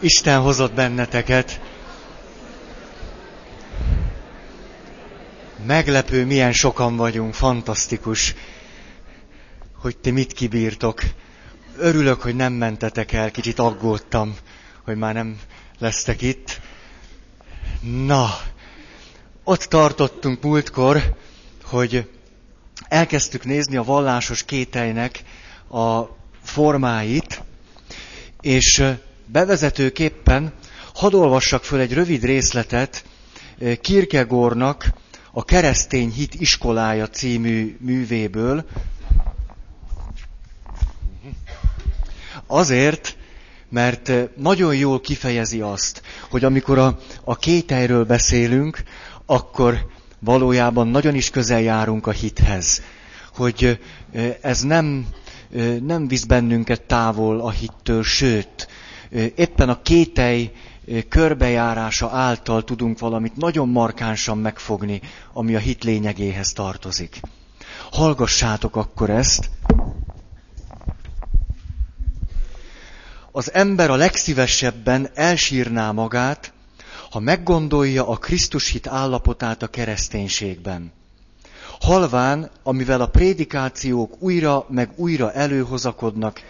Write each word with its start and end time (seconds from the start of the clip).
Isten 0.00 0.40
hozott 0.40 0.72
benneteket. 0.74 1.60
Meglepő, 5.66 6.24
milyen 6.24 6.52
sokan 6.52 6.96
vagyunk, 6.96 7.34
fantasztikus, 7.34 8.34
hogy 9.74 9.96
ti 9.96 10.10
mit 10.10 10.32
kibírtok. 10.32 11.02
Örülök, 11.78 12.20
hogy 12.20 12.36
nem 12.36 12.52
mentetek 12.52 13.12
el, 13.12 13.30
kicsit 13.30 13.58
aggódtam, 13.58 14.36
hogy 14.84 14.96
már 14.96 15.14
nem 15.14 15.38
lesztek 15.78 16.22
itt. 16.22 16.60
Na, 17.80 18.28
ott 19.44 19.62
tartottunk 19.62 20.42
múltkor, 20.42 21.16
hogy 21.64 22.10
elkezdtük 22.88 23.44
nézni 23.44 23.76
a 23.76 23.82
vallásos 23.82 24.42
kételynek 24.42 25.22
a 25.70 26.02
formáit, 26.42 27.42
és 28.40 28.82
bevezetőképpen 29.26 30.52
hadd 30.94 31.14
olvassak 31.14 31.64
föl 31.64 31.80
egy 31.80 31.92
rövid 31.92 32.24
részletet 32.24 33.04
Kierkegaardnak 33.80 34.92
a 35.32 35.44
Keresztény 35.44 36.10
Hit 36.12 36.34
iskolája 36.34 37.08
című 37.08 37.76
művéből. 37.80 38.64
Azért, 42.46 43.16
mert 43.68 44.12
nagyon 44.36 44.76
jól 44.76 45.00
kifejezi 45.00 45.60
azt, 45.60 46.02
hogy 46.30 46.44
amikor 46.44 46.78
a, 46.78 46.98
a 47.24 47.36
kételyről 47.36 48.04
beszélünk, 48.04 48.82
akkor 49.26 49.86
valójában 50.18 50.88
nagyon 50.88 51.14
is 51.14 51.30
közel 51.30 51.60
járunk 51.60 52.06
a 52.06 52.10
hithez. 52.10 52.82
Hogy 53.34 53.78
ez 54.40 54.60
nem, 54.60 55.06
nem 55.82 56.08
visz 56.08 56.24
bennünket 56.24 56.82
távol 56.82 57.40
a 57.40 57.50
hittől, 57.50 58.02
sőt, 58.02 58.68
éppen 59.34 59.68
a 59.68 59.82
kétely 59.82 60.52
körbejárása 61.08 62.08
által 62.10 62.64
tudunk 62.64 62.98
valamit 62.98 63.36
nagyon 63.36 63.68
markánsan 63.68 64.38
megfogni, 64.38 65.00
ami 65.32 65.54
a 65.54 65.58
hit 65.58 65.84
lényegéhez 65.84 66.52
tartozik. 66.52 67.20
Hallgassátok 67.92 68.76
akkor 68.76 69.10
ezt. 69.10 69.50
Az 73.32 73.52
ember 73.52 73.90
a 73.90 73.94
legszívesebben 73.94 75.08
elsírná 75.14 75.90
magát, 75.92 76.52
ha 77.10 77.20
meggondolja 77.20 78.08
a 78.08 78.16
Krisztus 78.16 78.70
hit 78.70 78.86
állapotát 78.86 79.62
a 79.62 79.66
kereszténységben. 79.66 80.92
Halván, 81.80 82.50
amivel 82.62 83.00
a 83.00 83.06
prédikációk 83.06 84.22
újra 84.22 84.66
meg 84.68 84.90
újra 84.96 85.32
előhozakodnak, 85.32 86.40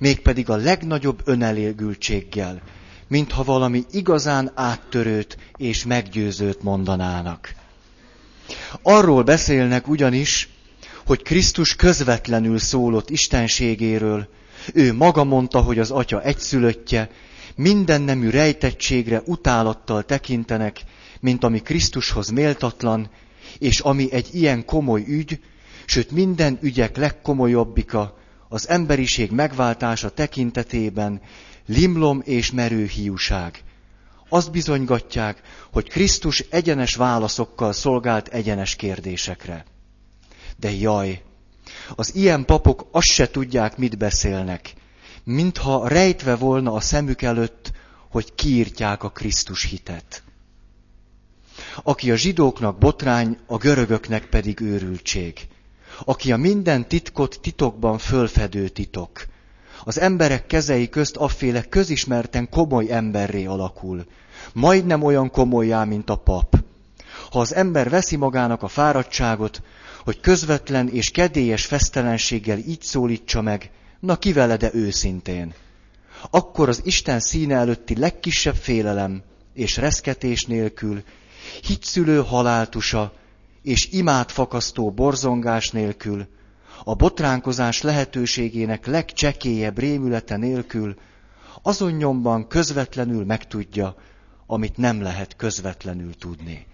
mégpedig 0.00 0.50
a 0.50 0.56
legnagyobb 0.56 1.20
önelégültséggel, 1.24 2.62
mintha 3.08 3.44
valami 3.44 3.84
igazán 3.90 4.52
áttörőt 4.54 5.36
és 5.56 5.84
meggyőzőt 5.84 6.62
mondanának. 6.62 7.54
Arról 8.82 9.22
beszélnek 9.22 9.88
ugyanis, 9.88 10.48
hogy 11.06 11.22
Krisztus 11.22 11.76
közvetlenül 11.76 12.58
szólott 12.58 13.10
istenségéről, 13.10 14.28
ő 14.74 14.94
maga 14.94 15.24
mondta, 15.24 15.60
hogy 15.60 15.78
az 15.78 15.90
atya 15.90 16.22
egyszülöttje, 16.22 17.10
minden 17.56 18.02
nemű 18.02 18.28
rejtettségre 18.30 19.22
utálattal 19.24 20.04
tekintenek, 20.04 20.80
mint 21.20 21.44
ami 21.44 21.60
Krisztushoz 21.60 22.28
méltatlan, 22.28 23.10
és 23.58 23.80
ami 23.80 24.12
egy 24.12 24.28
ilyen 24.32 24.64
komoly 24.64 25.04
ügy, 25.06 25.40
sőt 25.84 26.10
minden 26.10 26.58
ügyek 26.60 26.96
legkomolyabbika, 26.96 28.19
az 28.52 28.68
emberiség 28.68 29.30
megváltása 29.30 30.10
tekintetében 30.10 31.20
limlom 31.66 32.22
és 32.24 32.50
merő 32.50 32.86
hiúság. 32.86 33.62
Azt 34.28 34.50
bizonygatják, 34.50 35.40
hogy 35.72 35.88
Krisztus 35.88 36.40
egyenes 36.50 36.94
válaszokkal 36.94 37.72
szolgált 37.72 38.28
egyenes 38.28 38.76
kérdésekre. 38.76 39.64
De 40.56 40.70
jaj, 40.70 41.22
az 41.94 42.14
ilyen 42.14 42.44
papok 42.44 42.88
azt 42.90 43.06
se 43.06 43.30
tudják, 43.30 43.76
mit 43.76 43.98
beszélnek, 43.98 44.74
mintha 45.24 45.88
rejtve 45.88 46.36
volna 46.36 46.72
a 46.72 46.80
szemük 46.80 47.22
előtt, 47.22 47.72
hogy 48.10 48.34
kiírtják 48.34 49.02
a 49.02 49.10
Krisztus 49.10 49.64
hitet. 49.64 50.22
Aki 51.82 52.10
a 52.10 52.16
zsidóknak 52.16 52.78
botrány, 52.78 53.38
a 53.46 53.56
görögöknek 53.56 54.26
pedig 54.28 54.60
őrültség. 54.60 55.48
Aki 56.04 56.32
a 56.32 56.36
minden 56.36 56.88
titkot 56.88 57.38
titokban 57.42 57.98
fölfedő 57.98 58.68
titok. 58.68 59.26
Az 59.84 60.00
emberek 60.00 60.46
kezei 60.46 60.88
közt 60.88 61.16
afféle 61.16 61.62
közismerten 61.62 62.48
komoly 62.48 62.92
emberré 62.92 63.44
alakul. 63.44 64.04
Majdnem 64.52 65.02
olyan 65.02 65.30
komolyá, 65.30 65.84
mint 65.84 66.10
a 66.10 66.16
pap. 66.16 66.56
Ha 67.30 67.40
az 67.40 67.54
ember 67.54 67.90
veszi 67.90 68.16
magának 68.16 68.62
a 68.62 68.68
fáradtságot, 68.68 69.62
hogy 70.04 70.20
közvetlen 70.20 70.88
és 70.88 71.10
kedélyes 71.10 71.66
fesztelenséggel 71.66 72.58
így 72.58 72.82
szólítsa 72.82 73.40
meg, 73.40 73.70
na 74.00 74.16
kivele 74.16 74.56
de 74.56 74.70
őszintén. 74.72 75.54
Akkor 76.30 76.68
az 76.68 76.80
Isten 76.84 77.20
színe 77.20 77.54
előtti 77.54 77.98
legkisebb 77.98 78.54
félelem 78.54 79.22
és 79.54 79.76
reszketés 79.76 80.44
nélkül, 80.44 81.02
hitszülő 81.62 82.22
haláltusa 82.22 83.12
és 83.62 83.88
imádfakasztó 83.90 84.90
borzongás 84.90 85.70
nélkül, 85.70 86.26
a 86.84 86.94
botránkozás 86.94 87.82
lehetőségének 87.82 88.86
legcsekélyebb 88.86 89.78
rémülete 89.78 90.36
nélkül, 90.36 90.94
azon 91.62 91.92
nyomban 91.92 92.48
közvetlenül 92.48 93.24
megtudja, 93.24 93.94
amit 94.46 94.76
nem 94.76 95.02
lehet 95.02 95.36
közvetlenül 95.36 96.14
tudni. 96.14 96.66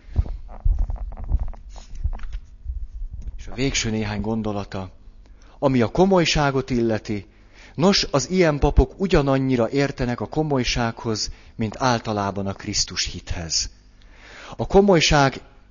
És 3.37 3.47
a 3.47 3.55
végső 3.55 3.91
néhány 3.91 4.21
gondolata, 4.21 4.91
ami 5.59 5.81
a 5.81 5.89
komolyságot 5.89 6.71
illeti, 6.71 7.27
nos, 7.75 8.07
az 8.11 8.31
ilyen 8.31 8.59
papok 8.59 9.01
ugyanannyira 9.01 9.71
értenek 9.71 10.21
a 10.21 10.27
komolysághoz, 10.27 11.31
mint 11.55 11.77
általában 11.79 12.47
a 12.47 12.53
Krisztus 12.53 13.05
hithez. 13.05 13.71
A 14.57 14.67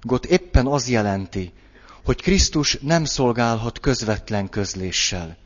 komolyságot 0.05 0.25
éppen 0.25 0.65
az 0.65 0.89
jelenti, 0.89 1.53
hogy 2.03 2.21
Krisztus 2.21 2.77
nem 2.81 3.05
szolgálhat 3.05 3.79
közvetlen 3.79 4.49
közléssel, 4.49 5.37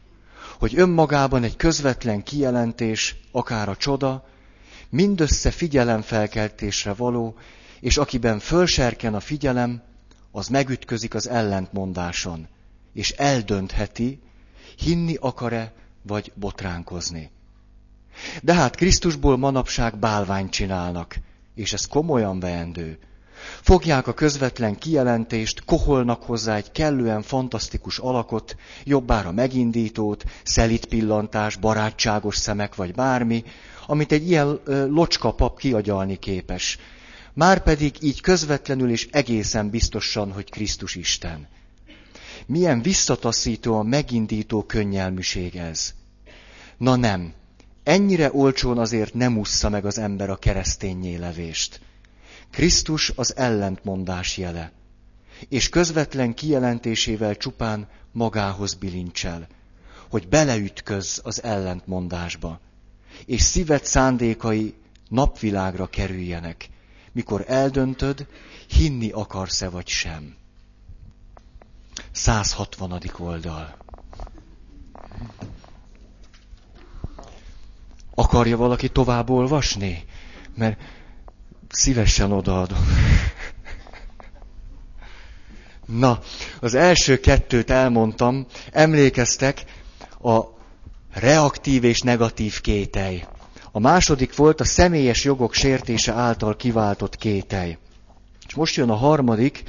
hogy 0.59 0.79
önmagában 0.79 1.43
egy 1.43 1.55
közvetlen 1.55 2.23
kijelentés, 2.23 3.15
akár 3.31 3.69
a 3.69 3.75
csoda, 3.75 4.27
mindössze 4.89 5.51
figyelemfelkeltésre 5.51 6.93
való, 6.93 7.35
és 7.79 7.97
akiben 7.97 8.39
fölserken 8.39 9.13
a 9.13 9.19
figyelem, 9.19 9.81
az 10.31 10.47
megütközik 10.47 11.13
az 11.13 11.27
ellentmondáson, 11.27 12.47
és 12.93 13.11
eldöntheti, 13.11 14.19
hinni 14.77 15.15
akar-e, 15.19 15.73
vagy 16.01 16.31
botránkozni. 16.35 17.31
De 18.41 18.53
hát 18.53 18.75
Krisztusból 18.75 19.37
manapság 19.37 19.97
bálványt 19.97 20.51
csinálnak, 20.51 21.15
és 21.55 21.73
ez 21.73 21.85
komolyan 21.85 22.39
veendő. 22.39 22.99
Fogják 23.61 24.07
a 24.07 24.13
közvetlen 24.13 24.77
kijelentést, 24.77 25.65
koholnak 25.65 26.23
hozzá 26.23 26.55
egy 26.55 26.71
kellően 26.71 27.21
fantasztikus 27.21 27.99
alakot, 27.99 28.55
jobbára 28.83 29.31
megindítót, 29.31 30.23
szelit 30.43 30.85
pillantás, 30.85 31.55
barátságos 31.55 32.35
szemek 32.35 32.75
vagy 32.75 32.93
bármi, 32.93 33.43
amit 33.87 34.11
egy 34.11 34.29
ilyen 34.29 34.59
locska 34.65 35.31
pap 35.31 35.59
kiagyalni 35.59 36.15
képes. 36.15 36.77
Márpedig 37.33 37.95
így 38.01 38.21
közvetlenül 38.21 38.89
és 38.91 39.07
egészen 39.11 39.69
biztosan, 39.69 40.31
hogy 40.31 40.49
Krisztus 40.49 40.95
Isten. 40.95 41.47
Milyen 42.45 42.81
a 43.63 43.83
megindító 43.83 44.63
könnyelműség 44.63 45.55
ez. 45.55 45.93
Na 46.77 46.95
nem, 46.95 47.33
ennyire 47.83 48.29
olcsón 48.33 48.77
azért 48.77 49.13
nem 49.13 49.37
ússza 49.37 49.69
meg 49.69 49.85
az 49.85 49.97
ember 49.97 50.29
a 50.29 50.35
keresztényé 50.35 51.15
levést. 51.15 51.79
Krisztus 52.51 53.11
az 53.15 53.35
ellentmondás 53.35 54.37
jele, 54.37 54.71
és 55.49 55.69
közvetlen 55.69 56.33
kijelentésével 56.33 57.37
csupán 57.37 57.87
magához 58.11 58.73
bilincsel, 58.73 59.47
hogy 60.09 60.27
beleütköz 60.27 61.21
az 61.23 61.43
ellentmondásba, 61.43 62.59
és 63.25 63.41
szíved 63.41 63.85
szándékai 63.85 64.73
napvilágra 65.09 65.87
kerüljenek, 65.87 66.69
mikor 67.11 67.43
eldöntöd, 67.47 68.27
hinni 68.67 69.09
akarsz-e 69.09 69.69
vagy 69.69 69.87
sem. 69.87 70.35
160. 72.11 73.01
oldal. 73.17 73.77
Akarja 78.15 78.57
valaki 78.57 78.89
tovább 78.89 79.29
olvasni? 79.29 80.05
Mert 80.55 80.79
szívesen 81.69 82.31
odaadom. 82.31 82.85
Na, 85.85 86.19
az 86.59 86.73
első 86.73 87.19
kettőt 87.19 87.69
elmondtam, 87.69 88.45
emlékeztek 88.71 89.63
a 90.21 90.39
reaktív 91.13 91.83
és 91.83 92.01
negatív 92.01 92.61
kételj. 92.61 93.23
A 93.71 93.79
második 93.79 94.35
volt 94.35 94.61
a 94.61 94.65
személyes 94.65 95.23
jogok 95.23 95.53
sértése 95.53 96.13
által 96.13 96.55
kiváltott 96.55 97.15
kételj. 97.15 97.77
És 98.47 98.53
most 98.55 98.75
jön 98.75 98.89
a 98.89 98.95
harmadik, 98.95 99.63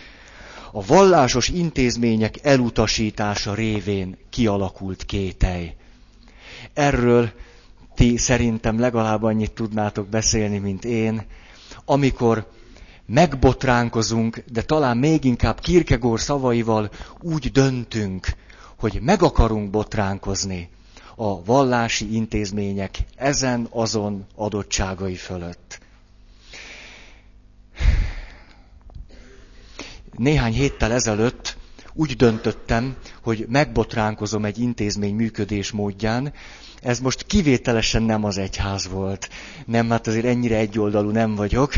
a 0.73 0.85
vallásos 0.85 1.49
intézmények 1.49 2.35
elutasítása 2.43 3.55
révén 3.55 4.17
kialakult 4.31 5.05
kételj. 5.05 5.75
Erről 6.75 7.31
ti 7.95 8.17
szerintem 8.17 8.81
legalább 8.81 9.23
annyit 9.23 9.53
tudnátok 9.53 10.09
beszélni, 10.09 10.59
mint 10.59 10.85
én, 10.85 11.23
amikor 11.91 12.47
megbotránkozunk, 13.07 14.45
de 14.53 14.63
talán 14.63 14.97
még 14.97 15.25
inkább 15.25 15.61
Kierkegaard 15.61 16.21
szavaival 16.21 16.91
úgy 17.21 17.51
döntünk, 17.53 18.27
hogy 18.79 18.99
meg 19.03 19.23
akarunk 19.23 19.71
botránkozni 19.71 20.69
a 21.17 21.45
vallási 21.45 22.15
intézmények 22.15 22.99
ezen 23.17 23.67
azon 23.71 24.27
adottságai 24.35 25.15
fölött. 25.15 25.81
Néhány 30.17 30.53
héttel 30.53 30.93
ezelőtt 30.93 31.57
úgy 31.95 32.17
döntöttem, 32.17 32.97
hogy 33.23 33.47
megbotránkozom 33.49 34.45
egy 34.45 34.59
intézmény 34.59 35.15
működés 35.15 35.71
módján, 35.71 36.33
ez 36.83 36.99
most 36.99 37.27
kivételesen 37.27 38.03
nem 38.03 38.25
az 38.25 38.39
egyház 38.39 38.89
volt. 38.89 39.29
Nem, 39.67 39.91
hát 39.91 40.07
azért 40.07 40.25
ennyire 40.25 40.57
egyoldalú 40.57 41.11
nem 41.11 41.35
vagyok. 41.35 41.73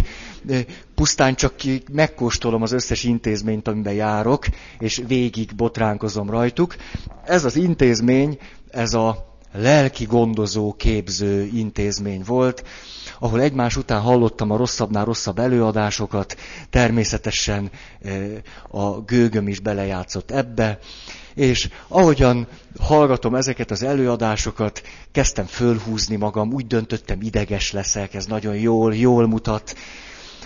Pusztán 0.95 1.35
csak 1.35 1.55
megkóstolom 1.93 2.63
az 2.63 2.73
összes 2.73 3.05
intézményt, 3.05 3.69
amiben 3.69 3.93
járok, 3.93 4.47
és 4.79 5.03
végig 5.07 5.55
botránkozom 5.55 6.31
rajtuk. 6.31 6.77
Ez 7.25 7.45
az 7.45 7.57
intézmény, 7.57 8.39
ez 8.71 8.95
a 8.95 9.31
lelki 9.53 10.05
gondozó, 10.05 10.73
képző 10.73 11.49
intézmény 11.53 12.23
volt, 12.27 12.65
ahol 13.19 13.41
egymás 13.41 13.77
után 13.77 14.01
hallottam 14.01 14.51
a 14.51 14.57
rosszabbnál 14.57 15.05
rosszabb 15.05 15.39
előadásokat, 15.39 16.37
természetesen 16.71 17.71
a 18.69 19.01
gőgöm 19.01 19.49
is 19.49 19.61
belejátszott 19.61 20.31
ebbe, 20.31 20.79
és 21.35 21.69
ahogyan 21.89 22.47
hallgatom 22.81 23.35
ezeket 23.35 23.71
az 23.71 23.83
előadásokat, 23.83 24.83
kezdtem 25.13 25.47
fölhúzni 25.47 26.17
magam, 26.17 26.53
úgy 26.53 26.67
döntöttem, 26.67 27.19
ideges 27.21 27.73
leszek, 27.73 28.15
ez 28.15 28.27
nagyon 28.27 28.57
jól, 28.57 28.95
jól 28.95 29.27
mutat, 29.27 29.75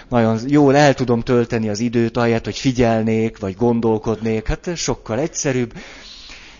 nagyon 0.08 0.40
jól 0.46 0.76
el 0.76 0.94
tudom 0.94 1.20
tölteni 1.20 1.68
az 1.68 1.80
időt, 1.80 2.16
ahelyett, 2.16 2.44
hogy 2.44 2.58
figyelnék, 2.58 3.38
vagy 3.38 3.56
gondolkodnék, 3.56 4.46
hát 4.46 4.66
ez 4.66 4.78
sokkal 4.78 5.18
egyszerűbb. 5.18 5.72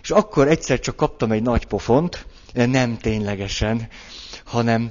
És 0.02 0.10
akkor 0.10 0.48
egyszer 0.48 0.80
csak 0.80 0.96
kaptam 0.96 1.32
egy 1.32 1.42
nagy 1.42 1.66
pofont, 1.66 2.26
nem 2.52 2.98
ténylegesen, 2.98 3.88
hanem 4.44 4.90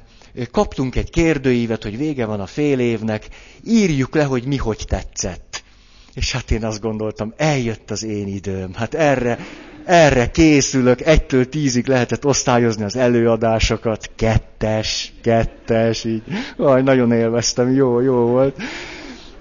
kaptunk 0.52 0.96
egy 0.96 1.10
kérdőívet, 1.10 1.84
hogy 1.84 1.98
vége 1.98 2.26
van 2.26 2.40
a 2.40 2.46
fél 2.46 2.80
évnek, 2.80 3.28
írjuk 3.64 4.16
le, 4.16 4.24
hogy 4.24 4.46
mi 4.46 4.58
hogy 4.58 4.86
tetszett. 4.88 5.45
És 6.16 6.32
hát 6.32 6.52
én 6.52 6.66
azt 6.66 6.82
gondoltam, 6.82 7.34
eljött 7.38 7.92
az 7.92 8.04
én 8.04 8.28
időm. 8.28 8.74
Hát 8.74 8.94
erre, 8.94 9.40
erre 9.86 10.32
készülök, 10.32 11.02
egytől 11.02 11.50
tízig 11.50 11.88
lehetett 11.88 12.26
osztályozni 12.26 12.84
az 12.84 12.96
előadásokat, 12.96 14.10
kettes, 14.16 15.14
kettes, 15.22 16.04
így. 16.04 16.24
Aj, 16.58 16.82
nagyon 16.82 17.12
élveztem, 17.12 17.74
jó, 17.74 18.00
jó 18.00 18.16
volt. 18.16 18.62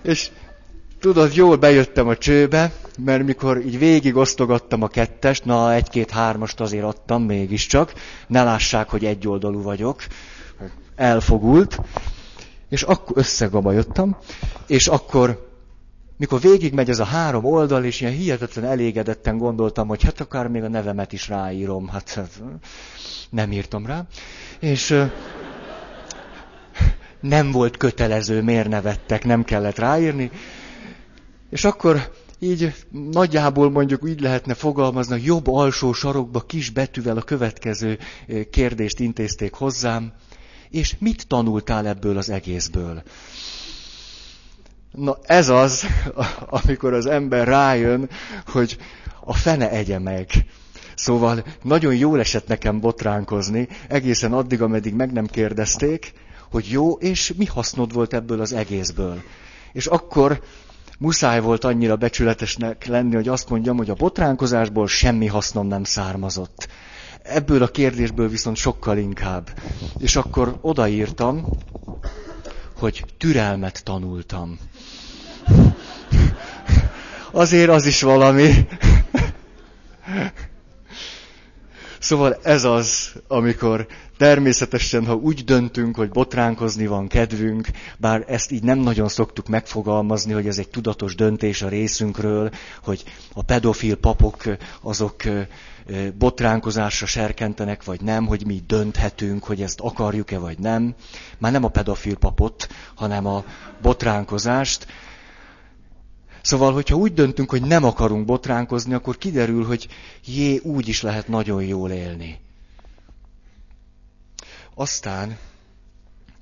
És 0.03 0.29
tudod, 1.01 1.35
jól 1.35 1.57
bejöttem 1.57 2.09
a 2.09 2.17
csőbe, 2.17 2.73
mert 3.05 3.25
mikor 3.25 3.65
így 3.65 3.79
végig 3.79 4.17
osztogattam 4.17 4.83
a 4.83 4.89
kettest, 4.89 5.45
na 5.45 5.75
egy-két-hármast 5.75 6.61
azért 6.61 6.85
adtam 6.85 7.23
mégiscsak, 7.23 7.93
ne 8.27 8.43
lássák, 8.43 8.89
hogy 8.89 9.05
egyoldalú 9.05 9.63
vagyok, 9.63 10.03
elfogult, 10.97 11.81
és 12.69 12.83
akkor 12.83 13.19
összegabajottam, 13.19 14.17
és 14.67 14.87
akkor 14.87 15.53
mikor 16.17 16.41
végigmegy 16.41 16.91
ez 16.91 16.99
a 16.99 17.05
három 17.05 17.45
oldal, 17.45 17.85
és 17.85 18.01
ilyen 18.01 18.13
hihetetlen 18.13 18.65
elégedetten 18.65 19.39
gondoltam, 19.39 19.89
hogy 19.89 20.03
hát 20.03 20.21
akár 20.21 20.49
még 20.49 20.63
a 20.63 20.69
nevemet 20.69 21.13
is 21.13 21.29
ráírom, 21.29 21.89
hát, 21.89 22.11
hát 22.11 22.43
nem 23.31 23.53
írtam 23.53 23.87
rá, 23.87 24.05
és 24.61 25.05
nem 27.21 27.51
volt 27.51 27.77
kötelező, 27.77 28.43
miért 28.43 28.69
nevettek, 28.69 29.25
nem 29.25 29.45
kellett 29.45 29.79
ráírni, 29.79 30.31
és 31.51 31.65
akkor 31.65 32.13
így 32.39 32.75
nagyjából 33.11 33.71
mondjuk 33.71 34.09
így 34.09 34.21
lehetne 34.21 34.55
fogalmazni, 34.55 35.15
a 35.15 35.23
jobb 35.25 35.49
alsó 35.49 35.93
sarokba 35.93 36.41
kis 36.41 36.71
betűvel 36.71 37.17
a 37.17 37.23
következő 37.23 37.99
kérdést 38.51 39.01
intézték 39.01 39.55
hozzám, 39.55 40.13
és 40.71 40.97
mit 40.99 41.27
tanultál 41.27 41.87
ebből 41.87 42.19
az 42.19 42.31
egészből? 42.31 43.03
Na 44.95 45.19
ez 45.23 45.49
az, 45.49 45.87
amikor 46.63 46.93
az 46.93 47.07
ember 47.07 47.47
rájön, 47.47 48.09
hogy 48.47 48.77
a 49.21 49.35
fene 49.35 49.71
egye 49.71 49.99
meg. 49.99 50.29
Szóval 50.95 51.45
nagyon 51.63 51.95
jól 51.95 52.21
esett 52.21 52.47
nekem 52.47 52.81
botránkozni, 52.81 53.69
egészen 53.89 54.33
addig, 54.33 54.63
ameddig 54.63 54.95
meg 54.95 55.13
nem 55.13 55.27
kérdezték, 55.27 56.13
hogy 56.51 56.71
jó, 56.71 56.93
és 56.93 57.33
mi 57.37 57.45
hasznod 57.45 57.93
volt 57.93 58.15
ebből 58.15 58.41
az 58.41 58.53
egészből. 58.53 59.23
És 59.73 59.87
akkor 59.87 60.43
muszáj 60.99 61.41
volt 61.41 61.65
annyira 61.65 61.97
becsületesnek 61.97 62.87
lenni, 62.87 63.15
hogy 63.15 63.29
azt 63.29 63.49
mondjam, 63.49 63.77
hogy 63.77 63.91
a 63.91 63.95
botránkozásból 63.95 64.87
semmi 64.87 65.27
hasznom 65.27 65.67
nem 65.67 65.85
származott. 65.85 66.69
Ebből 67.23 67.63
a 67.63 67.69
kérdésből 67.69 68.29
viszont 68.29 68.57
sokkal 68.57 68.99
inkább. 68.99 69.51
És 69.99 70.17
akkor 70.17 70.59
odaírtam, 70.61 71.47
hogy 72.79 73.05
türelmet 73.19 73.85
tanultam. 73.85 74.59
Azért 77.33 77.69
az 77.71 77.87
is 77.87 78.03
valami. 78.03 78.67
Szóval 81.99 82.39
ez 82.43 82.65
az, 82.65 83.13
amikor 83.29 83.87
természetesen, 84.19 85.07
ha 85.07 85.15
úgy 85.15 85.45
döntünk, 85.45 85.97
hogy 85.97 86.09
botránkozni 86.09 86.87
van 86.87 87.09
kedvünk, 87.09 87.69
bár 87.99 88.25
ezt 88.29 88.51
így 88.51 88.63
nem 88.63 88.79
nagyon 88.79 89.09
szoktuk 89.09 89.49
megfogalmazni, 89.49 90.33
hogy 90.33 90.47
ez 90.47 90.59
egy 90.59 90.69
tudatos 90.69 91.15
döntés 91.15 91.63
a 91.63 91.69
részünkről, 91.69 92.51
hogy 92.83 93.05
a 93.35 93.43
pedofil 93.43 93.97
papok 93.97 94.43
azok 94.83 95.23
botránkozásra 96.19 97.07
serkentenek, 97.07 97.85
vagy 97.85 98.01
nem, 98.01 98.27
hogy 98.27 98.47
mi 98.47 98.63
dönthetünk, 98.67 99.45
hogy 99.45 99.63
ezt 99.63 99.81
akarjuk-e, 99.81 100.39
vagy 100.39 100.59
nem. 100.59 100.95
Már 101.39 101.53
nem 101.53 101.65
a 101.65 101.69
pedofil 101.69 102.17
papot, 102.17 102.69
hanem 102.95 103.27
a 103.27 103.45
botránkozást. 103.83 104.87
Szóval, 106.43 106.73
hogyha 106.73 106.97
úgy 106.97 107.13
döntünk, 107.13 107.51
hogy 107.51 107.63
nem 107.63 107.85
akarunk 107.85 108.25
botránkozni, 108.25 108.95
akkor 108.95 109.19
kiderül, 109.19 109.65
hogy 109.65 109.89
jé, 110.25 110.59
úgy 110.59 110.89
is 110.89 111.03
lehet 111.03 111.29
nagyon 111.29 111.63
jól 111.63 111.91
élni. 111.91 112.39
Aztán 114.75 115.39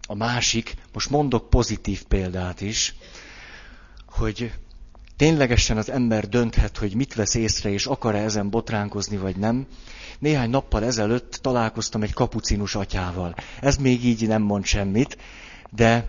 a 0.06 0.14
másik, 0.14 0.75
most 0.92 1.11
mondok 1.11 1.50
pozitív 1.50 2.04
példát 2.04 2.61
is, 2.61 2.94
hogy 4.06 4.52
ténylegesen 5.23 5.76
az 5.76 5.91
ember 5.91 6.29
dönthet, 6.29 6.79
hogy 6.79 6.95
mit 6.95 7.14
vesz 7.14 7.35
észre, 7.35 7.71
és 7.71 7.87
akar-e 7.87 8.19
ezen 8.19 8.50
botránkozni, 8.50 9.17
vagy 9.17 9.37
nem. 9.37 9.67
Néhány 10.19 10.50
nappal 10.50 10.85
ezelőtt 10.85 11.38
találkoztam 11.43 12.02
egy 12.02 12.12
kapucinus 12.12 12.75
atyával. 12.75 13.35
Ez 13.61 13.76
még 13.76 14.05
így 14.05 14.26
nem 14.26 14.43
mond 14.43 14.64
semmit, 14.64 15.17
de 15.71 16.09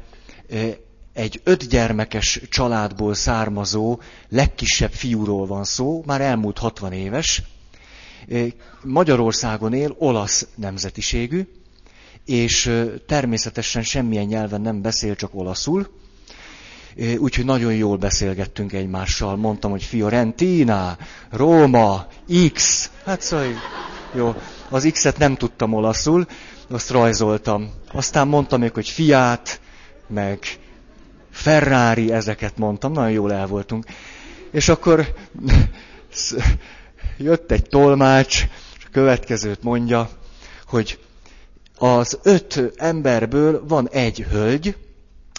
egy 1.13 1.41
öt 1.43 1.67
gyermekes 1.67 2.41
családból 2.50 3.13
származó 3.13 4.00
legkisebb 4.29 4.91
fiúról 4.91 5.46
van 5.46 5.63
szó, 5.63 6.03
már 6.05 6.22
elmúlt 6.22 6.58
60 6.58 6.93
éves, 6.93 7.41
Magyarországon 8.84 9.74
él, 9.74 9.96
olasz 9.98 10.48
nemzetiségű, 10.55 11.48
és 12.25 12.84
természetesen 13.08 13.84
semmilyen 13.84 14.25
nyelven 14.25 14.62
nem 14.62 14.82
beszél, 14.82 15.15
csak 15.15 15.36
olaszul, 15.36 16.01
úgyhogy 17.17 17.45
nagyon 17.45 17.73
jól 17.73 17.97
beszélgettünk 17.97 18.73
egymással. 18.73 19.35
Mondtam, 19.35 19.71
hogy 19.71 19.83
Fiorentina, 19.83 20.97
Róma, 21.31 22.07
X. 22.53 22.89
Hát 23.05 23.21
szóval, 23.21 23.45
jó, 24.15 24.35
az 24.69 24.89
X-et 24.91 25.17
nem 25.17 25.35
tudtam 25.35 25.73
olaszul, 25.73 26.25
azt 26.69 26.89
rajzoltam. 26.89 27.71
Aztán 27.91 28.27
mondtam 28.27 28.59
még, 28.59 28.73
hogy 28.73 28.88
Fiat, 28.88 29.59
meg 30.07 30.39
Ferrari, 31.31 32.12
ezeket 32.12 32.57
mondtam, 32.57 32.91
nagyon 32.91 33.12
jól 33.12 33.33
el 33.33 33.47
voltunk. 33.47 33.85
És 34.51 34.69
akkor 34.69 35.13
jött 37.17 37.51
egy 37.51 37.69
tolmács, 37.69 38.43
és 38.77 38.85
a 38.85 38.89
következőt 38.91 39.63
mondja, 39.63 40.09
hogy 40.67 41.00
az 41.77 42.19
öt 42.23 42.63
emberből 42.75 43.63
van 43.67 43.89
egy 43.89 44.25
hölgy, 44.31 44.75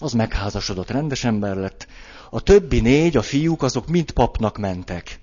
az 0.04 0.12
megházasodott, 0.12 0.90
rendes 0.90 1.25
ember 1.25 1.56
lett. 1.56 1.87
A 2.30 2.40
többi 2.40 2.80
négy, 2.80 3.16
a 3.16 3.23
fiúk, 3.23 3.62
azok 3.62 3.88
mind 3.88 4.11
papnak 4.11 4.58
mentek. 4.58 5.20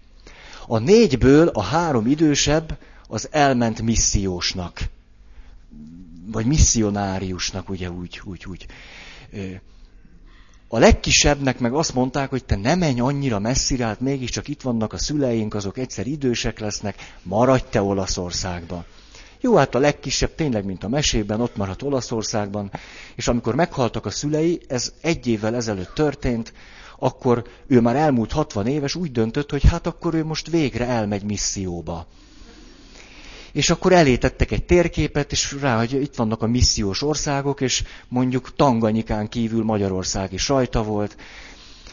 A 0.67 0.77
négyből 0.77 1.47
a 1.47 1.61
három 1.61 2.07
idősebb 2.07 2.77
az 3.07 3.27
elment 3.31 3.81
missziósnak. 3.81 4.89
vagy 6.31 6.45
misszionáriusnak, 6.45 7.69
ugye 7.69 7.91
úgy, 7.91 8.21
úgy, 8.23 8.45
úgy. 8.49 8.65
A 10.67 10.79
legkisebbnek 10.79 11.59
meg 11.59 11.73
azt 11.73 11.93
mondták, 11.93 12.29
hogy 12.29 12.45
te 12.45 12.55
ne 12.55 12.75
menj 12.75 12.99
annyira 12.99 13.39
messzire, 13.39 13.85
hát 13.85 13.99
mégiscsak 13.99 14.47
itt 14.47 14.61
vannak 14.61 14.93
a 14.93 14.97
szüleink, 14.97 15.53
azok 15.53 15.77
egyszer 15.77 16.07
idősek 16.07 16.59
lesznek, 16.59 17.15
maradj 17.23 17.63
te 17.69 17.81
Olaszországba. 17.81 18.85
Jó, 19.43 19.55
hát 19.55 19.75
a 19.75 19.79
legkisebb 19.79 20.35
tényleg, 20.35 20.65
mint 20.65 20.83
a 20.83 20.89
mesében, 20.89 21.41
ott 21.41 21.55
maradt 21.55 21.81
Olaszországban, 21.81 22.71
és 23.15 23.27
amikor 23.27 23.55
meghaltak 23.55 24.05
a 24.05 24.09
szülei, 24.09 24.61
ez 24.67 24.93
egy 25.01 25.27
évvel 25.27 25.55
ezelőtt 25.55 25.93
történt, 25.93 26.53
akkor 26.99 27.43
ő 27.67 27.79
már 27.81 27.95
elmúlt 27.95 28.31
60 28.31 28.67
éves, 28.67 28.95
úgy 28.95 29.11
döntött, 29.11 29.51
hogy 29.51 29.63
hát 29.63 29.87
akkor 29.87 30.13
ő 30.13 30.25
most 30.25 30.49
végre 30.49 30.85
elmegy 30.85 31.23
misszióba. 31.23 32.07
És 33.51 33.69
akkor 33.69 33.91
elétettek 33.91 34.51
egy 34.51 34.65
térképet, 34.65 35.31
és 35.31 35.55
rá, 35.61 35.77
hogy 35.77 35.93
itt 35.93 36.15
vannak 36.15 36.41
a 36.41 36.47
missziós 36.47 37.01
országok, 37.01 37.61
és 37.61 37.83
mondjuk 38.07 38.55
Tanganyikán 38.55 39.29
kívül 39.29 39.63
Magyarország 39.63 40.33
is 40.33 40.47
rajta 40.47 40.83
volt. 40.83 41.17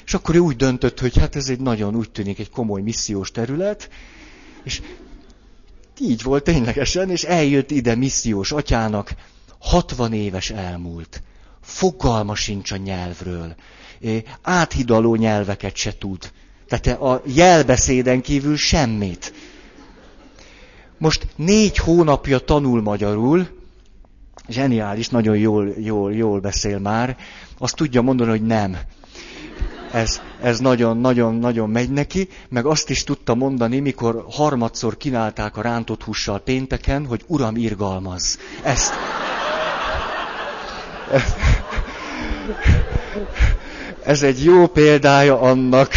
És 0.05 0.15
akkor 0.15 0.35
ő 0.35 0.39
úgy 0.39 0.57
döntött, 0.57 1.01
hogy 1.01 1.19
hát 1.19 1.37
ez 1.37 1.49
egy 1.49 1.61
nagyon 1.61 1.97
úgy 1.97 2.11
tűnik 2.11 2.39
egy 2.39 2.51
komoly 2.51 2.81
missziós 2.81 3.31
terület, 3.31 3.91
és 4.63 4.81
így 6.01 6.23
volt 6.23 6.45
ténylegesen, 6.45 7.11
és 7.11 7.25
eljött 7.25 7.71
ide 7.71 7.95
missziós 7.95 8.53
atyának, 8.53 9.15
60 9.59 10.13
éves 10.13 10.51
elmúlt. 10.51 11.23
Fogalma 11.61 12.35
sincs 12.35 12.73
a 12.73 12.77
nyelvről. 12.77 13.55
Áthidaló 14.43 15.15
nyelveket 15.15 15.77
se 15.77 15.99
tud. 15.99 16.33
Tehát 16.67 17.01
a 17.01 17.23
jelbeszéden 17.27 18.21
kívül 18.21 18.57
semmit. 18.57 19.33
Most 20.99 21.27
négy 21.37 21.77
hónapja 21.77 22.39
tanul 22.39 22.83
magyarul, 22.83 23.49
zseniális, 24.49 25.09
nagyon 25.09 25.37
jól, 25.37 25.75
jól, 25.79 26.15
jól 26.15 26.41
beszél 26.41 26.79
már, 26.79 27.17
azt 27.59 27.77
tudja 27.77 28.03
mondani, 28.03 28.31
hogy 28.31 28.43
nem. 28.43 28.79
Ez, 29.93 30.21
ez 30.43 30.59
nagyon, 30.59 30.97
nagyon, 30.97 31.35
nagyon 31.35 31.71
megy 31.71 31.91
neki, 31.91 32.29
meg 32.49 32.67
azt 32.67 32.91
is 32.91 33.05
tudta 33.05 33.35
mondani, 33.35 33.79
mikor 33.79 34.25
harmadszor 34.31 34.97
kínálták 34.97 35.57
a 35.57 35.63
rántott 35.63 36.03
hússal 36.03 36.39
pénteken, 36.39 37.07
hogy 37.07 37.23
uram, 37.27 37.57
irgalmaz. 37.57 38.39
Ezt. 38.63 38.93
Ez 44.05 44.23
egy 44.23 44.45
jó 44.45 44.67
példája 44.67 45.41
annak, 45.41 45.93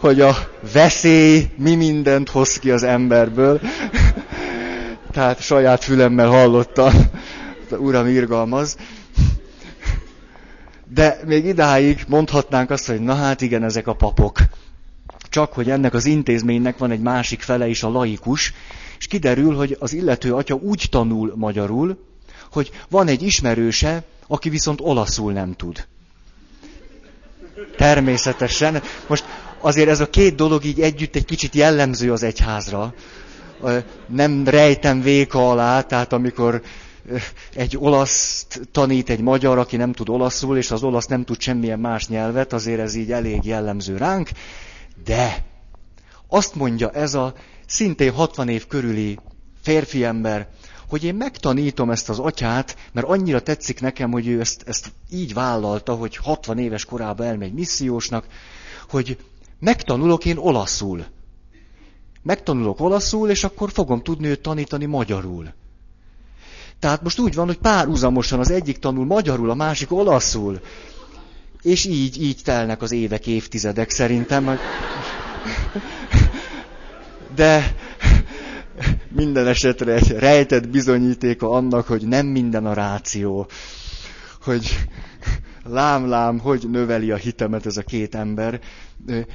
hogy 0.00 0.20
a 0.20 0.36
veszély 0.72 1.46
mi 1.56 1.74
mindent 1.74 2.28
hoz 2.28 2.58
ki 2.58 2.70
az 2.70 2.82
emberből. 2.82 3.60
Tehát 5.12 5.40
saját 5.40 5.84
fülemmel 5.84 6.28
hallottam, 6.28 6.92
uram 7.70 8.06
irgalmaz. 8.06 8.76
De 10.94 11.20
még 11.24 11.44
idáig 11.44 12.04
mondhatnánk 12.08 12.70
azt, 12.70 12.86
hogy 12.86 13.00
na 13.00 13.14
hát 13.14 13.40
igen, 13.40 13.62
ezek 13.62 13.86
a 13.86 13.94
papok. 13.94 14.38
Csak 15.28 15.52
hogy 15.52 15.70
ennek 15.70 15.94
az 15.94 16.04
intézménynek 16.06 16.78
van 16.78 16.90
egy 16.90 17.00
másik 17.00 17.40
fele 17.42 17.68
is, 17.68 17.82
a 17.82 17.90
laikus, 17.90 18.52
és 18.98 19.06
kiderül, 19.06 19.54
hogy 19.54 19.76
az 19.80 19.92
illető 19.92 20.34
atya 20.34 20.54
úgy 20.54 20.86
tanul 20.90 21.32
magyarul, 21.36 21.98
hogy 22.52 22.70
van 22.88 23.08
egy 23.08 23.22
ismerőse, 23.22 24.04
aki 24.26 24.48
viszont 24.48 24.80
olaszul 24.80 25.32
nem 25.32 25.52
tud. 25.52 25.86
Természetesen. 27.76 28.82
Most 29.06 29.24
azért 29.60 29.88
ez 29.88 30.00
a 30.00 30.10
két 30.10 30.34
dolog 30.34 30.64
így 30.64 30.80
együtt 30.80 31.16
egy 31.16 31.24
kicsit 31.24 31.54
jellemző 31.54 32.12
az 32.12 32.22
egyházra. 32.22 32.94
Nem 34.06 34.48
rejtem 34.48 35.00
véka 35.00 35.50
alá, 35.50 35.80
tehát 35.80 36.12
amikor 36.12 36.62
egy 37.54 37.76
olasz 37.78 38.46
tanít 38.72 39.10
egy 39.10 39.20
magyar, 39.20 39.58
aki 39.58 39.76
nem 39.76 39.92
tud 39.92 40.08
olaszul, 40.08 40.56
és 40.56 40.70
az 40.70 40.82
olasz 40.82 41.06
nem 41.06 41.24
tud 41.24 41.40
semmilyen 41.40 41.78
más 41.78 42.08
nyelvet, 42.08 42.52
azért 42.52 42.80
ez 42.80 42.94
így 42.94 43.12
elég 43.12 43.44
jellemző 43.44 43.96
ránk, 43.96 44.30
de 45.04 45.44
azt 46.28 46.54
mondja 46.54 46.90
ez 46.90 47.14
a 47.14 47.34
szintén 47.66 48.12
60 48.12 48.48
év 48.48 48.66
körüli 48.66 49.18
férfi 49.62 50.04
ember, 50.04 50.48
hogy 50.88 51.04
én 51.04 51.14
megtanítom 51.14 51.90
ezt 51.90 52.08
az 52.08 52.18
atyát, 52.18 52.76
mert 52.92 53.06
annyira 53.06 53.40
tetszik 53.40 53.80
nekem, 53.80 54.10
hogy 54.10 54.28
ő 54.28 54.40
ezt, 54.40 54.62
ezt 54.66 54.92
így 55.10 55.34
vállalta, 55.34 55.94
hogy 55.94 56.16
60 56.16 56.58
éves 56.58 56.84
korában 56.84 57.26
elmegy 57.26 57.52
missziósnak, 57.52 58.26
hogy 58.88 59.18
megtanulok 59.60 60.24
én 60.24 60.36
olaszul. 60.36 61.04
Megtanulok 62.22 62.80
olaszul, 62.80 63.30
és 63.30 63.44
akkor 63.44 63.70
fogom 63.70 64.02
tudni 64.02 64.26
őt 64.26 64.40
tanítani 64.40 64.84
magyarul. 64.84 65.52
Tehát 66.84 67.02
most 67.02 67.18
úgy 67.18 67.34
van, 67.34 67.46
hogy 67.46 67.58
párhuzamosan 67.58 68.38
az 68.38 68.50
egyik 68.50 68.78
tanul 68.78 69.04
magyarul, 69.04 69.50
a 69.50 69.54
másik 69.54 69.92
olaszul. 69.92 70.60
És 71.62 71.84
így, 71.84 72.22
így 72.22 72.40
telnek 72.44 72.82
az 72.82 72.92
évek, 72.92 73.26
évtizedek 73.26 73.90
szerintem. 73.90 74.58
De 77.34 77.74
minden 79.08 79.46
esetre 79.46 79.92
egy 79.92 80.10
rejtett 80.10 80.68
bizonyítéka 80.68 81.50
annak, 81.50 81.86
hogy 81.86 82.06
nem 82.06 82.26
minden 82.26 82.66
a 82.66 82.72
ráció. 82.72 83.46
Hogy 84.42 84.86
lám-lám, 85.64 86.38
hogy 86.38 86.70
növeli 86.70 87.10
a 87.10 87.16
hitemet 87.16 87.66
ez 87.66 87.76
a 87.76 87.82
két 87.82 88.14
ember. 88.14 88.60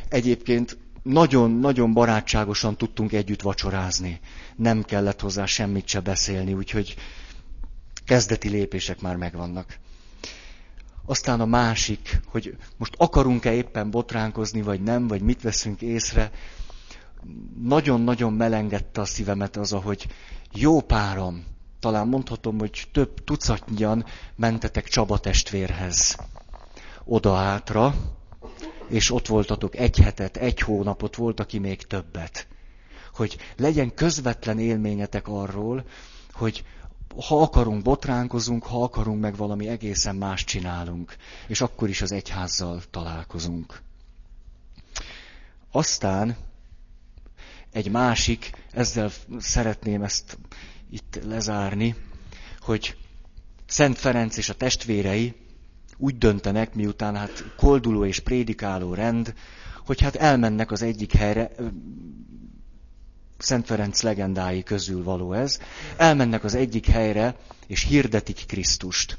Egyébként 0.09 0.77
nagyon-nagyon 1.03 1.93
barátságosan 1.93 2.77
tudtunk 2.77 3.13
együtt 3.13 3.41
vacsorázni. 3.41 4.19
Nem 4.55 4.83
kellett 4.83 5.19
hozzá 5.19 5.45
semmit 5.45 5.87
se 5.87 5.99
beszélni, 5.99 6.53
úgyhogy 6.53 6.95
kezdeti 8.09 8.49
lépések 8.49 9.01
már 9.01 9.15
megvannak. 9.15 9.77
Aztán 11.05 11.41
a 11.41 11.45
másik, 11.45 12.21
hogy 12.25 12.57
most 12.77 12.93
akarunk-e 12.97 13.53
éppen 13.53 13.91
botránkozni, 13.91 14.61
vagy 14.61 14.81
nem, 14.81 15.07
vagy 15.07 15.21
mit 15.21 15.41
veszünk 15.41 15.81
észre, 15.81 16.31
nagyon-nagyon 17.63 18.33
melengedte 18.33 19.01
a 19.01 19.05
szívemet 19.05 19.57
az, 19.57 19.71
hogy 19.71 20.07
jó 20.53 20.81
párom, 20.81 21.45
talán 21.79 22.07
mondhatom, 22.07 22.59
hogy 22.59 22.87
több 22.91 23.23
tucatnyian 23.23 24.05
mentetek 24.35 24.87
Csaba 24.87 25.17
testvérhez 25.17 26.17
oda 27.03 27.35
átra, 27.35 27.95
és 28.87 29.11
ott 29.11 29.27
voltatok 29.27 29.75
egy 29.75 29.97
hetet, 29.97 30.37
egy 30.37 30.59
hónapot, 30.59 31.15
volt, 31.15 31.39
aki 31.39 31.59
még 31.59 31.81
többet. 31.81 32.47
Hogy 33.13 33.37
legyen 33.57 33.93
közvetlen 33.93 34.59
élményetek 34.59 35.27
arról, 35.27 35.83
hogy 36.31 36.63
ha 37.27 37.41
akarunk, 37.41 37.81
botránkozunk, 37.83 38.63
ha 38.63 38.83
akarunk, 38.83 39.21
meg 39.21 39.35
valami 39.35 39.67
egészen 39.67 40.15
más 40.15 40.43
csinálunk. 40.43 41.15
És 41.47 41.61
akkor 41.61 41.89
is 41.89 42.01
az 42.01 42.11
egyházzal 42.11 42.81
találkozunk. 42.91 43.81
Aztán 45.71 46.37
egy 47.71 47.91
másik, 47.91 48.51
ezzel 48.71 49.11
szeretném 49.37 50.03
ezt 50.03 50.37
itt 50.89 51.19
lezárni, 51.23 51.95
hogy 52.59 52.97
Szent 53.65 53.97
Ferenc 53.97 54.37
és 54.37 54.49
a 54.49 54.53
testvérei 54.53 55.35
úgy 55.97 56.17
döntenek, 56.17 56.73
miután 56.73 57.15
hát 57.15 57.43
kolduló 57.57 58.05
és 58.05 58.19
prédikáló 58.19 58.93
rend, 58.93 59.33
hogy 59.85 60.01
hát 60.01 60.15
elmennek 60.15 60.71
az 60.71 60.81
egyik 60.81 61.13
helyre, 61.13 61.51
Szent 63.39 63.65
Ferenc 63.65 64.01
legendái 64.01 64.63
közül 64.63 65.03
való 65.03 65.33
ez, 65.33 65.59
elmennek 65.97 66.43
az 66.43 66.55
egyik 66.55 66.85
helyre, 66.85 67.35
és 67.67 67.83
hirdetik 67.83 68.45
Krisztust. 68.47 69.17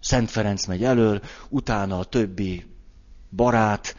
Szent 0.00 0.30
Ferenc 0.30 0.66
megy 0.66 0.84
elől, 0.84 1.22
utána 1.48 1.98
a 1.98 2.04
többi 2.04 2.66
barát, 3.30 3.96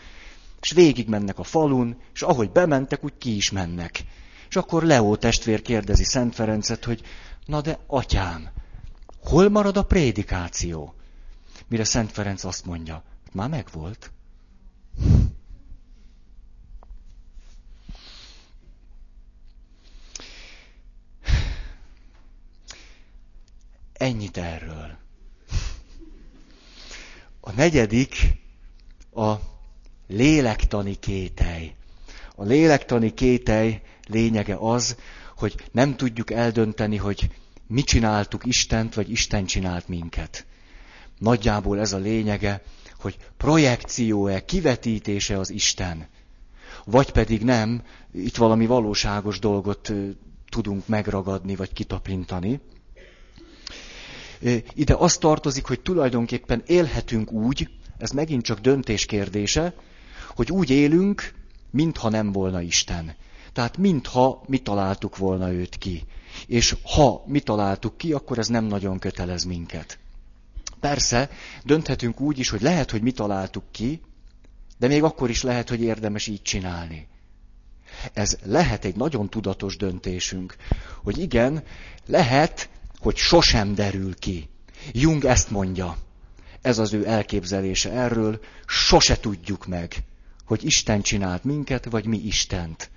és 0.62 0.72
végig 0.72 1.08
mennek 1.08 1.40
a 1.40 1.44
falun, 1.44 1.98
és 2.14 2.22
ahogy 2.22 2.52
bementek, 2.52 3.04
úgy 3.04 3.18
ki 3.18 3.36
is 3.36 3.52
mennek. 3.52 4.04
És 4.50 4.56
akkor 4.56 4.84
Leó 4.84 5.16
testvér 5.16 5.62
kérdezi 5.62 6.04
Szent 6.04 6.36
Ferencet, 6.36 6.86
hogy 6.86 7.02
na 7.46 7.62
de 7.62 7.80
atyám, 7.88 8.50
hol 9.24 9.50
marad 9.50 9.78
a 9.78 9.84
prédikáció? 9.84 10.94
Mire 11.68 11.84
Szent 11.84 12.12
Ferenc 12.12 12.44
azt 12.44 12.66
mondja, 12.66 13.04
már 13.32 13.50
megvolt. 13.50 14.12
Ennyit 24.02 24.38
erről. 24.38 24.98
A 27.42 27.52
negyedik 27.52 28.16
a 29.14 29.34
lélektani 30.08 30.96
kételj. 31.00 31.74
A 32.36 32.44
lélektani 32.44 33.14
kételj 33.14 33.82
lényege 34.08 34.56
az, 34.60 34.96
hogy 35.38 35.56
nem 35.72 35.96
tudjuk 35.96 36.32
eldönteni, 36.32 36.98
hogy 36.98 37.30
mi 37.68 37.82
csináltuk 37.82 38.46
Istent, 38.46 38.94
vagy 38.94 39.12
Isten 39.12 39.46
csinált 39.46 39.88
minket. 39.88 40.46
Nagyjából 41.18 41.80
ez 41.80 41.94
a 41.94 41.98
lényege, 41.98 42.62
hogy 43.00 43.18
projekció-e, 43.38 44.46
kivetítése 44.46 45.40
az 45.40 45.50
Isten. 45.50 46.08
Vagy 46.86 47.12
pedig 47.12 47.44
nem, 47.44 47.84
itt 48.14 48.36
valami 48.36 48.66
valóságos 48.66 49.40
dolgot 49.40 49.92
tudunk 50.50 50.88
megragadni, 50.88 51.56
vagy 51.56 51.74
kitapintani. 51.74 52.60
Ide 54.74 54.96
az 54.98 55.18
tartozik, 55.18 55.66
hogy 55.66 55.80
tulajdonképpen 55.82 56.64
élhetünk 56.66 57.32
úgy, 57.32 57.70
ez 57.98 58.12
megint 58.12 58.44
csak 58.44 58.60
döntés 58.60 59.06
kérdése, 59.06 59.74
hogy 60.36 60.52
úgy 60.52 60.70
élünk, 60.70 61.34
mintha 61.72 62.10
nem 62.10 62.32
volna 62.32 62.62
Isten. 62.62 63.16
Tehát 63.54 63.78
mintha 63.78 64.44
mi 64.48 64.58
találtuk 64.58 65.18
volna 65.18 65.52
őt 65.52 65.78
ki. 65.78 66.04
És 66.48 66.76
ha 66.84 67.24
mi 67.26 67.40
találtuk 67.40 67.98
ki, 67.98 68.14
akkor 68.14 68.38
ez 68.38 68.48
nem 68.48 68.66
nagyon 68.66 69.00
kötelez 69.00 69.44
minket. 69.44 70.00
Persze, 70.80 71.30
dönthetünk 71.64 72.20
úgy 72.20 72.40
is, 72.40 72.50
hogy 72.50 72.62
lehet, 72.62 72.92
hogy 72.92 73.02
mi 73.02 73.12
találtuk 73.12 73.64
ki, 73.72 74.02
de 74.78 74.88
még 74.88 75.04
akkor 75.04 75.30
is 75.30 75.44
lehet, 75.44 75.70
hogy 75.70 75.82
érdemes 75.82 76.28
így 76.28 76.42
csinálni. 76.42 77.08
Ez 78.14 78.38
lehet 78.44 78.86
egy 78.86 78.96
nagyon 78.96 79.30
tudatos 79.30 79.78
döntésünk, 79.78 80.56
hogy 81.04 81.18
igen, 81.18 81.64
lehet, 82.06 82.70
hogy 83.02 83.16
sosem 83.16 83.76
derül 83.76 84.16
ki. 84.16 84.50
Jung 84.92 85.26
ezt 85.26 85.50
mondja. 85.50 85.98
Ez 86.62 86.78
az 86.78 86.94
ő 86.94 87.08
elképzelése 87.08 87.92
erről, 87.92 88.40
sose 88.68 89.20
tudjuk 89.20 89.68
meg, 89.68 89.96
hogy 90.46 90.66
Isten 90.66 91.02
csinált 91.02 91.44
minket, 91.44 91.86
vagy 91.86 92.06
mi 92.06 92.18
Istent. 92.18 92.90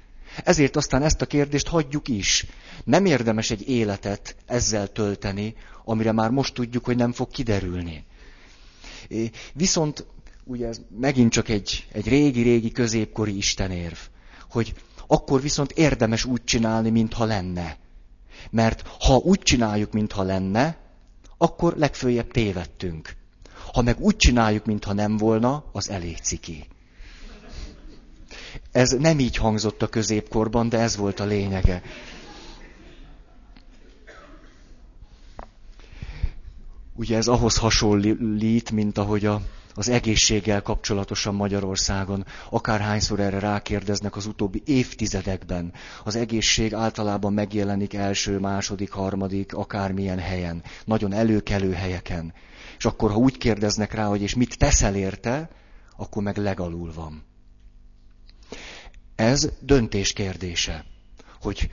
Ezért 0.44 0.76
aztán 0.76 1.02
ezt 1.02 1.20
a 1.20 1.26
kérdést 1.26 1.68
hagyjuk 1.68 2.08
is. 2.08 2.46
Nem 2.84 3.04
érdemes 3.04 3.50
egy 3.50 3.68
életet 3.68 4.36
ezzel 4.46 4.88
tölteni, 4.88 5.54
amire 5.84 6.12
már 6.12 6.30
most 6.30 6.54
tudjuk, 6.54 6.84
hogy 6.84 6.96
nem 6.96 7.12
fog 7.12 7.30
kiderülni. 7.30 8.04
Viszont 9.52 10.06
ugye 10.44 10.66
ez 10.66 10.80
megint 11.00 11.32
csak 11.32 11.48
egy, 11.48 11.86
egy 11.92 12.08
régi-régi 12.08 12.70
középkori 12.70 13.36
istenérv, 13.36 13.96
hogy 14.50 14.74
akkor 15.06 15.40
viszont 15.40 15.70
érdemes 15.70 16.24
úgy 16.24 16.44
csinálni, 16.44 16.90
mintha 16.90 17.24
lenne. 17.24 17.78
Mert 18.50 18.86
ha 19.00 19.16
úgy 19.16 19.38
csináljuk, 19.38 19.92
mintha 19.92 20.22
lenne, 20.22 20.76
akkor 21.38 21.74
legfőjebb 21.76 22.30
tévedtünk. 22.30 23.16
Ha 23.72 23.82
meg 23.82 24.00
úgy 24.00 24.16
csináljuk, 24.16 24.64
mintha 24.64 24.92
nem 24.92 25.16
volna, 25.16 25.64
az 25.72 25.90
elég 25.90 26.16
ciki. 26.16 26.66
Ez 28.72 28.90
nem 28.90 29.18
így 29.18 29.36
hangzott 29.36 29.82
a 29.82 29.88
középkorban, 29.88 30.68
de 30.68 30.78
ez 30.78 30.96
volt 30.96 31.20
a 31.20 31.24
lényege. 31.24 31.82
Ugye 36.96 37.16
ez 37.16 37.26
ahhoz 37.26 37.56
hasonlít, 37.56 38.70
mint 38.70 38.98
ahogy 38.98 39.24
a, 39.26 39.42
az 39.74 39.88
egészséggel 39.88 40.62
kapcsolatosan 40.62 41.34
Magyarországon. 41.34 42.24
Akárhányszor 42.50 43.20
erre 43.20 43.38
rákérdeznek 43.38 44.16
az 44.16 44.26
utóbbi 44.26 44.62
évtizedekben. 44.66 45.72
Az 46.04 46.16
egészség 46.16 46.74
általában 46.74 47.32
megjelenik 47.32 47.94
első, 47.94 48.38
második, 48.38 48.90
harmadik, 48.90 49.54
akármilyen 49.54 50.18
helyen. 50.18 50.62
Nagyon 50.84 51.12
előkelő 51.12 51.72
helyeken. 51.72 52.32
És 52.78 52.84
akkor, 52.84 53.10
ha 53.10 53.16
úgy 53.16 53.38
kérdeznek 53.38 53.92
rá, 53.92 54.06
hogy 54.06 54.22
és 54.22 54.34
mit 54.34 54.58
teszel 54.58 54.94
érte, 54.94 55.50
akkor 55.96 56.22
meg 56.22 56.36
legalul 56.36 56.92
van. 56.92 57.24
Ez 59.14 59.48
döntés 59.60 60.12
kérdése, 60.12 60.84
hogy 61.40 61.70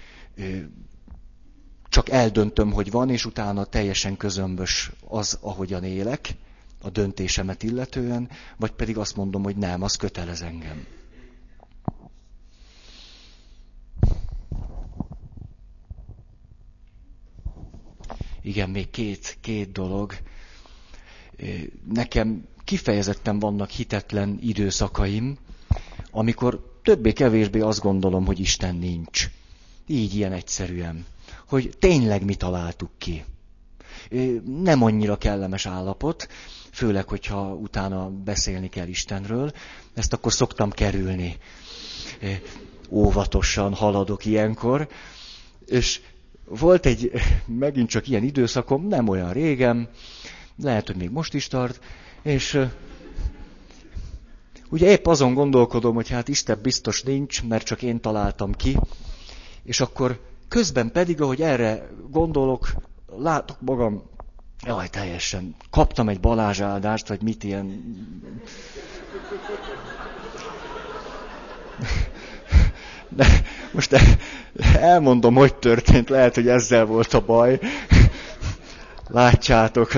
csak 1.90 2.10
eldöntöm, 2.10 2.72
hogy 2.72 2.92
van, 2.92 3.10
és 3.10 3.26
utána 3.26 3.66
teljesen 3.66 4.18
közömbös 4.18 4.92
az, 5.08 5.38
ahogyan 5.42 5.84
élek, 5.84 6.36
a 6.82 6.90
döntésemet 6.90 7.64
illetően, 7.64 8.30
vagy 8.58 8.72
pedig 8.72 8.98
azt 8.98 9.16
mondom, 9.16 9.44
hogy 9.44 9.56
nem, 9.56 9.82
az 9.82 9.96
kötelez 9.96 10.42
engem. 10.42 10.86
Igen, 18.42 18.70
még 18.70 18.90
két, 18.90 19.38
két 19.42 19.72
dolog. 19.72 20.14
Nekem 21.94 22.46
kifejezetten 22.64 23.40
vannak 23.40 23.70
hitetlen 23.70 24.38
időszakaim, 24.42 25.38
amikor 26.12 26.80
többé-kevésbé 26.84 27.60
azt 27.60 27.82
gondolom, 27.82 28.26
hogy 28.26 28.40
Isten 28.40 28.76
nincs. 28.76 29.30
Így 29.88 30.16
ilyen 30.16 30.32
egyszerűen. 30.32 31.06
Hogy 31.48 31.74
tényleg 31.80 32.24
mi 32.26 32.36
találtuk 32.36 32.90
ki. 32.98 33.24
Nem 34.46 34.84
annyira 34.84 35.18
kellemes 35.18 35.66
állapot, 35.66 36.28
főleg, 36.72 37.08
hogyha 37.08 37.54
utána 37.54 38.10
beszélni 38.10 38.70
kell 38.70 38.88
Istenről. 38.88 39.52
Ezt 39.94 40.14
akkor 40.14 40.34
szoktam 40.34 40.70
kerülni. 40.72 41.38
Óvatosan 42.90 43.74
haladok 43.74 44.26
ilyenkor. 44.26 44.88
És 45.66 46.02
volt 46.46 46.86
egy 46.86 47.12
megint 47.46 47.90
csak 47.90 48.08
ilyen 48.08 48.24
időszakom, 48.24 48.88
nem 48.88 49.08
olyan 49.08 49.32
régen, 49.34 49.90
lehet, 50.62 50.88
hogy 50.88 50.96
még 50.96 51.10
most 51.10 51.34
is 51.34 51.48
tart, 51.48 51.80
és 52.22 52.60
Ugye 54.72 54.90
épp 54.90 55.06
azon 55.06 55.34
gondolkodom, 55.34 55.96
hogy 55.96 56.10
hát 56.10 56.28
Isten 56.28 56.60
biztos 56.62 57.04
nincs, 57.04 57.44
mert 57.44 57.66
csak 57.66 57.82
én 57.82 58.02
találtam 58.02 58.52
ki, 58.54 58.78
és 59.64 59.80
akkor 59.80 60.20
közben 60.48 60.92
pedig, 60.92 61.22
ahogy 61.22 61.42
erre 61.42 61.90
gondolok, 62.10 62.72
látok 63.18 63.62
magam, 63.62 64.04
jaj, 64.66 64.88
teljesen, 64.88 65.56
kaptam 65.70 66.10
egy 66.10 66.20
balázsáldást, 66.20 67.08
vagy 67.08 67.22
mit 67.22 67.44
ilyen... 67.44 67.84
De 73.10 73.28
most 73.72 73.96
elmondom, 74.74 75.36
hogy 75.36 75.56
történt, 75.56 76.10
lehet, 76.10 76.36
hogy 76.36 76.48
ezzel 76.48 76.86
volt 76.86 77.14
a 77.14 77.26
baj. 77.26 77.60
Látjátok, 79.08 79.92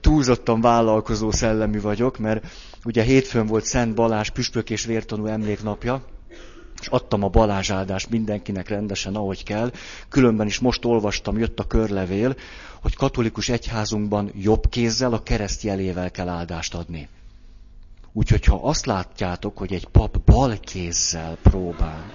túlzottan 0.00 0.60
vállalkozó 0.60 1.30
szellemű 1.30 1.80
vagyok, 1.80 2.18
mert 2.18 2.46
ugye 2.84 3.02
hétfőn 3.02 3.46
volt 3.46 3.64
Szent 3.64 3.94
Balázs 3.94 4.28
püspök 4.28 4.70
és 4.70 4.84
vértanú 4.84 5.26
emléknapja, 5.26 6.02
és 6.80 6.86
adtam 6.86 7.22
a 7.22 7.28
Balázs 7.28 7.70
áldást 7.70 8.10
mindenkinek 8.10 8.68
rendesen, 8.68 9.14
ahogy 9.14 9.44
kell. 9.44 9.72
Különben 10.08 10.46
is 10.46 10.58
most 10.58 10.84
olvastam, 10.84 11.38
jött 11.38 11.58
a 11.58 11.66
körlevél, 11.66 12.36
hogy 12.82 12.94
katolikus 12.96 13.48
egyházunkban 13.48 14.32
jobb 14.34 14.68
kézzel, 14.68 15.12
a 15.12 15.22
kereszt 15.22 15.62
jelével 15.62 16.10
kell 16.10 16.28
áldást 16.28 16.74
adni. 16.74 17.08
Úgyhogy 18.12 18.44
ha 18.44 18.60
azt 18.62 18.86
látjátok, 18.86 19.58
hogy 19.58 19.72
egy 19.72 19.86
pap 19.86 20.18
bal 20.24 20.58
kézzel 20.60 21.36
próbál, 21.42 22.12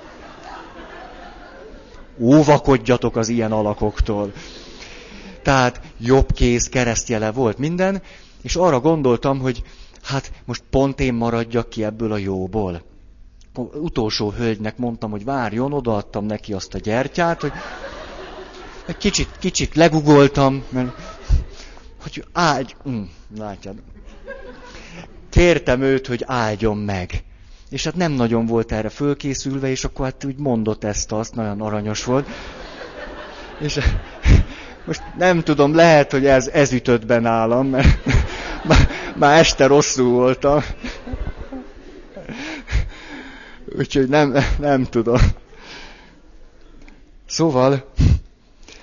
óvakodjatok 2.19 3.15
az 3.15 3.28
ilyen 3.30 3.51
alakoktól. 3.51 4.34
Tehát 5.41 5.82
jobb 5.99 6.32
kéz 6.32 6.69
keresztjele 6.69 7.32
volt 7.32 7.58
minden, 7.58 8.01
és 8.41 8.56
arra 8.56 8.80
gondoltam, 8.80 9.39
hogy 9.39 9.63
hát 10.04 10.32
most 10.45 10.63
pont 10.69 10.99
én 10.99 11.13
maradjak 11.13 11.69
ki 11.69 11.84
ebből 11.84 12.12
a 12.12 12.17
jóból. 12.17 12.82
Utolsó 13.57 14.31
hölgynek 14.31 14.77
mondtam, 14.77 15.11
hogy 15.11 15.23
várjon, 15.23 15.73
odaadtam 15.73 16.25
neki 16.25 16.53
azt 16.53 16.73
a 16.73 16.77
gyertyát, 16.77 17.41
hogy 17.41 17.51
egy 18.85 18.97
kicsit, 18.97 19.29
kicsit 19.39 19.75
legugoltam, 19.75 20.63
mert 20.69 20.91
hogy 22.01 22.25
áldj, 22.33 22.73
mm, 22.89 23.03
látjad. 23.37 23.75
Kértem 25.29 25.81
őt, 25.81 26.07
hogy 26.07 26.23
áldjon 26.25 26.77
meg. 26.77 27.23
És 27.69 27.83
hát 27.83 27.95
nem 27.95 28.11
nagyon 28.11 28.45
volt 28.45 28.71
erre 28.71 28.89
fölkészülve, 28.89 29.69
és 29.69 29.83
akkor 29.83 30.05
hát 30.05 30.25
úgy 30.25 30.37
mondott 30.37 30.83
ezt, 30.83 31.11
azt, 31.11 31.35
nagyon 31.35 31.61
aranyos 31.61 32.03
volt. 32.03 32.27
És 33.59 33.79
most 34.85 35.01
nem 35.17 35.41
tudom, 35.41 35.75
lehet, 35.75 36.11
hogy 36.11 36.25
ez, 36.25 36.47
ez 36.47 36.71
ütött 36.71 37.05
be 37.05 37.19
nálam, 37.19 37.67
mert 37.67 38.05
már, 38.67 38.87
már 39.15 39.39
este 39.39 39.67
rosszul 39.67 40.09
voltam. 40.09 40.63
Úgyhogy 43.77 44.09
nem, 44.09 44.35
nem 44.59 44.83
tudom. 44.83 45.19
Szóval, 47.25 47.91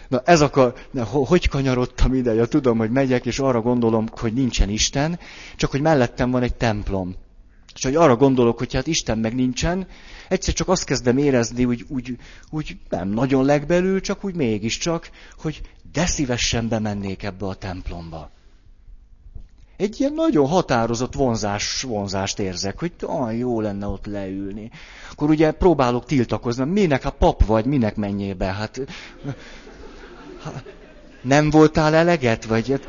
na 0.09 0.22
ez 0.24 0.40
akar, 0.40 0.74
na, 0.90 1.05
hogy 1.05 1.48
kanyarodtam 1.48 2.14
ide? 2.14 2.35
Ja, 2.35 2.46
tudom, 2.46 2.78
hogy 2.78 2.90
megyek, 2.90 3.26
és 3.26 3.38
arra 3.38 3.61
gondolom, 3.61 4.07
hogy 4.11 4.33
nincsen 4.33 4.68
Isten, 4.68 5.18
csak 5.57 5.70
hogy 5.70 5.81
mellettem 5.81 6.31
van 6.31 6.42
egy 6.42 6.55
templom. 6.55 7.14
És 7.74 7.85
hogy 7.85 7.96
arra 7.96 8.16
gondolok, 8.16 8.59
hogy 8.59 8.74
hát 8.74 8.87
Isten 8.87 9.18
meg 9.18 9.35
nincsen, 9.35 9.87
egyszer 10.28 10.55
csak 10.55 10.68
azt 10.68 10.85
kezdem 10.85 11.18
érezni, 11.18 11.64
úgy, 11.64 11.85
úgy, 11.88 12.16
úgy 12.50 12.76
nem 12.88 13.09
nagyon 13.09 13.44
legbelül, 13.44 14.00
csak 14.00 14.24
úgy 14.24 14.35
mégiscsak, 14.35 15.11
hogy 15.38 15.61
de 15.92 16.07
szívesen 16.07 16.68
bemennék 16.68 17.22
ebbe 17.22 17.46
a 17.46 17.55
templomba. 17.55 18.31
Egy 19.83 20.01
ilyen 20.01 20.12
nagyon 20.12 20.49
határozott 20.49 21.14
vonzás, 21.14 21.83
vonzást 21.83 22.38
érzek, 22.38 22.79
hogy 22.79 22.92
olyan 23.01 23.35
jó 23.35 23.61
lenne 23.61 23.87
ott 23.87 24.07
leülni. 24.07 24.71
Akkor 25.11 25.31
ugye 25.31 25.51
próbálok 25.51 26.05
tiltakozni, 26.05 26.64
minek, 26.64 27.03
hát 27.03 27.14
pap 27.18 27.45
vagy, 27.45 27.64
minek 27.64 27.97
menjél 27.97 28.35
be, 28.35 28.47
hát 28.47 28.81
nem 31.23 31.51
voltál 31.51 31.95
eleget, 31.95 32.45
vagy 32.45 32.71
hát, 32.71 32.87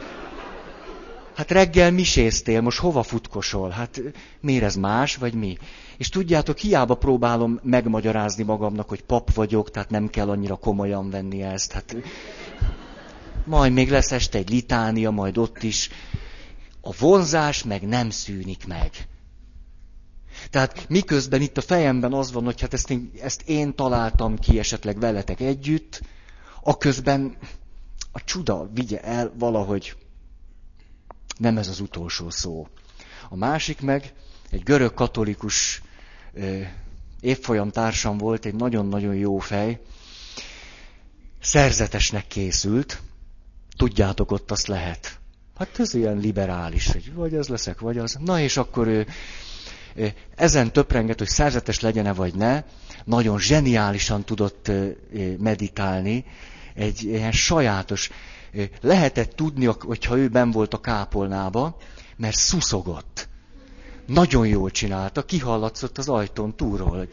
hát 1.36 1.52
reggel 1.52 1.92
miséztél, 1.92 2.62
most 2.62 2.80
hova 2.80 3.04
futkosol? 3.04 3.70
Hát 3.70 4.02
miért 4.40 4.64
ez 4.64 4.76
más, 4.76 5.16
vagy 5.16 5.34
mi? 5.34 5.58
És 5.98 6.10
tudjátok, 6.10 6.58
hiába 6.58 6.96
próbálom 6.96 7.60
megmagyarázni 7.64 8.44
magamnak, 8.44 8.90
hogy 8.90 9.04
pap 9.04 9.34
vagyok, 9.34 9.72
tehát 9.72 9.90
nem 9.90 10.10
kell 10.10 10.30
annyira 10.30 10.56
komolyan 10.56 11.10
venni 11.10 11.42
ezt. 11.42 11.72
Hát 11.72 11.96
majd 13.46 13.74
még 13.74 13.90
lesz 13.90 14.12
este 14.12 14.38
egy 14.38 14.50
litánia, 14.50 15.10
majd 15.10 15.38
ott 15.38 15.64
is. 15.64 15.90
A 16.86 16.94
vonzás 17.00 17.64
meg 17.64 17.82
nem 17.88 18.10
szűnik 18.10 18.68
meg. 18.68 19.08
Tehát 20.50 20.90
miközben 20.90 21.42
itt 21.42 21.58
a 21.58 21.62
fejemben 21.62 22.14
az 22.14 22.32
van, 22.32 22.44
hogy 22.44 22.62
hát 22.62 22.74
ezt 22.74 22.90
én, 22.90 23.12
ezt 23.22 23.42
én 23.46 23.76
találtam 23.76 24.40
ki 24.40 24.60
esetleg 24.60 25.00
veletek 25.00 25.40
együtt, 25.40 26.02
a 26.62 26.78
közben 26.78 27.38
a 28.12 28.24
csuda 28.24 28.70
vigye 28.74 29.02
el 29.02 29.34
valahogy 29.38 29.96
nem 31.38 31.58
ez 31.58 31.68
az 31.68 31.80
utolsó 31.80 32.30
szó. 32.30 32.68
A 33.30 33.36
másik 33.36 33.82
meg 33.82 34.14
egy 34.50 34.64
görög 34.64 34.94
katolikus 34.94 35.82
évfolyam 37.20 37.70
társam 37.72 38.18
volt, 38.18 38.46
egy 38.46 38.56
nagyon-nagyon 38.56 39.16
jó 39.16 39.38
fej, 39.38 39.82
szerzetesnek 41.40 42.28
készült, 42.28 43.02
tudjátok, 43.78 44.32
ott 44.32 44.52
azt 44.52 44.68
lehet. 44.68 45.20
Hát 45.58 45.80
ez 45.80 45.94
ilyen 45.94 46.18
liberális, 46.18 46.92
hogy 46.92 47.14
vagy 47.14 47.34
ez 47.34 47.48
leszek, 47.48 47.80
vagy 47.80 47.98
az. 47.98 48.18
Na 48.20 48.40
és 48.40 48.58
akkor 48.58 48.88
ő 48.88 49.06
ezen 50.36 50.74
töprenget, 50.74 51.18
hogy 51.18 51.28
szerzetes 51.28 51.80
legyen-e 51.80 52.14
vagy 52.14 52.36
ne, 52.36 52.64
nagyon 53.04 53.40
zseniálisan 53.40 54.24
tudott 54.24 54.72
meditálni, 55.38 56.26
egy 56.74 57.04
ilyen 57.04 57.32
sajátos, 57.32 58.10
lehetett 58.82 59.36
tudni, 59.36 59.66
hogyha 59.66 60.18
ő 60.18 60.28
ben 60.28 60.52
volt 60.52 60.74
a 60.74 60.80
kápolnába, 60.80 61.78
mert 62.16 62.36
szuszogott. 62.36 63.30
Nagyon 64.06 64.48
jól 64.48 64.72
csinálta, 64.72 65.26
kihallatszott 65.26 65.98
az 65.98 66.10
ajtón 66.10 66.56
túlról, 66.56 66.98
hogy 66.98 67.10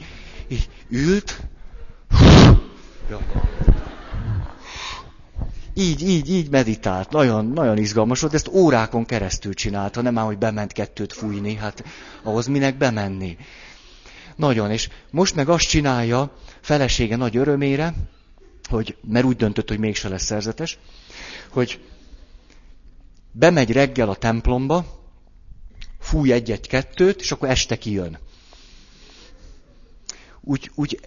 így 0.48 0.68
ült. 0.88 1.40
így, 5.74 6.08
így, 6.08 6.30
így 6.30 6.50
meditált. 6.50 7.10
Nagyon, 7.10 7.46
nagyon 7.46 7.78
izgalmas 7.78 8.20
volt, 8.20 8.34
ezt 8.34 8.48
órákon 8.48 9.04
keresztül 9.04 9.54
csinálta, 9.54 10.00
nem 10.00 10.14
már, 10.14 10.24
hogy 10.24 10.38
bement 10.38 10.72
kettőt 10.72 11.12
fújni, 11.12 11.54
hát 11.54 11.84
ahhoz 12.22 12.46
minek 12.46 12.76
bemenni. 12.78 13.36
Nagyon, 14.36 14.70
és 14.70 14.88
most 15.10 15.34
meg 15.34 15.48
azt 15.48 15.68
csinálja, 15.68 16.36
felesége 16.60 17.16
nagy 17.16 17.36
örömére, 17.36 17.94
hogy, 18.68 18.96
mert 19.08 19.24
úgy 19.24 19.36
döntött, 19.36 19.68
hogy 19.68 19.78
mégse 19.78 20.08
lesz 20.08 20.24
szerzetes, 20.24 20.78
hogy 21.48 21.80
bemegy 23.32 23.72
reggel 23.72 24.08
a 24.08 24.14
templomba, 24.14 24.86
fúj 25.98 26.32
egyet-kettőt, 26.32 27.20
és 27.20 27.32
akkor 27.32 27.48
este 27.48 27.78
kijön. 27.78 28.18
Úgy, 30.40 30.70
úgy 30.74 31.00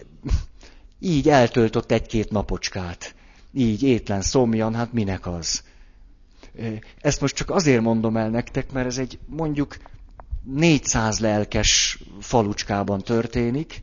így 1.00 1.28
eltöltött 1.28 1.90
egy-két 1.90 2.30
napocskát. 2.30 3.13
Így 3.54 3.82
étlen, 3.82 4.22
szomjan, 4.22 4.74
hát 4.74 4.92
minek 4.92 5.26
az? 5.26 5.62
Ezt 7.00 7.20
most 7.20 7.34
csak 7.34 7.50
azért 7.50 7.82
mondom 7.82 8.16
el 8.16 8.30
nektek, 8.30 8.72
mert 8.72 8.86
ez 8.86 8.98
egy 8.98 9.18
mondjuk 9.26 9.76
400 10.42 11.18
lelkes 11.18 11.98
falucskában 12.20 13.00
történik, 13.00 13.82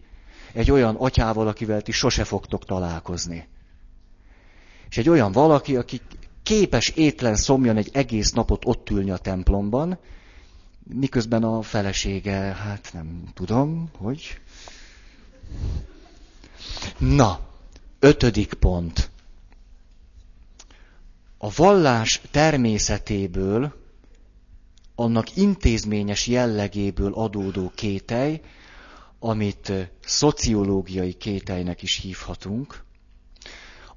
egy 0.54 0.72
olyan 0.72 0.96
atyával, 0.96 1.48
akivel 1.48 1.82
ti 1.82 1.92
sose 1.92 2.24
fogtok 2.24 2.66
találkozni. 2.66 3.48
És 4.90 4.98
egy 4.98 5.10
olyan 5.10 5.32
valaki, 5.32 5.76
aki 5.76 6.02
képes 6.44 6.90
étlen 6.90 7.36
szomjan 7.36 7.78
egy 7.78 7.90
egész 7.94 8.32
napot 8.32 8.66
ott 8.66 8.90
ülni 8.90 9.12
a 9.12 9.18
templomban, 9.18 10.00
miközben 10.84 11.44
a 11.44 11.62
felesége, 11.62 12.34
hát 12.38 12.90
nem 12.94 13.24
tudom, 13.34 13.90
hogy. 13.98 14.40
Na, 16.98 17.40
ötödik 18.00 18.54
pont. 18.54 19.11
A 21.44 21.50
vallás 21.56 22.22
természetéből, 22.32 23.74
annak 24.96 25.36
intézményes 25.36 26.28
jellegéből 26.28 27.14
adódó 27.14 27.72
kételj, 27.76 28.42
amit 29.20 29.72
szociológiai 30.06 31.14
kételynek 31.14 31.82
is 31.82 31.96
hívhatunk, 31.96 32.84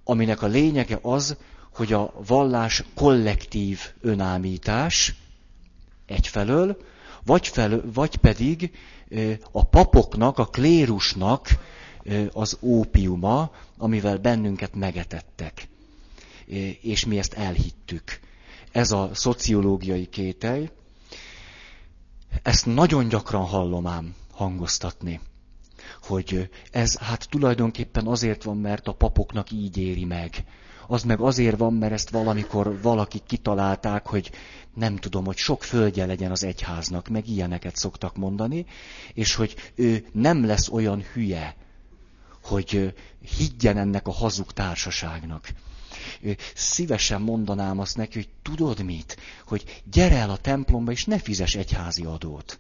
aminek 0.05 0.43
a 0.43 0.47
lényege 0.47 0.99
az, 1.03 1.37
hogy 1.75 1.93
a 1.93 2.13
vallás 2.27 2.83
kollektív 2.95 3.81
önámítás 4.01 5.15
egyfelől, 6.07 6.77
vagy, 7.25 7.49
fel, 7.49 7.83
vagy 7.93 8.17
pedig 8.17 8.71
a 9.53 9.65
papoknak, 9.65 10.39
a 10.39 10.47
klérusnak 10.47 11.49
az 12.33 12.59
ópiuma, 12.61 13.51
amivel 13.79 14.19
bennünket 14.19 14.75
megetettek. 14.75 15.73
És 16.81 17.05
mi 17.05 17.19
ezt 17.19 17.33
elhittük. 17.33 18.21
Ez 18.73 18.91
a 18.91 19.11
szociológiai 19.15 20.07
kételj. 20.07 20.69
Ezt 22.43 22.67
nagyon 22.67 23.09
gyakran 23.09 23.45
hallom 23.45 23.87
ám 23.87 24.15
hangoztatni 24.33 25.21
hogy 26.07 26.51
ez 26.71 26.97
hát 26.97 27.29
tulajdonképpen 27.31 28.07
azért 28.07 28.43
van, 28.43 28.57
mert 28.57 28.89
a 28.89 28.93
papoknak 28.93 29.51
így 29.51 29.77
éri 29.77 30.05
meg. 30.05 30.45
Az 30.87 31.03
meg 31.03 31.21
azért 31.21 31.59
van, 31.59 31.75
mert 31.75 31.93
ezt 31.93 32.11
valamikor 32.11 32.81
valaki 32.83 33.21
kitalálták, 33.27 34.07
hogy 34.07 34.31
nem 34.75 34.97
tudom, 34.97 35.25
hogy 35.25 35.37
sok 35.37 35.63
földje 35.63 36.07
legyen 36.07 36.31
az 36.31 36.45
egyháznak, 36.45 37.09
meg 37.09 37.29
ilyeneket 37.29 37.77
szoktak 37.77 38.17
mondani, 38.17 38.67
és 39.15 39.35
hogy 39.35 39.55
ő 39.75 40.07
nem 40.13 40.47
lesz 40.47 40.69
olyan 40.69 41.03
hülye, 41.13 41.57
hogy 42.43 42.95
higgyen 43.37 43.77
ennek 43.79 44.07
a 44.07 44.13
hazug 44.13 44.53
társaságnak. 44.53 45.49
Szívesen 46.55 47.23
mondanám 47.23 47.79
azt 47.79 47.97
neki, 47.97 48.15
hogy 48.19 48.29
tudod 48.43 48.85
mit? 48.85 49.17
Hogy 49.47 49.83
gyere 49.91 50.17
el 50.17 50.31
a 50.31 50.37
templomba, 50.37 50.91
és 50.91 51.05
ne 51.05 51.19
fizes 51.19 51.55
egyházi 51.55 52.05
adót. 52.05 52.59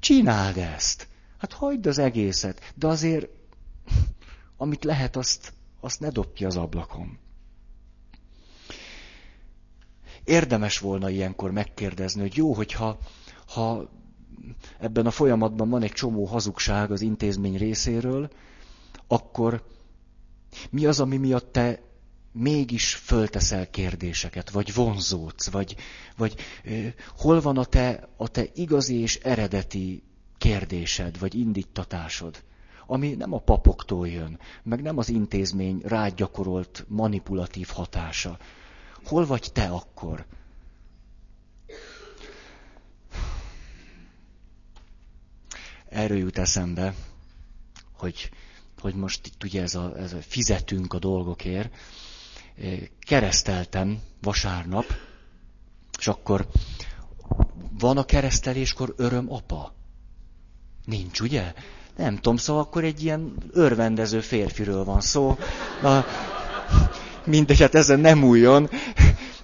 Csináld 0.00 0.56
ezt. 0.56 1.08
Hát 1.38 1.52
hagyd 1.52 1.86
az 1.86 1.98
egészet, 1.98 2.72
de 2.74 2.86
azért, 2.86 3.28
amit 4.56 4.84
lehet, 4.84 5.16
azt, 5.16 5.52
azt 5.80 6.00
ne 6.00 6.10
dob 6.10 6.32
ki 6.32 6.44
az 6.44 6.56
ablakon. 6.56 7.18
Érdemes 10.24 10.78
volna 10.78 11.10
ilyenkor 11.10 11.50
megkérdezni, 11.50 12.20
hogy 12.20 12.36
jó, 12.36 12.52
hogyha 12.52 12.98
ha 13.46 13.90
ebben 14.78 15.06
a 15.06 15.10
folyamatban 15.10 15.68
van 15.70 15.82
egy 15.82 15.92
csomó 15.92 16.24
hazugság 16.24 16.90
az 16.90 17.00
intézmény 17.00 17.56
részéről, 17.56 18.30
akkor 19.06 19.77
mi 20.70 20.86
az, 20.86 21.00
ami 21.00 21.16
miatt 21.16 21.52
te 21.52 21.80
mégis 22.32 22.94
fölteszel 22.94 23.70
kérdéseket, 23.70 24.50
vagy 24.50 24.74
vonzódsz, 24.74 25.50
vagy, 25.50 25.76
vagy 26.16 26.34
ö, 26.64 26.86
hol 27.16 27.40
van 27.40 27.58
a 27.58 27.64
te, 27.64 28.08
a 28.16 28.28
te 28.28 28.46
igazi 28.54 28.94
és 28.94 29.16
eredeti 29.16 30.02
kérdésed, 30.38 31.18
vagy 31.18 31.34
indítatásod, 31.34 32.42
ami 32.86 33.14
nem 33.14 33.32
a 33.32 33.38
papoktól 33.38 34.08
jön, 34.08 34.38
meg 34.62 34.82
nem 34.82 34.98
az 34.98 35.08
intézmény 35.08 35.80
rágyakorolt 35.84 36.84
manipulatív 36.88 37.68
hatása. 37.68 38.38
Hol 39.04 39.26
vagy 39.26 39.50
te 39.52 39.64
akkor? 39.64 40.26
Erről 45.88 46.18
jut 46.18 46.38
eszembe, 46.38 46.94
hogy, 47.92 48.30
hogy 48.80 48.94
most 48.94 49.26
itt 49.26 49.44
ugye 49.44 49.62
ez 49.62 49.74
a, 49.74 49.92
ez 49.98 50.12
a 50.12 50.18
fizetünk 50.20 50.92
a 50.92 50.98
dolgokért, 50.98 51.70
kereszteltem 53.00 53.98
vasárnap, 54.22 54.84
és 55.98 56.08
akkor 56.08 56.46
van 57.78 57.96
a 57.96 58.04
kereszteléskor 58.04 58.94
öröm 58.96 59.32
apa? 59.32 59.74
Nincs, 60.84 61.20
ugye? 61.20 61.52
Nem 61.96 62.14
tudom, 62.14 62.36
szóval 62.36 62.62
akkor 62.62 62.84
egy 62.84 63.02
ilyen 63.02 63.32
örvendező 63.52 64.20
férfiről 64.20 64.84
van 64.84 65.00
szó. 65.00 65.38
Na, 65.82 66.04
mindegy, 67.24 67.60
hát 67.60 67.74
ezen 67.74 68.00
nem 68.00 68.24
újjon. 68.24 68.70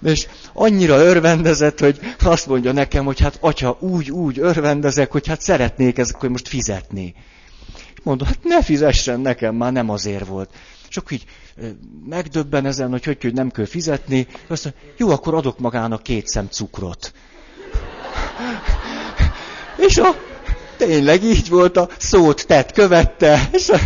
És 0.03 0.27
annyira 0.53 0.97
örvendezett, 0.97 1.79
hogy 1.79 1.99
azt 2.19 2.47
mondja 2.47 2.71
nekem, 2.71 3.05
hogy 3.05 3.19
hát 3.19 3.37
atya, 3.41 3.77
úgy, 3.79 4.11
úgy 4.11 4.39
örvendezek, 4.39 5.11
hogy 5.11 5.27
hát 5.27 5.41
szeretnék 5.41 5.97
ezek, 5.97 6.15
hogy 6.15 6.29
most 6.29 6.47
fizetni. 6.47 7.15
Mondom, 8.05 8.27
hát 8.27 8.43
ne 8.43 8.63
fizessen 8.63 9.19
nekem, 9.19 9.55
már 9.55 9.71
nem 9.71 9.89
azért 9.89 10.27
volt. 10.27 10.49
És 10.89 10.97
akkor 10.97 11.11
így 11.11 11.25
megdöbben 12.05 12.65
ezen, 12.65 12.89
hogy 12.89 13.03
hogy, 13.03 13.21
hogy 13.21 13.33
nem 13.33 13.51
kell 13.51 13.65
fizetni. 13.65 14.27
Azt 14.47 14.63
mondja, 14.63 14.81
jó, 14.97 15.09
akkor 15.09 15.33
adok 15.33 15.59
magának 15.59 16.03
két 16.03 16.27
szem 16.27 16.47
cukrot. 16.49 17.13
És 19.87 19.97
a, 19.97 20.15
tényleg 20.77 21.23
így 21.23 21.49
volt, 21.49 21.77
a 21.77 21.89
szót 21.97 22.47
tett, 22.47 22.71
követte, 22.71 23.49
és 23.51 23.69
a, 23.69 23.77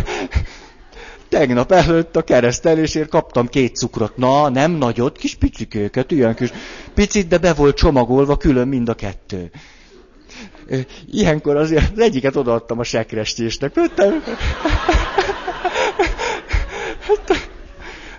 tegnap 1.28 1.72
előtt 1.72 2.16
a 2.16 2.22
keresztelésért 2.22 3.08
kaptam 3.08 3.48
két 3.48 3.76
cukrot. 3.76 4.16
Na, 4.16 4.48
nem 4.48 4.70
nagyot, 4.70 5.18
kis 5.18 5.34
picikőket, 5.34 6.10
ilyen 6.10 6.34
kis 6.34 6.50
picit, 6.94 7.28
de 7.28 7.38
be 7.38 7.52
volt 7.52 7.76
csomagolva 7.76 8.36
külön 8.36 8.68
mind 8.68 8.88
a 8.88 8.94
kettő. 8.94 9.50
Ilyenkor 11.10 11.56
azért 11.56 11.92
az 11.92 11.98
egyiket 11.98 12.36
odaadtam 12.36 12.78
a 12.78 12.84
sekrestésnek. 12.84 13.74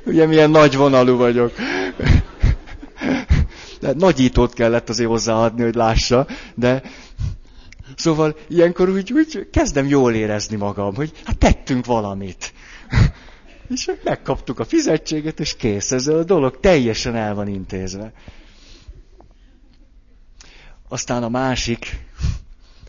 Ugye 0.05 0.25
milyen 0.25 0.49
nagy 0.49 0.75
vonalú 0.75 1.17
vagyok. 1.17 1.53
De 3.79 3.93
nagyítót 3.97 4.53
kellett 4.53 4.89
azért 4.89 5.09
hozzáadni, 5.09 5.63
hogy 5.63 5.75
lássa, 5.75 6.27
de 6.55 6.81
szóval 7.95 8.35
ilyenkor 8.47 8.89
úgy, 8.89 9.13
úgy 9.13 9.47
kezdem 9.51 9.87
jól 9.87 10.13
érezni 10.13 10.55
magam, 10.55 10.95
hogy 10.95 11.11
hát 11.25 11.37
tettünk 11.37 11.85
valamit. 11.85 12.53
És 13.69 13.91
megkaptuk 14.03 14.59
a 14.59 14.65
fizetséget, 14.65 15.39
és 15.39 15.55
kész. 15.55 15.91
Ez 15.91 16.07
a 16.07 16.23
dolog 16.23 16.59
teljesen 16.59 17.15
el 17.15 17.35
van 17.35 17.47
intézve. 17.47 18.13
Aztán 20.91 21.23
a 21.23 21.29
másik, 21.29 22.05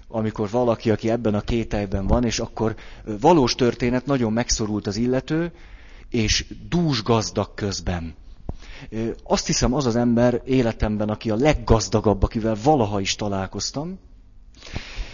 amikor 0.08 0.50
valaki, 0.50 0.90
aki 0.90 1.10
ebben 1.10 1.34
a 1.34 1.40
kételyben 1.40 2.06
van, 2.06 2.24
és 2.24 2.38
akkor 2.38 2.76
valós 3.20 3.54
történet, 3.54 4.06
nagyon 4.06 4.32
megszorult 4.32 4.86
az 4.86 4.96
illető, 4.96 5.52
és 6.08 6.46
dús 6.68 7.02
gazdag 7.02 7.54
közben. 7.54 8.14
Azt 9.24 9.46
hiszem, 9.46 9.74
az 9.74 9.86
az 9.86 9.96
ember 9.96 10.42
életemben, 10.44 11.08
aki 11.08 11.30
a 11.30 11.36
leggazdagabb, 11.36 12.22
akivel 12.22 12.56
valaha 12.62 13.00
is 13.00 13.14
találkoztam, 13.14 13.98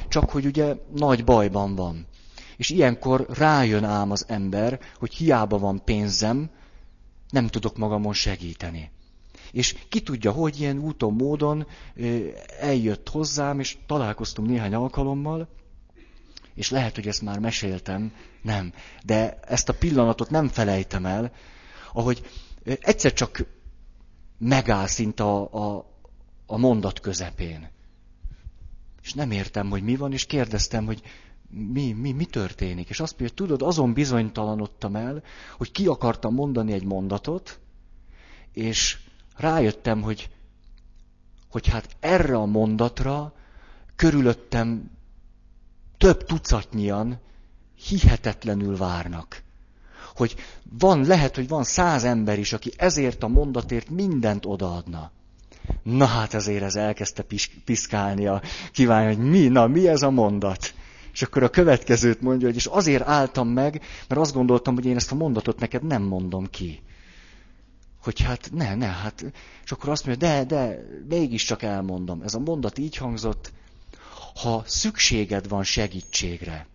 csak 0.09 0.31
hogy 0.31 0.47
ugye 0.47 0.77
nagy 0.97 1.25
bajban 1.25 1.75
van. 1.75 2.07
És 2.57 2.71
ilyenkor 2.71 3.27
rájön 3.29 3.85
ám 3.85 4.11
az 4.11 4.25
ember, 4.29 4.81
hogy 4.99 5.15
hiába 5.15 5.59
van 5.59 5.85
pénzem, 5.85 6.51
nem 7.31 7.47
tudok 7.47 7.77
magamon 7.77 8.13
segíteni. 8.13 8.91
És 9.53 9.77
ki 9.89 10.01
tudja, 10.01 10.33
hogy 10.33 10.61
ilyen 10.61 10.79
úton, 10.79 11.13
módon 11.13 11.67
eljött 12.61 13.09
hozzám, 13.09 13.61
és 13.61 13.77
találkoztunk 13.87 14.49
néhány 14.49 14.75
alkalommal, 14.75 15.49
és 16.55 16.71
lehet, 16.71 16.95
hogy 16.95 17.07
ezt 17.07 17.23
már 17.23 17.39
meséltem, 17.39 18.13
nem. 18.43 18.73
De 19.05 19.39
ezt 19.41 19.69
a 19.69 19.75
pillanatot 19.75 20.31
nem 20.31 20.49
felejtem 20.49 21.07
el, 21.07 21.33
ahogy 21.93 22.27
egyszer 22.65 23.13
csak 23.13 23.47
megáll 24.39 24.87
szinte 24.87 25.23
a, 25.25 25.53
a, 25.53 25.95
a 26.47 26.57
mondat 26.59 27.01
közepén. 27.01 27.71
És 29.03 29.15
nem 29.15 29.31
értem, 29.31 29.71
hogy 29.71 29.83
mi 29.83 29.97
van, 29.97 30.13
és 30.13 30.27
kérdeztem, 30.27 30.87
hogy 30.87 31.03
mi, 31.51 31.93
mi, 31.93 32.13
mi 32.13 32.25
történik. 32.25 32.89
És 32.89 33.01
azt 33.01 33.19
mondja, 33.19 33.37
tudod, 33.37 33.63
azon 33.63 33.93
bizonytalanodtam 33.93 34.97
el, 34.97 35.23
hogy 35.57 35.73
ki 35.73 35.87
akartam 35.87 36.35
mondani 36.35 36.73
egy 36.73 36.85
mondatot, 36.85 37.61
és 38.53 38.99
rájöttem, 39.39 40.03
hogy, 40.03 40.31
hogy 41.51 41.69
hát 41.69 41.97
erre 42.01 42.37
a 42.37 42.47
mondatra 42.47 43.33
körülöttem 43.97 44.91
több 45.99 46.25
tucatnyian 46.25 47.19
hihetetlenül 47.89 48.77
várnak. 48.77 49.43
Hogy 50.17 50.35
van, 50.79 51.05
lehet, 51.07 51.35
hogy 51.35 51.49
van 51.49 51.65
száz 51.65 52.05
ember 52.05 52.39
is, 52.39 52.53
aki 52.53 52.73
ezért 52.77 53.23
a 53.23 53.29
mondatért 53.29 53.91
mindent 53.91 54.47
odaadna. 54.47 55.11
Na 55.83 56.05
hát 56.05 56.35
azért 56.35 56.63
ez 56.63 56.77
elkezdte 56.77 57.25
piszkálni 57.65 58.27
a 58.27 58.43
kívánja, 58.73 59.09
hogy 59.17 59.31
mi, 59.31 59.49
na 59.49 59.67
mi 59.67 59.89
ez 59.89 60.03
a 60.03 60.11
mondat? 60.11 60.75
És 61.13 61.23
akkor 61.23 61.43
a 61.43 61.51
következőt 61.51 62.21
mondja, 62.21 62.47
hogy 62.47 62.57
és 62.57 62.67
azért 62.67 63.07
álltam 63.07 63.49
meg, 63.49 63.83
mert 64.09 64.21
azt 64.21 64.35
gondoltam, 64.35 64.75
hogy 64.75 64.87
én 64.87 64.97
ezt 64.97 65.13
a 65.13 65.15
mondatot 65.15 65.61
neked 65.61 65.83
nem 65.83 66.03
mondom 66.03 66.47
ki. 66.51 66.83
Hogy 68.09 68.21
hát 68.21 68.51
ne, 68.53 68.75
ne, 68.75 68.87
hát, 68.87 69.25
és 69.65 69.73
akkor 69.73 69.89
azt 69.89 70.07
mondja, 70.07 70.29
de, 70.29 70.45
de, 70.45 70.85
mégiscsak 71.09 71.63
elmondom. 71.63 72.23
Ez 72.23 72.35
a 72.35 72.39
mondat 72.39 72.79
így 72.79 72.97
hangzott, 72.97 73.53
ha 74.35 74.63
szükséged 74.67 75.49
van 75.49 75.63
segítségre, 75.63 76.67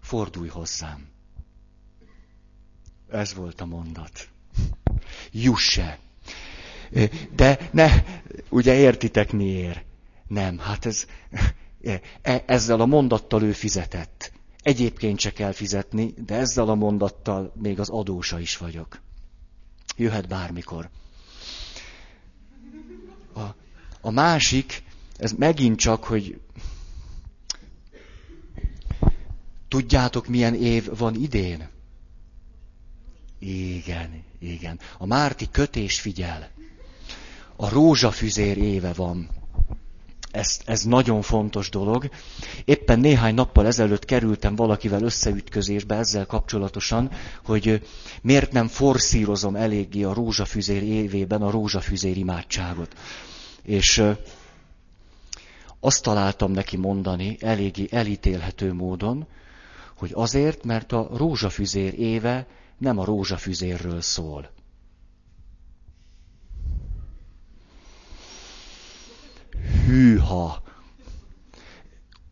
fordulj 0.00 0.48
hozzám. 0.48 1.08
Ez 3.10 3.34
volt 3.34 3.60
a 3.60 3.64
mondat. 3.64 4.28
Jusse. 5.30 5.98
De 7.34 7.68
ne, 7.72 8.04
ugye 8.48 8.74
értitek 8.74 9.32
miért? 9.32 9.84
Nem, 10.26 10.58
hát 10.58 10.86
ez, 10.86 11.06
e, 12.22 12.42
ezzel 12.46 12.80
a 12.80 12.86
mondattal 12.86 13.42
ő 13.42 13.52
fizetett. 13.52 14.32
Egyébként 14.62 15.18
se 15.18 15.32
kell 15.32 15.52
fizetni, 15.52 16.14
de 16.24 16.34
ezzel 16.34 16.68
a 16.68 16.74
mondattal 16.74 17.52
még 17.62 17.80
az 17.80 17.88
adósa 17.88 18.38
is 18.38 18.56
vagyok. 18.56 19.00
Jöhet 20.00 20.28
bármikor. 20.28 20.88
A, 23.34 23.40
a 24.00 24.10
másik, 24.10 24.82
ez 25.16 25.32
megint 25.32 25.78
csak, 25.78 26.04
hogy 26.04 26.40
tudjátok, 29.68 30.26
milyen 30.26 30.54
év 30.54 30.96
van 30.96 31.14
idén? 31.14 31.68
Igen, 33.38 34.24
igen. 34.38 34.78
A 34.98 35.06
Márti 35.06 35.48
kötés 35.50 36.00
figyel. 36.00 36.50
A 37.56 37.68
rózsafüzér 37.68 38.58
éve 38.58 38.92
van. 38.92 39.30
Ez, 40.30 40.58
ez 40.64 40.82
nagyon 40.82 41.22
fontos 41.22 41.68
dolog. 41.68 42.10
Éppen 42.64 42.98
néhány 43.00 43.34
nappal 43.34 43.66
ezelőtt 43.66 44.04
kerültem 44.04 44.54
valakivel 44.54 45.02
összeütközésbe 45.02 45.94
ezzel 45.94 46.26
kapcsolatosan, 46.26 47.10
hogy 47.44 47.86
miért 48.22 48.52
nem 48.52 48.68
forszírozom 48.68 49.56
eléggé 49.56 50.02
a 50.02 50.14
rózsafüzér 50.14 50.82
évében 50.82 51.42
a 51.42 51.50
rózsafüzér 51.50 52.16
imádságot. 52.16 52.94
És 53.62 54.02
azt 55.80 56.02
találtam 56.02 56.52
neki 56.52 56.76
mondani 56.76 57.36
eléggé 57.40 57.86
elítélhető 57.90 58.72
módon, 58.72 59.26
hogy 59.96 60.10
azért, 60.14 60.64
mert 60.64 60.92
a 60.92 61.08
rózsafüzér 61.16 61.98
éve 61.98 62.46
nem 62.78 62.98
a 62.98 63.04
rózsafüzérről 63.04 64.00
szól. 64.00 64.50
Hűha! 69.86 70.62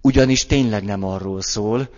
Ugyanis 0.00 0.46
tényleg 0.46 0.84
nem 0.84 1.02
arról 1.02 1.40
szól. 1.40 1.88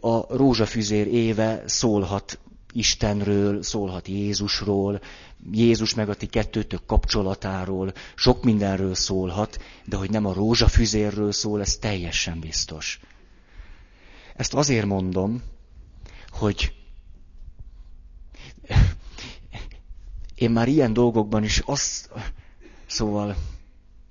A 0.00 0.36
rózsafüzér 0.36 1.06
éve 1.06 1.62
szólhat 1.66 2.38
Istenről, 2.72 3.62
szólhat 3.62 4.08
Jézusról, 4.08 5.00
Jézus 5.52 5.94
meg 5.94 6.08
a 6.08 6.14
ti 6.14 6.26
kettőtök 6.26 6.86
kapcsolatáról, 6.86 7.92
sok 8.14 8.44
mindenről 8.44 8.94
szólhat, 8.94 9.62
de 9.84 9.96
hogy 9.96 10.10
nem 10.10 10.26
a 10.26 10.32
rózsafüzérről 10.32 11.32
szól, 11.32 11.60
ez 11.60 11.76
teljesen 11.76 12.40
biztos. 12.40 13.00
Ezt 14.34 14.54
azért 14.54 14.86
mondom, 14.86 15.42
hogy 16.30 16.74
én 20.34 20.50
már 20.50 20.68
ilyen 20.68 20.92
dolgokban 20.92 21.44
is 21.44 21.62
azt, 21.64 22.10
szóval 22.86 23.36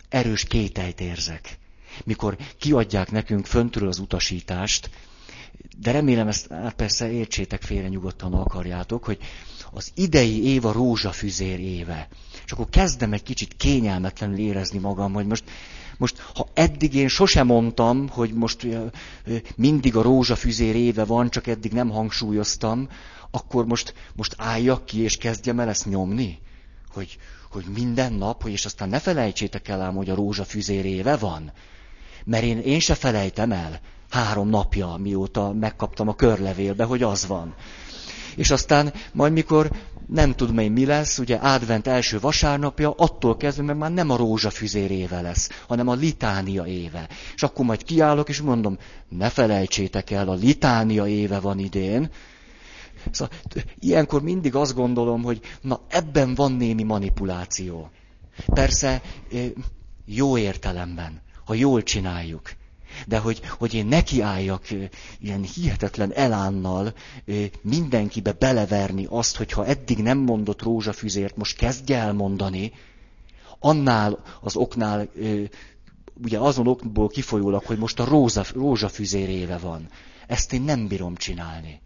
erős 0.09 0.43
kételyt 0.43 1.01
érzek. 1.01 1.57
Mikor 2.03 2.37
kiadják 2.59 3.11
nekünk 3.11 3.45
föntről 3.45 3.87
az 3.87 3.99
utasítást, 3.99 4.89
de 5.79 5.91
remélem 5.91 6.27
ezt, 6.27 6.47
hát 6.51 6.73
persze 6.73 7.11
értsétek 7.11 7.61
félre 7.61 7.87
nyugodtan 7.87 8.33
akarjátok, 8.33 9.03
hogy 9.03 9.17
az 9.71 9.91
idei 9.95 10.43
év 10.45 10.65
a 10.65 10.71
rózsafüzér 10.71 11.59
éve. 11.59 12.07
És 12.45 12.51
akkor 12.51 12.69
kezdem 12.69 13.13
egy 13.13 13.23
kicsit 13.23 13.55
kényelmetlenül 13.57 14.37
érezni 14.37 14.79
magam, 14.79 15.13
hogy 15.13 15.25
most, 15.25 15.43
most 15.97 16.19
ha 16.35 16.47
eddig 16.53 16.93
én 16.93 17.07
sosem 17.07 17.45
mondtam, 17.45 18.09
hogy 18.09 18.33
most 18.33 18.67
mindig 19.55 19.95
a 19.95 20.01
rózsafüzér 20.01 20.75
éve 20.75 21.05
van, 21.05 21.29
csak 21.29 21.47
eddig 21.47 21.71
nem 21.71 21.89
hangsúlyoztam, 21.89 22.89
akkor 23.31 23.65
most, 23.65 23.93
most 24.15 24.35
álljak 24.37 24.85
ki 24.85 24.99
és 24.99 25.17
kezdjem 25.17 25.59
el 25.59 25.69
ezt 25.69 25.85
nyomni? 25.85 26.39
Hogy, 26.93 27.17
hogy 27.51 27.65
minden 27.75 28.13
nap, 28.13 28.41
hogy 28.41 28.51
és 28.51 28.65
aztán 28.65 28.89
ne 28.89 28.99
felejtsétek 28.99 29.67
el 29.67 29.81
ám, 29.81 29.95
hogy 29.95 30.09
a 30.09 30.15
rózsafüzér 30.15 30.85
éve 30.85 31.15
van. 31.15 31.51
Mert 32.25 32.43
én, 32.43 32.59
én 32.59 32.79
se 32.79 32.95
felejtem 32.95 33.51
el 33.51 33.79
három 34.09 34.49
napja, 34.49 34.95
mióta 34.99 35.53
megkaptam 35.53 36.07
a 36.07 36.15
körlevélbe, 36.15 36.83
hogy 36.83 37.03
az 37.03 37.27
van. 37.27 37.55
És 38.35 38.51
aztán 38.51 38.93
majd 39.13 39.33
mikor 39.33 39.71
nem 40.07 40.33
tudom 40.33 40.57
én 40.57 40.71
mi 40.71 40.85
lesz, 40.85 41.17
ugye 41.17 41.35
advent 41.35 41.87
első 41.87 42.19
vasárnapja, 42.19 42.91
attól 42.97 43.37
kezdve, 43.37 43.63
mert 43.63 43.79
már 43.79 43.91
nem 43.91 44.09
a 44.09 44.15
rózsafüzér 44.15 44.91
éve 44.91 45.21
lesz, 45.21 45.49
hanem 45.67 45.87
a 45.87 45.93
litánia 45.93 46.65
éve. 46.65 47.09
És 47.35 47.43
akkor 47.43 47.65
majd 47.65 47.83
kiállok, 47.83 48.29
és 48.29 48.41
mondom, 48.41 48.77
ne 49.09 49.29
felejtsétek 49.29 50.11
el, 50.11 50.29
a 50.29 50.33
litánia 50.33 51.07
éve 51.07 51.39
van 51.39 51.59
idén. 51.59 52.09
Szóval 53.13 53.35
ilyenkor 53.79 54.21
mindig 54.21 54.55
azt 54.55 54.75
gondolom, 54.75 55.23
hogy 55.23 55.41
na 55.61 55.79
ebben 55.87 56.35
van 56.35 56.51
némi 56.51 56.83
manipuláció. 56.83 57.89
Persze 58.45 59.01
jó 60.05 60.37
értelemben, 60.37 61.21
ha 61.45 61.53
jól 61.53 61.83
csináljuk. 61.83 62.51
De 63.07 63.17
hogy, 63.17 63.41
hogy 63.57 63.73
én 63.73 63.85
nekiálljak 63.85 64.65
ilyen 65.19 65.41
hihetetlen 65.41 66.13
elánnal 66.13 66.93
mindenkibe 67.61 68.31
beleverni 68.31 69.05
azt, 69.09 69.35
hogyha 69.35 69.65
eddig 69.65 69.97
nem 69.97 70.17
mondott 70.17 70.61
rózsafüzért, 70.61 71.37
most 71.37 71.57
kezdje 71.57 71.97
el 71.97 72.13
mondani, 72.13 72.71
annál 73.59 74.23
az 74.41 74.55
oknál, 74.55 75.09
ugye 76.23 76.39
azon 76.39 76.67
okból 76.67 77.07
kifolyólag, 77.07 77.63
hogy 77.65 77.77
most 77.77 77.99
a 77.99 78.05
róza, 78.05 78.45
rózsafüzér 78.53 79.29
éve 79.29 79.57
van. 79.57 79.89
Ezt 80.27 80.53
én 80.53 80.61
nem 80.61 80.87
bírom 80.87 81.15
csinálni. 81.15 81.81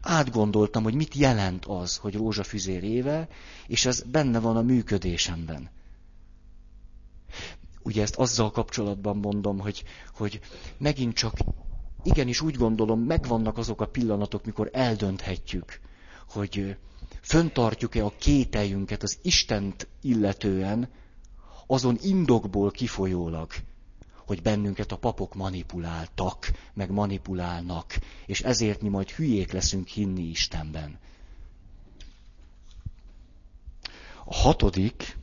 Átgondoltam, 0.00 0.82
hogy 0.82 0.94
mit 0.94 1.14
jelent 1.14 1.64
az, 1.64 1.96
hogy 1.96 2.14
rózsafüzér 2.14 2.84
éve, 2.84 3.28
és 3.66 3.84
ez 3.86 4.02
benne 4.02 4.38
van 4.38 4.56
a 4.56 4.62
működésemben. 4.62 5.70
Ugye 7.82 8.02
ezt 8.02 8.16
azzal 8.16 8.50
kapcsolatban 8.50 9.16
mondom, 9.16 9.58
hogy, 9.58 9.84
hogy 10.14 10.40
megint 10.78 11.14
csak 11.14 11.34
igenis 12.02 12.40
úgy 12.40 12.56
gondolom, 12.56 13.00
megvannak 13.00 13.58
azok 13.58 13.80
a 13.80 13.86
pillanatok, 13.88 14.44
mikor 14.44 14.70
eldönthetjük, 14.72 15.80
hogy 16.28 16.76
föntartjuk-e 17.20 18.04
a 18.04 18.12
kételjünket 18.18 19.02
az 19.02 19.18
Istent 19.22 19.88
illetően, 20.00 20.88
azon 21.66 21.98
indokból 22.02 22.70
kifolyólag, 22.70 23.50
hogy 24.26 24.42
bennünket 24.42 24.92
a 24.92 24.96
papok 24.98 25.34
manipuláltak, 25.34 26.52
meg 26.74 26.90
manipulálnak, 26.90 27.98
és 28.26 28.40
ezért 28.40 28.80
mi 28.82 28.88
majd 28.88 29.10
hülyék 29.10 29.52
leszünk 29.52 29.86
hinni 29.88 30.22
Istenben. 30.22 30.98
A 34.24 34.34
hatodik, 34.34 35.16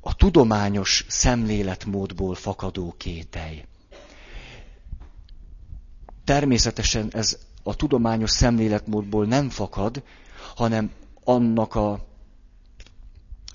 a 0.00 0.14
tudományos 0.14 1.04
szemléletmódból 1.08 2.34
fakadó 2.34 2.94
kételj. 2.98 3.64
Természetesen 6.24 7.08
ez 7.12 7.38
a 7.62 7.74
tudományos 7.76 8.30
szemléletmódból 8.30 9.26
nem 9.26 9.48
fakad, 9.50 10.02
hanem 10.54 10.92
annak 11.24 11.74
a 11.74 12.04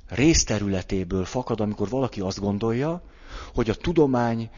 részterületéből 0.08 1.26
fakad, 1.26 1.60
amikor 1.60 1.90
valaki 1.90 2.22
azt 2.22 2.40
gondolja, 2.40 3.02
hogy 3.54 3.70
a 3.70 3.76
tudomány 3.76 4.50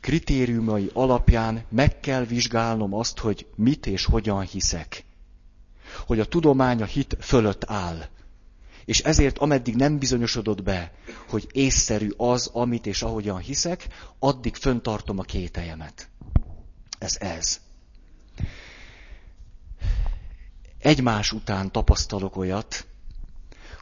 kritériumai 0.00 0.90
alapján 0.92 1.64
meg 1.68 2.00
kell 2.00 2.24
vizsgálnom 2.24 2.94
azt, 2.94 3.18
hogy 3.18 3.46
mit 3.56 3.86
és 3.86 4.04
hogyan 4.04 4.40
hiszek. 4.40 5.04
Hogy 6.06 6.20
a 6.20 6.24
tudomány 6.24 6.82
a 6.82 6.84
hit 6.84 7.16
fölött 7.20 7.64
áll. 7.66 8.08
És 8.84 9.00
ezért 9.00 9.38
ameddig 9.38 9.76
nem 9.76 9.98
bizonyosodott 9.98 10.62
be, 10.62 10.92
hogy 11.28 11.48
észszerű 11.52 12.08
az, 12.16 12.50
amit 12.52 12.86
és 12.86 13.02
ahogyan 13.02 13.38
hiszek, 13.38 13.86
addig 14.18 14.54
föntartom 14.54 15.18
a 15.18 15.22
kételjemet. 15.22 16.08
Ez 16.98 17.16
ez. 17.20 17.60
Egymás 20.78 21.32
után 21.32 21.72
tapasztalok 21.72 22.36
olyat, 22.36 22.86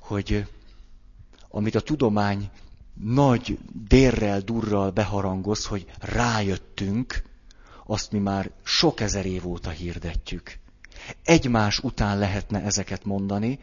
hogy 0.01 0.47
amit 1.49 1.75
a 1.75 1.81
tudomány 1.81 2.51
nagy 3.05 3.59
dérrel, 3.89 4.41
durral 4.41 4.91
beharangoz, 4.91 5.67
hogy 5.67 5.87
rájöttünk, 5.99 7.23
azt 7.87 8.13
mi 8.13 8.19
már 8.19 8.51
sok 8.63 9.01
ezer 9.01 9.27
év 9.27 9.47
óta 9.47 9.71
hirdetjük. 9.71 10.59
Egymás 11.25 11.79
után 11.79 12.19
lehetne 12.19 12.63
ezeket 12.63 13.05
mondani. 13.05 13.59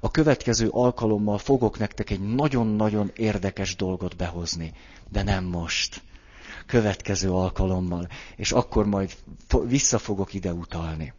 A 0.00 0.10
következő 0.10 0.68
alkalommal 0.68 1.38
fogok 1.38 1.78
nektek 1.78 2.10
egy 2.10 2.20
nagyon-nagyon 2.34 3.10
érdekes 3.14 3.76
dolgot 3.76 4.16
behozni, 4.16 4.72
de 5.08 5.22
nem 5.22 5.44
most. 5.44 6.02
Következő 6.66 7.30
alkalommal, 7.32 8.08
és 8.36 8.52
akkor 8.52 8.86
majd 8.86 9.14
vissza 9.66 9.98
fogok 9.98 10.34
ide 10.34 10.52
utalni. 10.52 11.12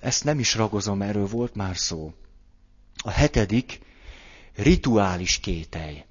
Ezt 0.00 0.24
nem 0.24 0.38
is 0.38 0.54
ragozom, 0.54 1.02
erről 1.02 1.26
volt 1.26 1.54
már 1.54 1.76
szó. 1.76 2.12
A 3.02 3.10
hetedik, 3.10 3.80
rituális 4.54 5.38
kételj. 5.38 6.04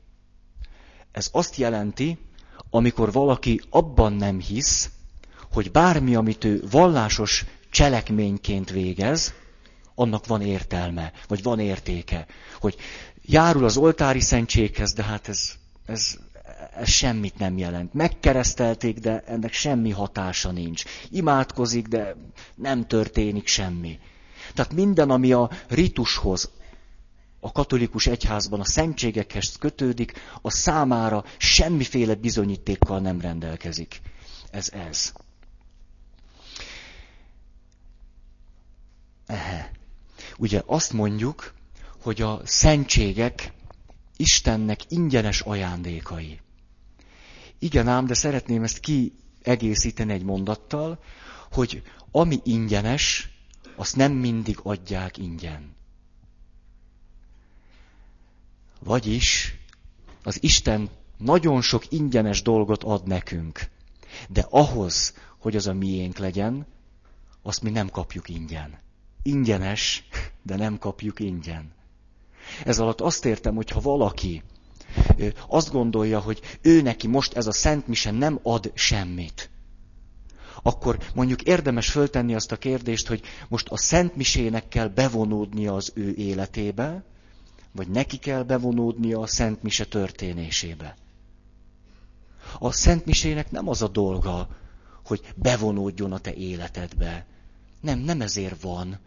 Ez 1.11 1.29
azt 1.31 1.55
jelenti, 1.55 2.17
amikor 2.69 3.11
valaki 3.11 3.61
abban 3.69 4.13
nem 4.13 4.39
hisz, 4.39 4.89
hogy 5.51 5.71
bármi, 5.71 6.15
amit 6.15 6.43
ő 6.43 6.63
vallásos 6.71 7.45
cselekményként 7.69 8.69
végez, 8.69 9.33
annak 9.95 10.25
van 10.25 10.41
értelme, 10.41 11.11
vagy 11.27 11.43
van 11.43 11.59
értéke. 11.59 12.25
Hogy 12.59 12.75
járul 13.21 13.63
az 13.63 13.77
oltári 13.77 14.19
szentséghez, 14.19 14.93
de 14.93 15.03
hát 15.03 15.27
ez, 15.27 15.51
ez, 15.85 16.17
ez 16.75 16.89
semmit 16.89 17.37
nem 17.37 17.57
jelent. 17.57 17.93
Megkeresztelték, 17.93 18.99
de 18.99 19.23
ennek 19.27 19.53
semmi 19.53 19.89
hatása 19.89 20.51
nincs. 20.51 20.83
Imádkozik, 21.09 21.87
de 21.87 22.15
nem 22.55 22.87
történik 22.87 23.47
semmi. 23.47 23.99
Tehát 24.53 24.73
minden, 24.73 25.09
ami 25.09 25.31
a 25.31 25.49
ritushoz, 25.67 26.49
a 27.39 27.51
katolikus 27.51 28.07
egyházban 28.07 28.59
a 28.59 28.65
szentségekhez 28.65 29.55
kötődik, 29.59 30.13
a 30.41 30.49
számára 30.51 31.23
semmiféle 31.37 32.15
bizonyítékkal 32.15 32.99
nem 32.99 33.21
rendelkezik. 33.21 34.01
Ez 34.51 34.69
ez. 34.69 35.13
Ehe. 39.25 39.71
Ugye 40.37 40.61
azt 40.65 40.93
mondjuk, 40.93 41.53
hogy 42.01 42.21
a 42.21 42.41
szentségek 42.43 43.53
Istennek 44.17 44.79
ingyenes 44.87 45.41
ajándékai. 45.41 46.39
Igen 47.59 47.87
ám, 47.87 48.05
de 48.05 48.13
szeretném 48.13 48.63
ezt 48.63 48.79
kiegészíteni 48.79 50.13
egy 50.13 50.23
mondattal, 50.23 50.99
hogy 51.51 51.83
ami 52.11 52.39
ingyenes, 52.43 53.29
azt 53.75 53.95
nem 53.95 54.11
mindig 54.11 54.59
adják 54.63 55.17
ingyen. 55.17 55.75
Vagyis 58.79 59.55
az 60.23 60.43
Isten 60.43 60.89
nagyon 61.17 61.61
sok 61.61 61.91
ingyenes 61.91 62.41
dolgot 62.41 62.83
ad 62.83 63.07
nekünk. 63.07 63.69
De 64.29 64.45
ahhoz, 64.49 65.13
hogy 65.37 65.55
az 65.55 65.67
a 65.67 65.73
miénk 65.73 66.17
legyen, 66.17 66.67
azt 67.41 67.61
mi 67.61 67.69
nem 67.69 67.89
kapjuk 67.89 68.29
ingyen. 68.29 68.77
Ingyenes, 69.23 70.07
de 70.43 70.55
nem 70.55 70.77
kapjuk 70.77 71.19
ingyen. 71.19 71.71
Ez 72.65 72.79
alatt 72.79 73.01
azt 73.01 73.25
értem, 73.25 73.55
hogy 73.55 73.69
ha 73.69 73.79
valaki 73.79 74.43
azt 75.47 75.71
gondolja, 75.71 76.19
hogy 76.19 76.41
ő 76.61 76.81
neki 76.81 77.07
most 77.07 77.33
ez 77.33 77.47
a 77.47 77.51
Szent 77.51 77.87
Mise 77.87 78.11
nem 78.11 78.39
ad 78.43 78.71
semmit, 78.73 79.49
akkor 80.63 80.97
mondjuk 81.13 81.41
érdemes 81.41 81.89
föltenni 81.89 82.35
azt 82.35 82.51
a 82.51 82.57
kérdést, 82.57 83.07
hogy 83.07 83.21
most 83.47 83.67
a 83.69 83.77
Szent 83.77 84.15
Misének 84.15 84.67
kell 84.67 84.87
bevonódnia 84.87 85.75
az 85.75 85.91
ő 85.95 86.13
életébe, 86.15 87.03
vagy 87.71 87.87
neki 87.87 88.17
kell 88.17 88.43
bevonódnia 88.43 89.19
a 89.19 89.27
Szent 89.27 89.63
Mise 89.63 89.85
történésébe. 89.85 90.95
A 92.59 92.71
Szent 92.71 93.05
Misének 93.05 93.51
nem 93.51 93.67
az 93.67 93.81
a 93.81 93.87
dolga, 93.87 94.47
hogy 95.05 95.33
bevonódjon 95.35 96.11
a 96.11 96.19
te 96.19 96.33
életedbe. 96.33 97.25
Nem, 97.81 97.99
nem 97.99 98.21
ezért 98.21 98.61
van. 98.61 98.99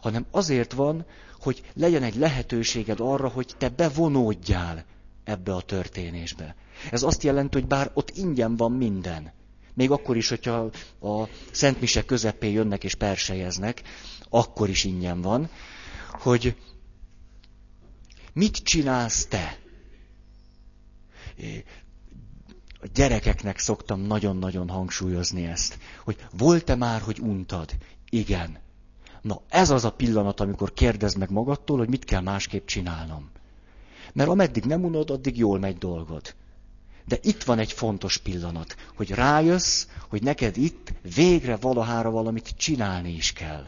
Hanem 0.00 0.26
azért 0.30 0.72
van, 0.72 1.04
hogy 1.40 1.62
legyen 1.74 2.02
egy 2.02 2.16
lehetőséged 2.16 3.00
arra, 3.00 3.28
hogy 3.28 3.54
te 3.58 3.68
bevonódjál 3.68 4.84
ebbe 5.24 5.54
a 5.54 5.60
történésbe. 5.60 6.54
Ez 6.90 7.02
azt 7.02 7.22
jelenti, 7.22 7.58
hogy 7.58 7.68
bár 7.68 7.90
ott 7.94 8.10
ingyen 8.10 8.56
van 8.56 8.72
minden, 8.72 9.32
még 9.74 9.90
akkor 9.90 10.16
is, 10.16 10.28
hogyha 10.28 10.70
a 11.00 11.28
Szent 11.50 11.80
Mise 11.80 12.04
közepén 12.04 12.50
jönnek 12.52 12.84
és 12.84 12.94
persejeznek, 12.94 13.82
akkor 14.28 14.68
is 14.68 14.84
ingyen 14.84 15.20
van, 15.20 15.48
hogy 16.10 16.56
Mit 18.34 18.56
csinálsz 18.56 19.26
te? 19.26 19.58
A 22.80 22.86
gyerekeknek 22.94 23.58
szoktam 23.58 24.00
nagyon-nagyon 24.00 24.68
hangsúlyozni 24.68 25.46
ezt, 25.46 25.78
hogy 26.04 26.26
volt-e 26.30 26.74
már, 26.74 27.00
hogy 27.00 27.18
untad? 27.20 27.70
Igen. 28.08 28.58
Na, 29.22 29.40
ez 29.48 29.70
az 29.70 29.84
a 29.84 29.92
pillanat, 29.92 30.40
amikor 30.40 30.72
kérdezd 30.72 31.18
meg 31.18 31.30
magadtól, 31.30 31.78
hogy 31.78 31.88
mit 31.88 32.04
kell 32.04 32.20
másképp 32.20 32.66
csinálnom. 32.66 33.30
Mert 34.12 34.28
ameddig 34.28 34.64
nem 34.64 34.84
unod, 34.84 35.10
addig 35.10 35.38
jól 35.38 35.58
megy 35.58 35.78
dolgod. 35.78 36.34
De 37.04 37.18
itt 37.22 37.42
van 37.42 37.58
egy 37.58 37.72
fontos 37.72 38.18
pillanat, 38.18 38.76
hogy 38.94 39.10
rájössz, 39.10 39.86
hogy 40.08 40.22
neked 40.22 40.56
itt 40.56 40.92
végre 41.14 41.56
valahára 41.56 42.10
valamit 42.10 42.54
csinálni 42.56 43.12
is 43.12 43.32
kell. 43.32 43.64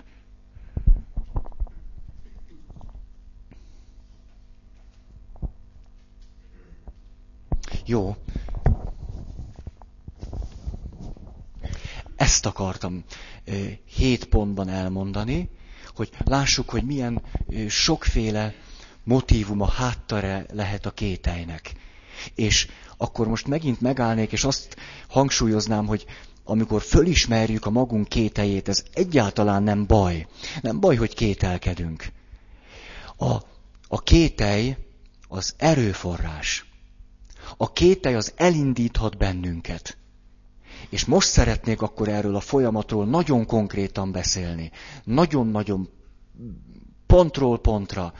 Jó. 7.86 8.16
Ezt 12.16 12.46
akartam 12.46 13.04
hét 13.84 14.24
pontban 14.24 14.68
elmondani, 14.68 15.50
hogy 15.94 16.10
lássuk, 16.24 16.70
hogy 16.70 16.84
milyen 16.84 17.22
sokféle 17.68 18.54
a 19.58 19.70
háttere 19.70 20.46
lehet 20.52 20.86
a 20.86 20.90
kételynek. 20.90 21.72
És 22.34 22.68
akkor 22.96 23.28
most 23.28 23.46
megint 23.46 23.80
megállnék, 23.80 24.32
és 24.32 24.44
azt 24.44 24.76
hangsúlyoznám, 25.08 25.86
hogy 25.86 26.04
amikor 26.44 26.82
fölismerjük 26.82 27.66
a 27.66 27.70
magunk 27.70 28.08
kételjét, 28.08 28.68
ez 28.68 28.84
egyáltalán 28.92 29.62
nem 29.62 29.86
baj. 29.86 30.26
Nem 30.62 30.80
baj, 30.80 30.96
hogy 30.96 31.14
kételkedünk. 31.14 32.12
A, 33.16 33.32
a 33.88 34.00
kételj 34.02 34.76
az 35.28 35.54
erőforrás. 35.56 36.64
A 37.56 37.72
kételj 37.72 38.14
az 38.14 38.32
elindíthat 38.36 39.16
bennünket. 39.16 39.96
És 40.88 41.04
most 41.04 41.28
szeretnék 41.28 41.82
akkor 41.82 42.08
erről 42.08 42.36
a 42.36 42.40
folyamatról 42.40 43.06
nagyon 43.06 43.46
konkrétan 43.46 44.12
beszélni. 44.12 44.70
Nagyon-nagyon 45.04 45.88
pontról 47.06 47.58
pontra. 47.58 48.12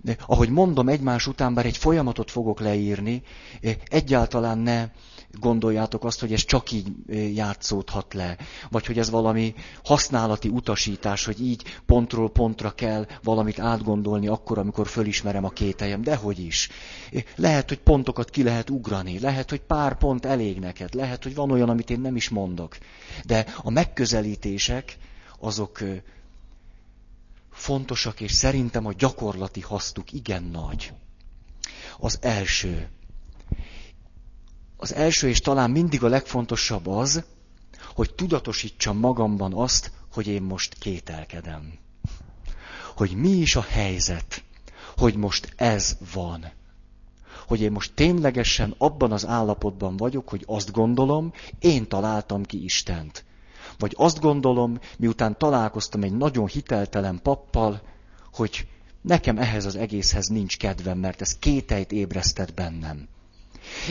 De, 0.00 0.16
ahogy 0.26 0.48
mondom 0.48 0.88
egymás 0.88 1.26
után, 1.26 1.54
bár 1.54 1.66
egy 1.66 1.76
folyamatot 1.76 2.30
fogok 2.30 2.60
leírni, 2.60 3.22
egyáltalán 3.88 4.58
ne 4.58 4.88
gondoljátok 5.40 6.04
azt, 6.04 6.20
hogy 6.20 6.32
ez 6.32 6.44
csak 6.44 6.72
így 6.72 6.92
játszódhat 7.34 8.14
le, 8.14 8.36
vagy 8.70 8.86
hogy 8.86 8.98
ez 8.98 9.10
valami 9.10 9.54
használati 9.84 10.48
utasítás, 10.48 11.24
hogy 11.24 11.40
így 11.40 11.62
pontról 11.86 12.30
pontra 12.30 12.70
kell 12.70 13.06
valamit 13.22 13.58
átgondolni 13.58 14.26
akkor, 14.26 14.58
amikor 14.58 14.86
fölismerem 14.88 15.44
a 15.44 15.50
kételjem, 15.50 16.02
dehogy 16.02 16.38
is. 16.38 16.68
Lehet, 17.36 17.68
hogy 17.68 17.78
pontokat 17.78 18.30
ki 18.30 18.42
lehet 18.42 18.70
ugrani, 18.70 19.18
lehet, 19.18 19.50
hogy 19.50 19.60
pár 19.60 19.98
pont 19.98 20.26
elég 20.26 20.58
neked, 20.58 20.94
lehet, 20.94 21.22
hogy 21.22 21.34
van 21.34 21.50
olyan, 21.50 21.68
amit 21.68 21.90
én 21.90 22.00
nem 22.00 22.16
is 22.16 22.28
mondok. 22.28 22.78
De 23.24 23.46
a 23.62 23.70
megközelítések, 23.70 24.96
azok 25.38 25.82
fontosak, 27.52 28.20
és 28.20 28.32
szerintem 28.32 28.86
a 28.86 28.92
gyakorlati 28.92 29.60
hasztuk 29.60 30.12
igen 30.12 30.42
nagy. 30.42 30.92
Az 31.98 32.18
első, 32.20 32.88
az 34.82 34.94
első 34.94 35.28
és 35.28 35.40
talán 35.40 35.70
mindig 35.70 36.02
a 36.04 36.08
legfontosabb 36.08 36.86
az, 36.86 37.24
hogy 37.94 38.14
tudatosítsam 38.14 38.98
magamban 38.98 39.52
azt, 39.54 39.90
hogy 40.12 40.26
én 40.26 40.42
most 40.42 40.74
kételkedem. 40.78 41.72
Hogy 42.96 43.14
mi 43.14 43.28
is 43.28 43.56
a 43.56 43.64
helyzet, 43.68 44.44
hogy 44.96 45.16
most 45.16 45.52
ez 45.56 45.96
van. 46.14 46.50
Hogy 47.46 47.60
én 47.60 47.72
most 47.72 47.92
ténylegesen 47.94 48.74
abban 48.78 49.12
az 49.12 49.26
állapotban 49.26 49.96
vagyok, 49.96 50.28
hogy 50.28 50.44
azt 50.46 50.72
gondolom, 50.72 51.32
én 51.58 51.88
találtam 51.88 52.42
ki 52.42 52.64
Istent. 52.64 53.24
Vagy 53.78 53.94
azt 53.96 54.20
gondolom, 54.20 54.78
miután 54.98 55.38
találkoztam 55.38 56.02
egy 56.02 56.16
nagyon 56.16 56.46
hiteltelen 56.46 57.20
pappal, 57.22 57.82
hogy 58.32 58.66
nekem 59.00 59.38
ehhez 59.38 59.64
az 59.64 59.76
egészhez 59.76 60.26
nincs 60.26 60.56
kedvem, 60.56 60.98
mert 60.98 61.20
ez 61.20 61.38
kételyt 61.38 61.92
ébresztett 61.92 62.54
bennem. 62.54 63.08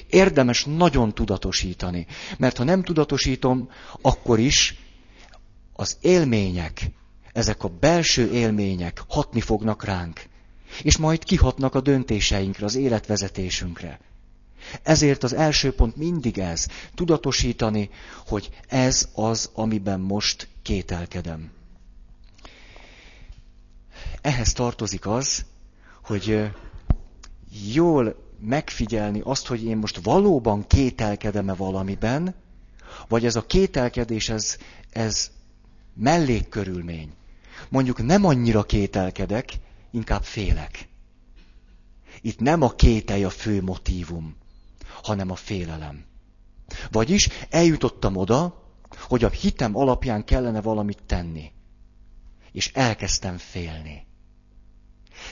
Érdemes 0.10 0.66
nagyon 0.66 1.14
tudatosítani, 1.14 2.08
mert 2.38 2.58
ha 2.58 2.64
nem 2.64 2.84
tudatosítom, 2.84 3.70
akkor 4.02 4.40
is 4.40 4.76
az 5.74 5.98
élmények, 6.02 6.90
ezek 7.34 7.64
a 7.64 7.68
belső 7.80 8.32
élmények 8.32 9.04
hatni 9.08 9.42
fognak 9.42 9.84
ránk, 9.84 10.22
és 10.84 10.98
majd 10.98 11.24
kihatnak 11.24 11.76
a 11.76 11.82
döntéseinkre, 11.82 12.66
az 12.66 12.76
életvezetésünkre. 12.76 14.00
Ezért 14.84 15.24
az 15.24 15.34
első 15.34 15.74
pont 15.74 15.96
mindig 15.96 16.38
ez, 16.38 16.66
tudatosítani, 16.96 17.90
hogy 18.28 18.50
ez 18.68 19.10
az, 19.14 19.50
amiben 19.54 20.00
most 20.00 20.48
kételkedem. 20.62 21.52
Ehhez 24.22 24.54
tartozik 24.54 25.08
az, 25.08 25.46
hogy 26.04 26.52
jól 27.74 28.31
megfigyelni 28.42 29.22
azt, 29.24 29.48
hogy 29.48 29.64
én 29.64 29.78
most 29.78 30.04
valóban 30.04 30.68
kételkedem-e 30.68 31.54
valamiben, 31.54 32.36
vagy 33.08 33.26
ez 33.26 33.36
a 33.36 33.46
kételkedés, 33.46 34.30
ez, 34.30 34.58
ez 34.89 35.32
mellékkörülmény. 35.94 37.14
Mondjuk 37.70 38.04
nem 38.04 38.26
annyira 38.26 38.64
kételkedek, 38.64 39.54
inkább 39.92 40.24
félek. 40.24 40.88
Itt 42.22 42.39
nem 42.39 42.62
a 42.62 42.70
kételj 42.70 43.24
a 43.24 43.30
fő 43.30 43.62
motívum, 43.62 44.36
hanem 45.04 45.32
a 45.32 45.36
félelem. 45.36 46.06
Vagyis 46.92 47.30
eljutottam 47.50 48.16
oda, 48.16 48.66
hogy 49.00 49.24
a 49.24 49.30
hitem 49.30 49.76
alapján 49.76 50.26
kellene 50.26 50.62
valamit 50.62 51.04
tenni. 51.06 51.52
És 52.52 52.72
elkezdtem 52.74 53.38
félni. 53.38 54.06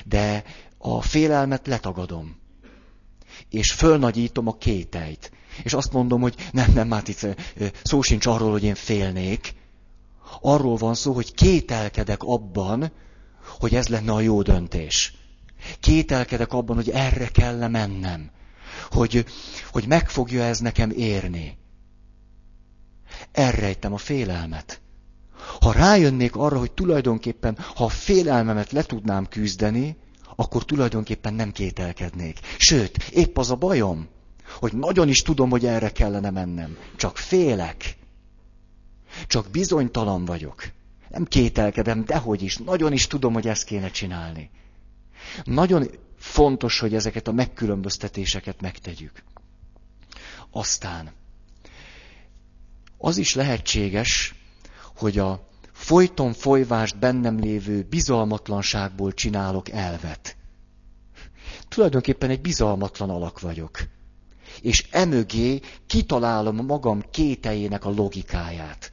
De 0.05 0.43
a 0.77 1.01
félelmet 1.01 1.67
letagadom 1.67 2.38
és 3.49 3.71
fölnagyítom 3.71 4.47
a 4.47 4.57
kételyt. 4.57 5.31
És 5.63 5.73
azt 5.73 5.93
mondom, 5.93 6.21
hogy 6.21 6.35
nem, 6.51 6.71
nem, 6.73 7.01
itt 7.05 7.27
szó 7.83 8.01
sincs 8.01 8.25
arról, 8.25 8.51
hogy 8.51 8.63
én 8.63 8.75
félnék. 8.75 9.53
Arról 10.41 10.75
van 10.75 10.95
szó, 10.95 11.13
hogy 11.13 11.33
kételkedek 11.33 12.23
abban, 12.23 12.91
hogy 13.59 13.75
ez 13.75 13.87
lenne 13.87 14.11
a 14.11 14.21
jó 14.21 14.41
döntés. 14.41 15.13
Kételkedek 15.79 16.53
abban, 16.53 16.75
hogy 16.75 16.89
erre 16.89 17.27
kell 17.27 17.67
mennem. 17.67 18.31
Hogy, 18.91 19.25
hogy 19.71 19.87
meg 19.87 20.09
fogja 20.09 20.43
ez 20.43 20.59
nekem 20.59 20.91
érni. 20.91 21.57
Elrejtem 23.31 23.93
a 23.93 23.97
félelmet. 23.97 24.81
Ha 25.59 25.71
rájönnék 25.71 26.35
arra, 26.35 26.59
hogy 26.59 26.71
tulajdonképpen, 26.71 27.57
ha 27.75 27.83
a 27.83 27.89
félelmemet 27.89 28.71
le 28.71 28.83
tudnám 28.83 29.27
küzdeni, 29.27 29.97
akkor 30.39 30.65
tulajdonképpen 30.65 31.33
nem 31.33 31.51
kételkednék. 31.51 32.39
Sőt, 32.57 33.03
épp 33.03 33.37
az 33.37 33.51
a 33.51 33.55
bajom, 33.55 34.07
hogy 34.59 34.73
nagyon 34.73 35.09
is 35.09 35.21
tudom, 35.21 35.49
hogy 35.49 35.65
erre 35.65 35.91
kellene 35.91 36.29
mennem. 36.29 36.77
Csak 36.95 37.17
félek. 37.17 37.97
Csak 39.27 39.49
bizonytalan 39.49 40.25
vagyok. 40.25 40.63
Nem 41.09 41.25
kételkedem, 41.25 42.05
dehogy 42.05 42.41
is. 42.41 42.57
Nagyon 42.57 42.93
is 42.93 43.07
tudom, 43.07 43.33
hogy 43.33 43.47
ezt 43.47 43.63
kéne 43.63 43.91
csinálni. 43.91 44.49
Nagyon 45.43 45.89
fontos, 46.17 46.79
hogy 46.79 46.93
ezeket 46.93 47.27
a 47.27 47.31
megkülönböztetéseket 47.31 48.61
megtegyük. 48.61 49.23
Aztán 50.51 51.11
az 52.97 53.17
is 53.17 53.33
lehetséges, 53.35 54.35
hogy 54.95 55.17
a 55.17 55.48
folyton 55.79 56.33
folyvást 56.33 56.99
bennem 56.99 57.39
lévő 57.39 57.85
bizalmatlanságból 57.89 59.13
csinálok 59.13 59.69
elvet. 59.69 60.35
Tulajdonképpen 61.67 62.29
egy 62.29 62.41
bizalmatlan 62.41 63.09
alak 63.09 63.39
vagyok. 63.39 63.79
És 64.61 64.87
emögé 64.91 65.59
kitalálom 65.87 66.55
magam 66.55 67.03
kételjének 67.11 67.85
a 67.85 67.89
logikáját. 67.89 68.91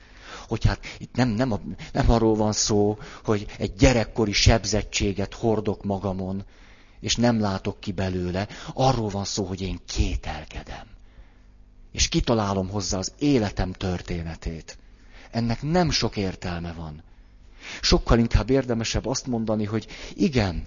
Hogy 0.49 0.65
hát 0.65 0.87
itt 0.99 1.15
nem, 1.15 1.29
nem, 1.29 1.53
a, 1.53 1.61
nem 1.93 2.11
arról 2.11 2.35
van 2.35 2.53
szó, 2.53 2.99
hogy 3.25 3.47
egy 3.59 3.75
gyerekkori 3.75 4.33
sebzettséget 4.33 5.35
hordok 5.35 5.85
magamon, 5.85 6.45
és 7.01 7.17
nem 7.17 7.41
látok 7.41 7.81
ki 7.81 7.93
belőle. 7.93 8.49
Arról 8.75 9.09
van 9.09 9.25
szó, 9.25 9.45
hogy 9.45 9.61
én 9.61 9.81
kételkedem. 9.87 10.87
És 11.93 12.09
kitalálom 12.09 12.69
hozzá 12.69 12.99
az 12.99 13.13
életem 13.19 13.73
történetét 13.73 14.79
ennek 15.31 15.63
nem 15.63 15.91
sok 15.91 16.17
értelme 16.17 16.73
van. 16.73 17.03
Sokkal 17.81 18.19
inkább 18.19 18.51
érdemesebb 18.51 19.07
azt 19.07 19.27
mondani, 19.27 19.65
hogy 19.65 19.87
igen, 20.15 20.65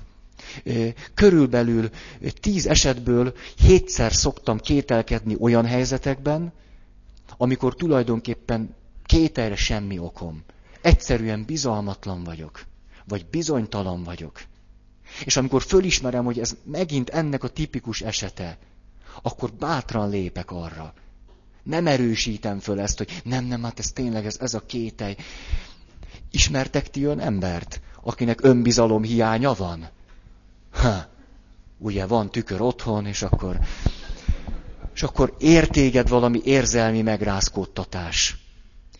körülbelül 1.13 1.89
tíz 2.39 2.67
esetből 2.67 3.33
hétszer 3.55 4.13
szoktam 4.13 4.59
kételkedni 4.59 5.35
olyan 5.39 5.65
helyzetekben, 5.65 6.53
amikor 7.37 7.75
tulajdonképpen 7.75 8.75
kételre 9.05 9.55
semmi 9.55 9.99
okom. 9.99 10.43
Egyszerűen 10.81 11.45
bizalmatlan 11.45 12.23
vagyok, 12.23 12.65
vagy 13.07 13.25
bizonytalan 13.25 14.03
vagyok. 14.03 14.41
És 15.25 15.37
amikor 15.37 15.61
fölismerem, 15.61 16.25
hogy 16.25 16.39
ez 16.39 16.55
megint 16.63 17.09
ennek 17.09 17.43
a 17.43 17.47
tipikus 17.47 18.01
esete, 18.01 18.57
akkor 19.21 19.51
bátran 19.53 20.09
lépek 20.09 20.51
arra, 20.51 20.93
nem 21.69 21.87
erősítem 21.87 22.59
föl 22.59 22.79
ezt, 22.79 22.97
hogy 22.97 23.21
nem, 23.23 23.45
nem, 23.45 23.63
hát 23.63 23.79
ez 23.79 23.91
tényleg 23.91 24.25
ez, 24.25 24.37
ez 24.39 24.53
a 24.53 24.65
kételj. 24.65 25.15
Ismertek 26.31 26.89
ti 26.89 27.05
olyan 27.05 27.19
embert, 27.19 27.81
akinek 28.03 28.43
önbizalom 28.43 29.03
hiánya 29.03 29.53
van? 29.53 29.89
Ha, 30.71 31.05
ugye 31.77 32.05
van 32.05 32.29
tükör 32.29 32.61
otthon, 32.61 33.05
és 33.05 33.21
akkor, 33.21 33.59
és 34.93 35.03
akkor 35.03 35.35
értéged 35.39 36.09
valami 36.09 36.41
érzelmi 36.43 37.01
megrázkódtatás. 37.01 38.37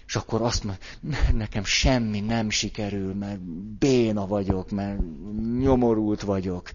És 0.07 0.15
akkor 0.15 0.41
azt 0.41 0.63
mondja, 0.63 0.86
nekem 1.34 1.63
semmi 1.63 2.20
nem 2.20 2.49
sikerül, 2.49 3.13
mert 3.13 3.39
béna 3.80 4.28
vagyok, 4.28 4.72
mert 4.72 4.99
nyomorult 5.59 6.22
vagyok. 6.22 6.72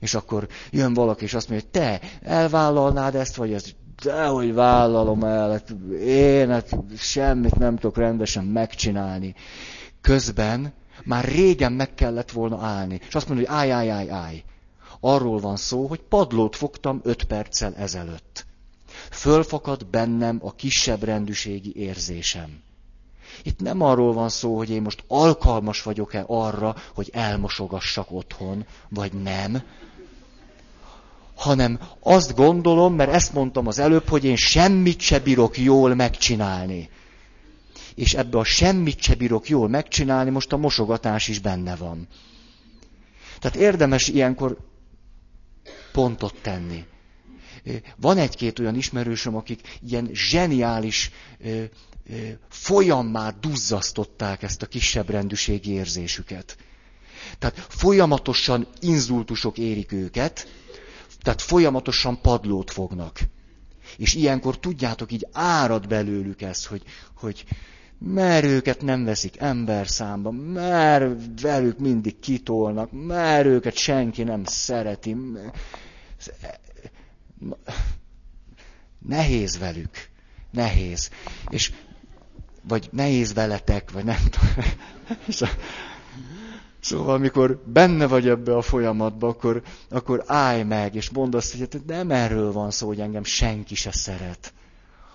És 0.00 0.14
akkor 0.14 0.48
jön 0.70 0.94
valaki, 0.94 1.24
és 1.24 1.34
azt 1.34 1.48
mondja, 1.48 1.68
hogy 1.72 1.80
te 1.80 2.00
elvállalnád 2.22 3.14
ezt, 3.14 3.36
vagy 3.36 3.52
ezt 3.52 3.76
dehogy 4.02 4.54
vállalom 4.54 5.24
el, 5.24 5.50
hát 5.50 5.70
én 6.00 6.50
hát 6.50 6.76
semmit 6.96 7.58
nem 7.58 7.76
tudok 7.76 7.96
rendesen 7.96 8.44
megcsinálni. 8.44 9.34
Közben 10.00 10.72
már 11.04 11.24
régen 11.24 11.72
meg 11.72 11.94
kellett 11.94 12.30
volna 12.30 12.58
állni. 12.60 13.00
És 13.08 13.14
azt 13.14 13.28
mondja, 13.28 13.46
hogy 13.46 13.56
állj, 13.56 13.70
állj, 13.70 13.90
állj, 13.90 14.10
állj. 14.10 14.44
Arról 15.00 15.38
van 15.38 15.56
szó, 15.56 15.86
hogy 15.86 16.00
padlót 16.00 16.56
fogtam 16.56 17.00
öt 17.02 17.24
perccel 17.24 17.74
ezelőtt. 17.74 18.46
Fölfakad 19.10 19.86
bennem 19.86 20.40
a 20.42 20.54
kisebb 20.54 21.02
rendűségi 21.02 21.72
érzésem. 21.76 22.62
Itt 23.42 23.60
nem 23.60 23.80
arról 23.80 24.12
van 24.12 24.28
szó, 24.28 24.56
hogy 24.56 24.70
én 24.70 24.82
most 24.82 25.04
alkalmas 25.08 25.82
vagyok-e 25.82 26.24
arra, 26.26 26.74
hogy 26.94 27.10
elmosogassak 27.12 28.10
otthon, 28.10 28.66
vagy 28.88 29.12
nem, 29.12 29.62
hanem 31.34 31.80
azt 32.00 32.34
gondolom, 32.34 32.94
mert 32.94 33.12
ezt 33.12 33.32
mondtam 33.32 33.66
az 33.66 33.78
előbb, 33.78 34.08
hogy 34.08 34.24
én 34.24 34.36
semmit 34.36 35.00
se 35.00 35.18
bírok 35.18 35.58
jól 35.58 35.94
megcsinálni. 35.94 36.88
És 37.94 38.14
ebbe 38.14 38.38
a 38.38 38.44
semmit 38.44 39.00
se 39.00 39.14
bírok 39.14 39.48
jól 39.48 39.68
megcsinálni, 39.68 40.30
most 40.30 40.52
a 40.52 40.56
mosogatás 40.56 41.28
is 41.28 41.38
benne 41.38 41.76
van. 41.76 42.08
Tehát 43.38 43.56
érdemes 43.56 44.08
ilyenkor 44.08 44.58
pontot 45.92 46.34
tenni. 46.42 46.84
Van 47.96 48.18
egy-két 48.18 48.58
olyan 48.58 48.74
ismerősöm, 48.74 49.36
akik 49.36 49.78
ilyen 49.88 50.10
zseniális 50.12 51.10
folyammá 52.48 53.30
duzzasztották 53.40 54.42
ezt 54.42 54.62
a 54.62 54.66
kisebb 54.66 55.10
rendűségi 55.10 55.70
érzésüket. 55.70 56.56
Tehát 57.38 57.66
folyamatosan 57.68 58.66
inzultusok 58.80 59.58
érik 59.58 59.92
őket, 59.92 60.48
tehát 61.24 61.42
folyamatosan 61.42 62.20
padlót 62.20 62.70
fognak. 62.70 63.20
És 63.96 64.14
ilyenkor 64.14 64.58
tudjátok, 64.58 65.12
így 65.12 65.26
árad 65.32 65.88
belőlük 65.88 66.42
ez, 66.42 66.66
hogy, 66.66 66.82
hogy 67.16 67.44
mert 67.98 68.44
őket 68.44 68.82
nem 68.82 69.04
veszik 69.04 69.40
ember 69.40 69.88
számba, 69.88 70.30
mert 70.30 71.40
velük 71.40 71.78
mindig 71.78 72.18
kitolnak, 72.18 72.88
mert 72.92 73.46
őket 73.46 73.76
senki 73.76 74.22
nem 74.22 74.44
szereti. 74.44 75.16
Nehéz 78.98 79.58
velük. 79.58 80.08
Nehéz. 80.50 81.10
És 81.48 81.72
vagy 82.68 82.88
nehéz 82.92 83.34
veletek, 83.34 83.90
vagy 83.90 84.04
nem 84.04 84.22
tudom. 84.30 84.64
Szóval, 86.84 87.14
amikor 87.14 87.62
benne 87.66 88.06
vagy 88.06 88.28
ebbe 88.28 88.56
a 88.56 88.62
folyamatba, 88.62 89.28
akkor, 89.28 89.62
akkor 89.88 90.22
állj 90.26 90.62
meg, 90.62 90.94
és 90.94 91.10
mondd 91.10 91.36
azt, 91.36 91.50
hogy 91.50 91.60
hát 91.60 91.86
nem 91.86 92.10
erről 92.10 92.52
van 92.52 92.70
szó, 92.70 92.86
hogy 92.86 93.00
engem 93.00 93.24
senki 93.24 93.74
se 93.74 93.92
szeret, 93.92 94.52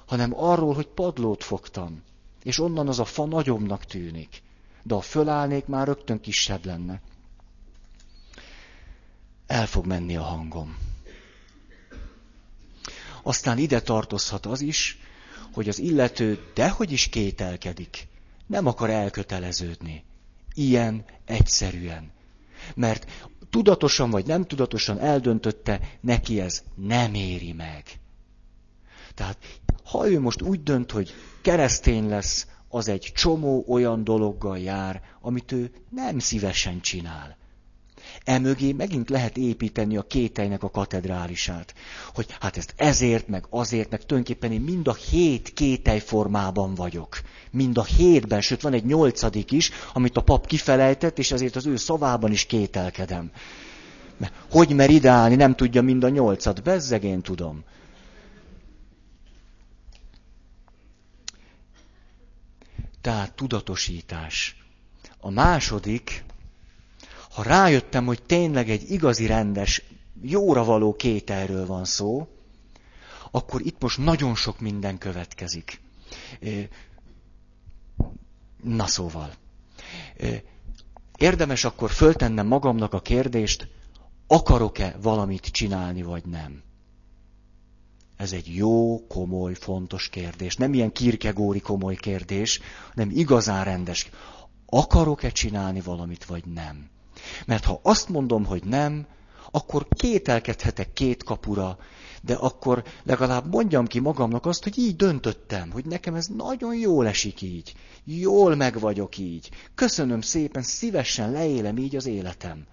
hanem 0.05 0.33
arról, 0.35 0.73
hogy 0.73 0.87
padlót 0.87 1.43
fogtam. 1.43 2.03
És 2.43 2.59
onnan 2.59 2.87
az 2.87 2.99
a 2.99 3.05
fa 3.05 3.25
nagyobbnak 3.25 3.85
tűnik. 3.85 4.41
De 4.83 4.93
ha 4.93 5.01
fölállnék, 5.01 5.65
már 5.65 5.87
rögtön 5.87 6.19
kisebb 6.19 6.65
lenne. 6.65 7.01
El 9.47 9.67
fog 9.67 9.85
menni 9.85 10.15
a 10.15 10.23
hangom. 10.23 10.77
Aztán 13.23 13.57
ide 13.57 13.81
tartozhat 13.81 14.45
az 14.45 14.61
is, 14.61 14.99
hogy 15.53 15.69
az 15.69 15.79
illető 15.79 16.51
dehogy 16.53 16.91
is 16.91 17.07
kételkedik, 17.07 18.07
nem 18.47 18.65
akar 18.65 18.89
elköteleződni. 18.89 20.07
Ilyen 20.53 21.05
egyszerűen. 21.25 22.11
Mert 22.75 23.29
tudatosan 23.49 24.09
vagy 24.09 24.25
nem 24.25 24.45
tudatosan 24.45 24.99
eldöntötte, 24.99 25.79
neki 26.01 26.39
ez 26.39 26.63
nem 26.75 27.13
éri 27.13 27.53
meg. 27.53 27.83
Tehát 29.13 29.37
ha 29.83 30.09
ő 30.09 30.19
most 30.19 30.41
úgy 30.41 30.63
dönt, 30.63 30.91
hogy 30.91 31.13
keresztény 31.41 32.09
lesz, 32.09 32.47
az 32.69 32.87
egy 32.87 33.11
csomó 33.15 33.65
olyan 33.67 34.03
dologgal 34.03 34.59
jár, 34.59 35.01
amit 35.21 35.51
ő 35.51 35.71
nem 35.89 36.19
szívesen 36.19 36.81
csinál. 36.81 37.37
Emögé 38.23 38.71
megint 38.71 39.09
lehet 39.09 39.37
építeni 39.37 39.97
a 39.97 40.01
kételynek 40.07 40.63
a 40.63 40.69
katedrálisát. 40.69 41.73
Hogy 42.13 42.25
hát 42.39 42.57
ezt 42.57 42.73
ezért, 42.77 43.27
meg 43.27 43.45
azért, 43.49 43.89
meg 43.89 44.05
tulajdonképpen 44.05 44.51
én 44.51 44.61
mind 44.61 44.87
a 44.87 44.93
hét 44.93 45.53
kétely 45.53 45.99
formában 45.99 46.73
vagyok. 46.73 47.21
Mind 47.51 47.77
a 47.77 47.83
hétben, 47.83 48.41
sőt 48.41 48.61
van 48.61 48.73
egy 48.73 48.85
nyolcadik 48.85 49.51
is, 49.51 49.71
amit 49.93 50.17
a 50.17 50.21
pap 50.21 50.47
kifelejtett, 50.47 51.19
és 51.19 51.31
ezért 51.31 51.55
az 51.55 51.65
ő 51.65 51.75
szavában 51.75 52.31
is 52.31 52.45
kételkedem. 52.45 53.31
Hogy 54.51 54.75
mer 54.75 54.89
ideálni, 54.89 55.35
nem 55.35 55.55
tudja 55.55 55.81
mind 55.81 56.03
a 56.03 56.09
nyolcat. 56.09 56.63
Bezzeg 56.63 57.03
én 57.03 57.21
tudom. 57.21 57.63
Tehát 63.01 63.33
tudatosítás. 63.33 64.55
A 65.19 65.29
második, 65.29 66.23
ha 67.39 67.45
rájöttem, 67.45 68.05
hogy 68.05 68.23
tényleg 68.23 68.69
egy 68.69 68.91
igazi 68.91 69.25
rendes, 69.25 69.83
jóra 70.21 70.63
való 70.63 70.95
kételről 70.95 71.65
van 71.65 71.85
szó, 71.85 72.27
akkor 73.31 73.61
itt 73.61 73.81
most 73.81 73.97
nagyon 73.97 74.35
sok 74.35 74.59
minden 74.59 74.97
következik. 74.97 75.81
Na 78.63 78.87
szóval. 78.87 79.33
Érdemes 81.17 81.63
akkor 81.63 81.89
föltennem 81.91 82.47
magamnak 82.47 82.93
a 82.93 83.01
kérdést, 83.01 83.67
akarok-e 84.27 84.95
valamit 85.01 85.45
csinálni, 85.45 86.01
vagy 86.01 86.25
nem? 86.25 86.61
Ez 88.17 88.31
egy 88.33 88.55
jó, 88.55 89.07
komoly, 89.07 89.53
fontos 89.53 90.09
kérdés. 90.09 90.55
Nem 90.55 90.73
ilyen 90.73 90.91
kirkegóri 90.91 91.59
komoly 91.59 91.95
kérdés, 91.95 92.59
hanem 92.95 93.09
igazán 93.11 93.63
rendes. 93.63 94.09
Akarok-e 94.65 95.29
csinálni 95.29 95.81
valamit, 95.81 96.25
vagy 96.25 96.45
nem? 96.45 96.89
Mert 97.45 97.65
ha 97.65 97.79
azt 97.83 98.09
mondom, 98.09 98.45
hogy 98.45 98.63
nem, 98.63 99.05
akkor 99.51 99.87
kételkedhetek 99.89 100.93
két 100.93 101.23
kapura, 101.23 101.77
de 102.21 102.33
akkor 102.33 102.83
legalább 103.03 103.51
mondjam 103.51 103.87
ki 103.87 103.99
magamnak 103.99 104.45
azt, 104.45 104.63
hogy 104.63 104.77
így 104.77 104.95
döntöttem, 104.95 105.71
hogy 105.71 105.85
nekem 105.85 106.15
ez 106.15 106.27
nagyon 106.27 106.75
jól 106.75 107.07
esik 107.07 107.41
így. 107.41 107.73
Jól 108.03 108.55
meg 108.55 108.79
vagyok 108.79 109.17
így. 109.17 109.49
Köszönöm 109.75 110.21
szépen, 110.21 110.63
szívesen 110.63 111.31
leélem 111.31 111.77
így 111.77 111.95
az 111.95 112.05
életem. 112.05 112.65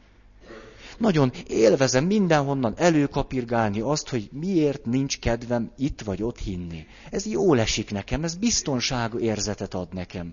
Nagyon 0.98 1.32
élvezem 1.46 2.04
mindenhonnan 2.04 2.74
előkapirgálni 2.76 3.80
azt, 3.80 4.08
hogy 4.08 4.28
miért 4.32 4.84
nincs 4.84 5.18
kedvem 5.18 5.70
itt 5.76 6.00
vagy 6.00 6.22
ott 6.22 6.38
hinni. 6.38 6.86
Ez 7.10 7.26
jól 7.26 7.60
esik 7.60 7.90
nekem, 7.90 8.24
ez 8.24 8.34
biztonság 8.34 9.12
érzetet 9.20 9.74
ad 9.74 9.94
nekem. 9.94 10.32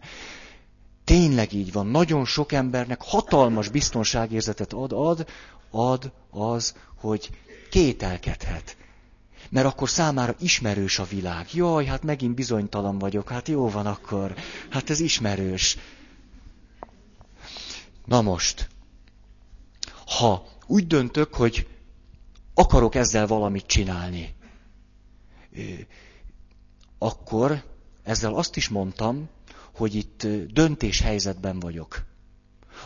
Tényleg 1.04 1.54
így 1.54 1.72
van. 1.72 1.88
Nagyon 1.88 2.26
sok 2.26 2.52
embernek 2.52 3.02
hatalmas 3.02 3.70
biztonságérzetet 3.70 4.74
ad, 4.74 4.92
ad, 4.92 5.26
ad 5.72 6.12
az, 6.30 6.76
hogy 6.96 7.30
kételkedhet. 7.70 8.78
Mert 9.50 9.66
akkor 9.66 9.90
számára 9.90 10.36
ismerős 10.40 11.00
a 11.00 11.04
világ. 11.04 11.54
Jaj, 11.54 11.86
hát 11.86 12.04
megint 12.04 12.36
bizonytalan 12.36 12.98
vagyok. 12.98 13.30
Hát 13.30 13.48
jó 13.48 13.70
van 13.70 13.86
akkor. 13.86 14.36
Hát 14.70 14.90
ez 14.90 15.00
ismerős. 15.00 15.78
Na 18.06 18.22
most, 18.22 18.70
ha 20.06 20.46
úgy 20.68 20.88
döntök, 20.88 21.34
hogy 21.34 21.68
akarok 22.54 22.96
ezzel 22.96 23.28
valamit 23.28 23.66
csinálni, 23.66 24.36
akkor 26.98 27.64
ezzel 28.04 28.34
azt 28.34 28.56
is 28.56 28.70
mondtam, 28.70 29.30
hogy 29.74 29.96
itt 29.96 30.28
döntéshelyzetben 30.54 31.60
vagyok. 31.60 32.06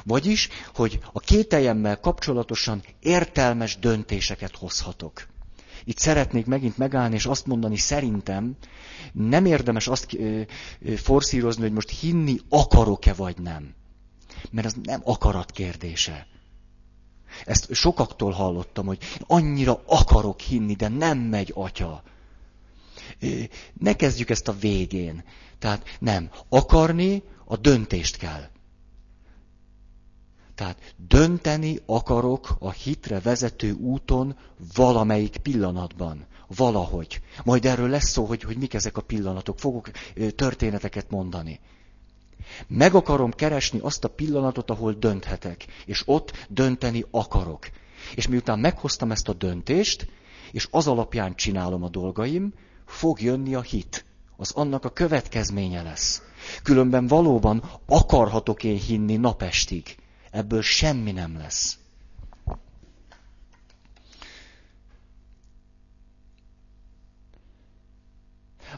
Vagyis, 0.03 0.49
hogy 0.75 0.99
a 1.13 1.19
kételjemmel 1.19 1.99
kapcsolatosan 1.99 2.83
értelmes 2.99 3.77
döntéseket 3.79 4.55
hozhatok. 4.55 5.27
Itt 5.83 5.97
szeretnék 5.97 6.45
megint 6.45 6.77
megállni 6.77 7.15
és 7.15 7.25
azt 7.25 7.45
mondani, 7.45 7.77
szerintem 7.77 8.55
nem 9.13 9.45
érdemes 9.45 9.87
azt 9.87 10.17
forszírozni, 10.95 11.61
hogy 11.61 11.71
most 11.71 11.99
hinni 11.99 12.37
akarok-e 12.49 13.13
vagy 13.13 13.37
nem. 13.41 13.73
Mert 14.51 14.67
ez 14.67 14.73
nem 14.83 15.01
akarat 15.03 15.51
kérdése. 15.51 16.27
Ezt 17.45 17.73
sokaktól 17.73 18.31
hallottam, 18.31 18.85
hogy 18.85 18.99
annyira 19.27 19.81
akarok 19.85 20.39
hinni, 20.39 20.73
de 20.73 20.87
nem 20.87 21.17
megy 21.17 21.51
atya. 21.55 22.03
Ne 23.73 23.93
kezdjük 23.93 24.29
ezt 24.29 24.47
a 24.47 24.57
végén. 24.59 25.23
Tehát 25.59 25.97
nem. 25.99 26.29
Akarni, 26.49 27.23
a 27.45 27.57
döntést 27.57 28.17
kell. 28.17 28.49
Tehát 30.55 30.93
dönteni 31.07 31.79
akarok 31.85 32.55
a 32.59 32.71
hitre 32.71 33.19
vezető 33.19 33.71
úton 33.71 34.37
valamelyik 34.75 35.37
pillanatban. 35.37 36.25
Valahogy. 36.55 37.21
Majd 37.43 37.65
erről 37.65 37.89
lesz 37.89 38.09
szó, 38.09 38.25
hogy, 38.25 38.41
hogy 38.41 38.57
mik 38.57 38.73
ezek 38.73 38.97
a 38.97 39.01
pillanatok. 39.01 39.59
Fogok 39.59 39.91
történeteket 40.35 41.09
mondani. 41.09 41.59
Meg 42.67 42.95
akarom 42.95 43.31
keresni 43.31 43.79
azt 43.79 44.03
a 44.03 44.09
pillanatot, 44.09 44.69
ahol 44.69 44.93
dönthetek. 44.93 45.65
És 45.85 46.03
ott 46.05 46.45
dönteni 46.49 47.05
akarok. 47.11 47.69
És 48.15 48.27
miután 48.27 48.59
meghoztam 48.59 49.11
ezt 49.11 49.27
a 49.27 49.33
döntést, 49.33 50.07
és 50.51 50.67
az 50.71 50.87
alapján 50.87 51.35
csinálom 51.35 51.83
a 51.83 51.89
dolgaim, 51.89 52.53
fog 52.87 53.21
jönni 53.21 53.55
a 53.55 53.61
hit 53.61 54.05
az 54.37 54.51
annak 54.51 54.85
a 54.85 54.89
következménye 54.89 55.81
lesz. 55.81 56.21
Különben 56.63 57.07
valóban 57.07 57.63
akarhatok 57.85 58.63
én 58.63 58.77
hinni 58.77 59.15
napestig. 59.15 59.97
Ebből 60.31 60.61
semmi 60.61 61.11
nem 61.11 61.37
lesz. 61.37 61.77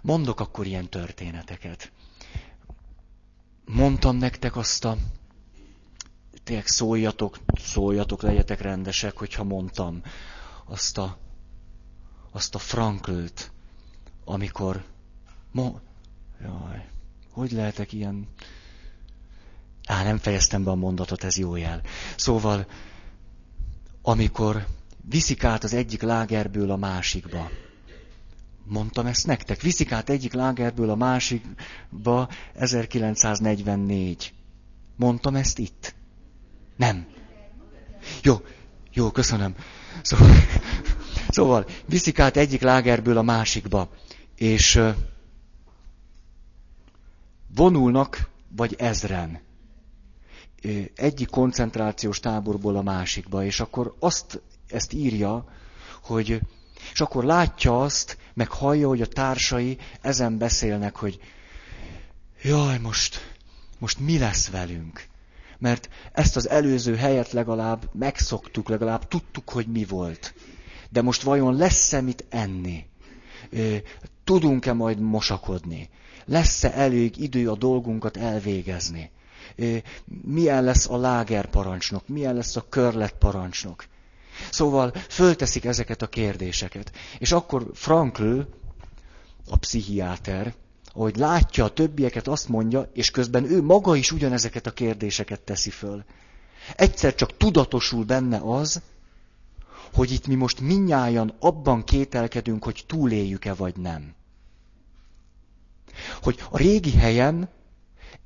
Mondok 0.01 0.39
akkor 0.39 0.65
ilyen 0.65 0.89
történeteket. 0.89 1.91
Mondtam 3.65 4.15
nektek 4.15 4.55
azt 4.55 4.85
a... 4.85 4.97
Tényleg 6.43 6.67
szóljatok, 6.67 7.37
szóljatok, 7.55 8.21
legyetek 8.21 8.61
rendesek, 8.61 9.17
hogyha 9.17 9.43
mondtam 9.43 10.01
azt 10.65 10.97
a 10.97 11.17
azt 12.31 12.55
a 12.55 12.59
Franklt, 12.59 13.51
amikor... 14.29 14.83
Mo... 15.51 15.75
Jaj, 16.41 16.85
hogy 17.31 17.51
lehetek 17.51 17.93
ilyen... 17.93 18.27
Á, 19.85 20.03
nem 20.03 20.17
fejeztem 20.17 20.63
be 20.63 20.71
a 20.71 20.75
mondatot, 20.75 21.23
ez 21.23 21.37
jó 21.37 21.55
jel. 21.55 21.81
Szóval, 22.15 22.67
amikor 24.01 24.65
viszik 25.09 25.43
át 25.43 25.63
az 25.63 25.73
egyik 25.73 26.01
lágerből 26.01 26.71
a 26.71 26.75
másikba. 26.75 27.49
Mondtam 28.63 29.05
ezt 29.05 29.25
nektek. 29.27 29.61
Viszik 29.61 29.91
át 29.91 30.09
egyik 30.09 30.33
lágerből 30.33 30.89
a 30.89 30.95
másikba 30.95 32.29
1944. 32.53 34.33
Mondtam 34.95 35.35
ezt 35.35 35.59
itt? 35.59 35.95
Nem. 36.75 37.07
Jó, 38.21 38.35
jó, 38.93 39.11
köszönöm. 39.11 39.55
Szóval, 40.01 40.35
szóval 41.29 41.65
viszik 41.85 42.19
át 42.19 42.37
egyik 42.37 42.61
lágerből 42.61 43.17
a 43.17 43.21
másikba, 43.21 43.89
és 44.39 44.81
vonulnak, 47.55 48.29
vagy 48.55 48.75
ezren 48.77 49.41
egyik 50.95 51.29
koncentrációs 51.29 52.19
táborból 52.19 52.75
a 52.75 52.81
másikba, 52.81 53.43
és 53.43 53.59
akkor 53.59 53.95
azt, 53.99 54.41
ezt 54.67 54.93
írja, 54.93 55.45
hogy, 56.03 56.39
és 56.93 57.01
akkor 57.01 57.23
látja 57.23 57.81
azt, 57.81 58.17
meg 58.33 58.51
hallja, 58.51 58.87
hogy 58.87 59.01
a 59.01 59.07
társai 59.07 59.77
ezen 60.01 60.37
beszélnek, 60.37 60.95
hogy 60.95 61.19
jaj, 62.41 62.77
most, 62.77 63.35
most 63.79 63.99
mi 63.99 64.17
lesz 64.17 64.49
velünk? 64.49 65.07
Mert 65.57 65.89
ezt 66.11 66.35
az 66.35 66.49
előző 66.49 66.95
helyet 66.95 67.31
legalább 67.31 67.89
megszoktuk, 67.93 68.69
legalább 68.69 69.07
tudtuk, 69.07 69.49
hogy 69.49 69.67
mi 69.67 69.85
volt. 69.85 70.33
De 70.89 71.01
most 71.01 71.21
vajon 71.21 71.55
lesz-e 71.55 72.01
mit 72.01 72.25
enni? 72.29 72.85
Tudunk-e 74.29 74.73
majd 74.73 74.99
mosakodni? 74.99 75.89
Lesz-e 76.25 76.71
elég 76.73 77.17
idő 77.17 77.49
a 77.49 77.55
dolgunkat 77.55 78.17
elvégezni? 78.17 79.11
milyen 80.21 80.63
lesz 80.63 80.89
a 80.89 80.97
lágerparancsnok, 80.97 82.07
milyen 82.07 82.35
lesz 82.35 82.55
a 82.55 82.65
körletparancsnok. 82.69 83.85
Szóval 84.51 84.91
fölteszik 85.09 85.65
ezeket 85.65 86.01
a 86.01 86.07
kérdéseket. 86.07 86.91
És 87.19 87.31
akkor 87.31 87.71
Frankl, 87.73 88.39
a 89.49 89.57
pszichiáter, 89.57 90.53
ahogy 90.93 91.15
látja 91.15 91.63
a 91.63 91.73
többieket, 91.73 92.27
azt 92.27 92.49
mondja, 92.49 92.89
és 92.93 93.11
közben 93.11 93.51
ő 93.51 93.61
maga 93.61 93.95
is 93.95 94.11
ugyanezeket 94.11 94.67
a 94.67 94.71
kérdéseket 94.71 95.41
teszi 95.41 95.69
föl. 95.69 96.03
Egyszer 96.75 97.15
csak 97.15 97.37
tudatosul 97.37 98.03
benne 98.03 98.39
az, 98.43 98.81
hogy 99.93 100.11
itt 100.11 100.27
mi 100.27 100.35
most 100.35 100.59
minnyáján 100.59 101.33
abban 101.39 101.83
kételkedünk, 101.83 102.63
hogy 102.63 102.83
túléljük-e 102.87 103.53
vagy 103.53 103.75
nem. 103.77 104.17
Hogy 106.21 106.39
a 106.49 106.57
régi 106.57 106.91
helyen 106.91 107.49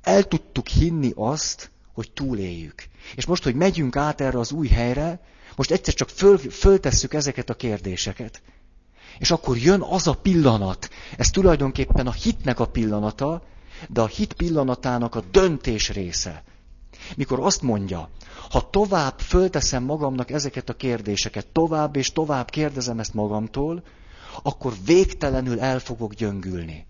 el 0.02 0.22
tudtuk 0.22 0.68
hinni 0.68 1.12
azt, 1.14 1.70
hogy 1.92 2.10
túléljük. 2.12 2.74
És 3.14 3.26
most, 3.26 3.42
hogy 3.42 3.54
megyünk 3.54 3.96
át 3.96 4.20
erre 4.20 4.38
az 4.38 4.52
új 4.52 4.68
helyre, 4.68 5.20
most 5.56 5.70
egyszer 5.70 5.94
csak 5.94 6.08
föl, 6.08 6.38
föltesszük 6.38 7.14
ezeket 7.14 7.50
a 7.50 7.54
kérdéseket. 7.54 8.42
És 9.18 9.30
akkor 9.30 9.56
jön 9.56 9.80
az 9.80 10.06
a 10.06 10.14
pillanat, 10.14 10.88
ez 11.16 11.30
tulajdonképpen 11.30 12.06
a 12.06 12.12
hitnek 12.12 12.60
a 12.60 12.66
pillanata, 12.66 13.42
de 13.88 14.00
a 14.00 14.06
hit 14.06 14.32
pillanatának 14.32 15.14
a 15.14 15.22
döntés 15.30 15.90
része. 15.90 16.44
Mikor 17.16 17.40
azt 17.40 17.62
mondja, 17.62 18.10
ha 18.50 18.70
tovább 18.70 19.18
fölteszem 19.18 19.84
magamnak 19.84 20.30
ezeket 20.30 20.68
a 20.68 20.76
kérdéseket, 20.76 21.46
tovább 21.46 21.96
és 21.96 22.12
tovább 22.12 22.50
kérdezem 22.50 22.98
ezt 22.98 23.14
magamtól, 23.14 23.82
akkor 24.42 24.72
végtelenül 24.84 25.60
el 25.60 25.78
fogok 25.78 26.14
gyöngülni 26.14 26.86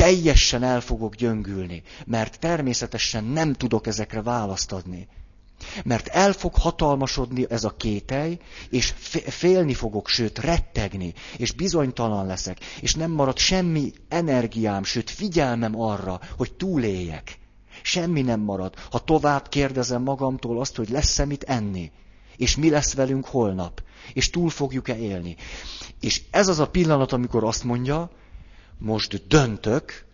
teljesen 0.00 0.62
el 0.62 0.80
fogok 0.80 1.14
gyöngülni, 1.14 1.82
mert 2.06 2.38
természetesen 2.38 3.24
nem 3.24 3.52
tudok 3.52 3.86
ezekre 3.86 4.22
választ 4.22 4.72
adni. 4.72 5.08
Mert 5.84 6.06
el 6.06 6.32
fog 6.32 6.54
hatalmasodni 6.54 7.46
ez 7.48 7.64
a 7.64 7.76
kételj, 7.76 8.38
és 8.70 8.94
félni 9.26 9.74
fogok, 9.74 10.08
sőt 10.08 10.38
rettegni, 10.38 11.14
és 11.36 11.52
bizonytalan 11.52 12.26
leszek, 12.26 12.58
és 12.80 12.94
nem 12.94 13.10
marad 13.10 13.38
semmi 13.38 13.92
energiám, 14.08 14.84
sőt 14.84 15.10
figyelmem 15.10 15.80
arra, 15.80 16.20
hogy 16.36 16.52
túléljek. 16.52 17.38
Semmi 17.82 18.22
nem 18.22 18.40
marad, 18.40 18.74
ha 18.90 18.98
tovább 18.98 19.48
kérdezem 19.48 20.02
magamtól 20.02 20.60
azt, 20.60 20.76
hogy 20.76 20.88
lesz-e 20.88 21.24
mit 21.24 21.42
enni, 21.42 21.92
és 22.36 22.56
mi 22.56 22.70
lesz 22.70 22.94
velünk 22.94 23.26
holnap, 23.26 23.82
és 24.12 24.30
túl 24.30 24.50
fogjuk-e 24.50 24.96
élni. 24.96 25.36
És 26.00 26.22
ez 26.30 26.48
az 26.48 26.58
a 26.58 26.70
pillanat, 26.70 27.12
amikor 27.12 27.44
azt 27.44 27.64
mondja, 27.64 28.10
most 28.80 29.26
döntök, 29.26 30.04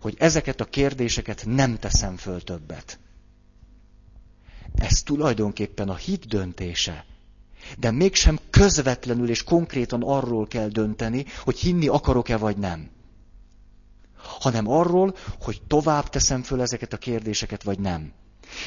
hogy 0.00 0.14
ezeket 0.18 0.60
a 0.60 0.64
kérdéseket 0.64 1.44
nem 1.46 1.78
teszem 1.78 2.16
föl 2.16 2.42
többet. 2.42 2.98
Ez 4.74 5.02
tulajdonképpen 5.02 5.88
a 5.88 5.96
hit 5.96 6.26
döntése. 6.26 7.04
De 7.78 7.90
mégsem 7.90 8.38
közvetlenül 8.50 9.28
és 9.28 9.44
konkrétan 9.44 10.02
arról 10.02 10.46
kell 10.46 10.68
dönteni, 10.68 11.24
hogy 11.38 11.58
hinni 11.58 11.86
akarok-e 11.88 12.36
vagy 12.36 12.56
nem. 12.56 12.90
Hanem 14.16 14.68
arról, 14.68 15.16
hogy 15.40 15.62
tovább 15.66 16.08
teszem 16.08 16.42
föl 16.42 16.60
ezeket 16.60 16.92
a 16.92 16.96
kérdéseket, 16.96 17.62
vagy 17.62 17.78
nem. 17.78 18.12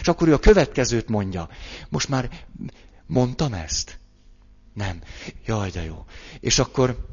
És 0.02 0.08
akkor 0.08 0.28
ő 0.28 0.34
a 0.34 0.40
következőt 0.40 1.08
mondja. 1.10 1.50
Most 1.90 2.10
már 2.10 2.30
mondtam 3.06 3.54
ezt? 3.54 4.00
Nem. 4.74 5.02
Jaj, 5.46 5.70
de 5.70 5.84
jó. 5.84 6.06
És 6.40 6.60
akkor 6.60 7.13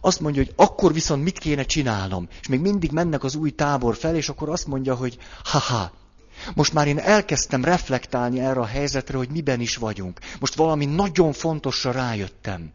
azt 0.00 0.20
mondja, 0.20 0.42
hogy 0.42 0.52
akkor 0.56 0.92
viszont 0.92 1.22
mit 1.22 1.38
kéne 1.38 1.62
csinálnom. 1.62 2.28
És 2.40 2.48
még 2.48 2.60
mindig 2.60 2.90
mennek 2.90 3.24
az 3.24 3.34
új 3.34 3.50
tábor 3.50 3.96
fel, 3.96 4.16
és 4.16 4.28
akkor 4.28 4.48
azt 4.48 4.66
mondja, 4.66 4.94
hogy 4.94 5.18
haha, 5.44 5.92
most 6.54 6.72
már 6.72 6.86
én 6.86 6.98
elkezdtem 6.98 7.64
reflektálni 7.64 8.40
erre 8.40 8.60
a 8.60 8.64
helyzetre, 8.64 9.16
hogy 9.16 9.28
miben 9.30 9.60
is 9.60 9.76
vagyunk. 9.76 10.18
Most 10.40 10.54
valami 10.54 10.84
nagyon 10.84 11.32
fontosra 11.32 11.90
rájöttem. 11.90 12.72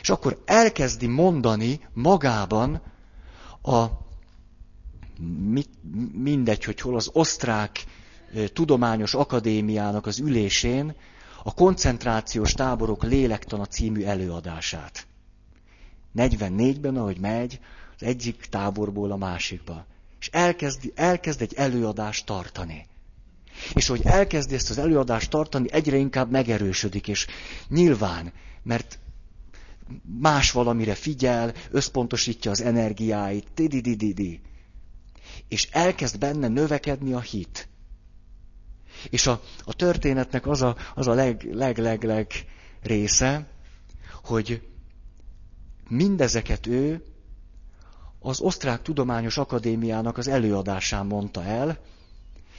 És 0.00 0.10
akkor 0.10 0.42
elkezdi 0.44 1.06
mondani 1.06 1.80
magában 1.92 2.82
a 3.62 3.84
mit, 5.50 5.68
mindegy, 6.12 6.64
hogy 6.64 6.80
hol 6.80 6.96
az 6.96 7.10
osztrák 7.12 7.84
tudományos 8.52 9.14
akadémiának 9.14 10.06
az 10.06 10.18
ülésén 10.18 10.94
a 11.42 11.54
koncentrációs 11.54 12.52
táborok 12.52 13.02
lélektana 13.02 13.66
című 13.66 14.04
előadását. 14.04 15.05
44-ben, 16.16 16.96
ahogy 16.96 17.18
megy, 17.18 17.60
az 17.98 18.06
egyik 18.06 18.46
táborból 18.50 19.10
a 19.10 19.16
másikba. 19.16 19.86
És 20.20 20.28
elkezd, 20.28 20.92
elkezd 20.94 21.42
egy 21.42 21.54
előadást 21.54 22.26
tartani. 22.26 22.86
És 23.74 23.86
hogy 23.86 24.00
elkezdi 24.04 24.54
ezt 24.54 24.70
az 24.70 24.78
előadást 24.78 25.30
tartani, 25.30 25.72
egyre 25.72 25.96
inkább 25.96 26.30
megerősödik, 26.30 27.08
és 27.08 27.26
nyilván, 27.68 28.32
mert 28.62 28.98
más 30.20 30.50
valamire 30.50 30.94
figyel, 30.94 31.52
összpontosítja 31.70 32.50
az 32.50 32.60
energiáit, 32.62 33.46
didi 33.54 34.40
És 35.48 35.68
elkezd 35.70 36.18
benne 36.18 36.48
növekedni 36.48 37.12
a 37.12 37.20
hit. 37.20 37.68
És 39.10 39.26
a, 39.26 39.42
a 39.64 39.74
történetnek 39.74 40.46
az 40.46 40.62
a, 40.62 40.76
az 40.94 41.06
a 41.06 41.14
leg, 41.14 41.48
leg, 41.52 41.78
leg, 41.78 42.04
leg 42.04 42.26
része, 42.82 43.46
hogy 44.22 44.62
mindezeket 45.88 46.66
ő 46.66 47.04
az 48.18 48.40
Osztrák 48.40 48.82
Tudományos 48.82 49.38
Akadémiának 49.38 50.18
az 50.18 50.28
előadásán 50.28 51.06
mondta 51.06 51.42
el, 51.44 51.78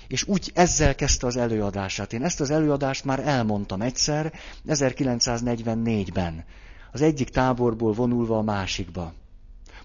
és 0.07 0.27
úgy 0.27 0.51
ezzel 0.53 0.95
kezdte 0.95 1.27
az 1.27 1.37
előadását. 1.37 2.13
Én 2.13 2.23
ezt 2.23 2.41
az 2.41 2.49
előadást 2.49 3.05
már 3.05 3.19
elmondtam 3.19 3.81
egyszer, 3.81 4.33
1944-ben, 4.67 6.45
az 6.91 7.01
egyik 7.01 7.29
táborból 7.29 7.93
vonulva 7.93 8.37
a 8.37 8.41
másikba. 8.41 9.13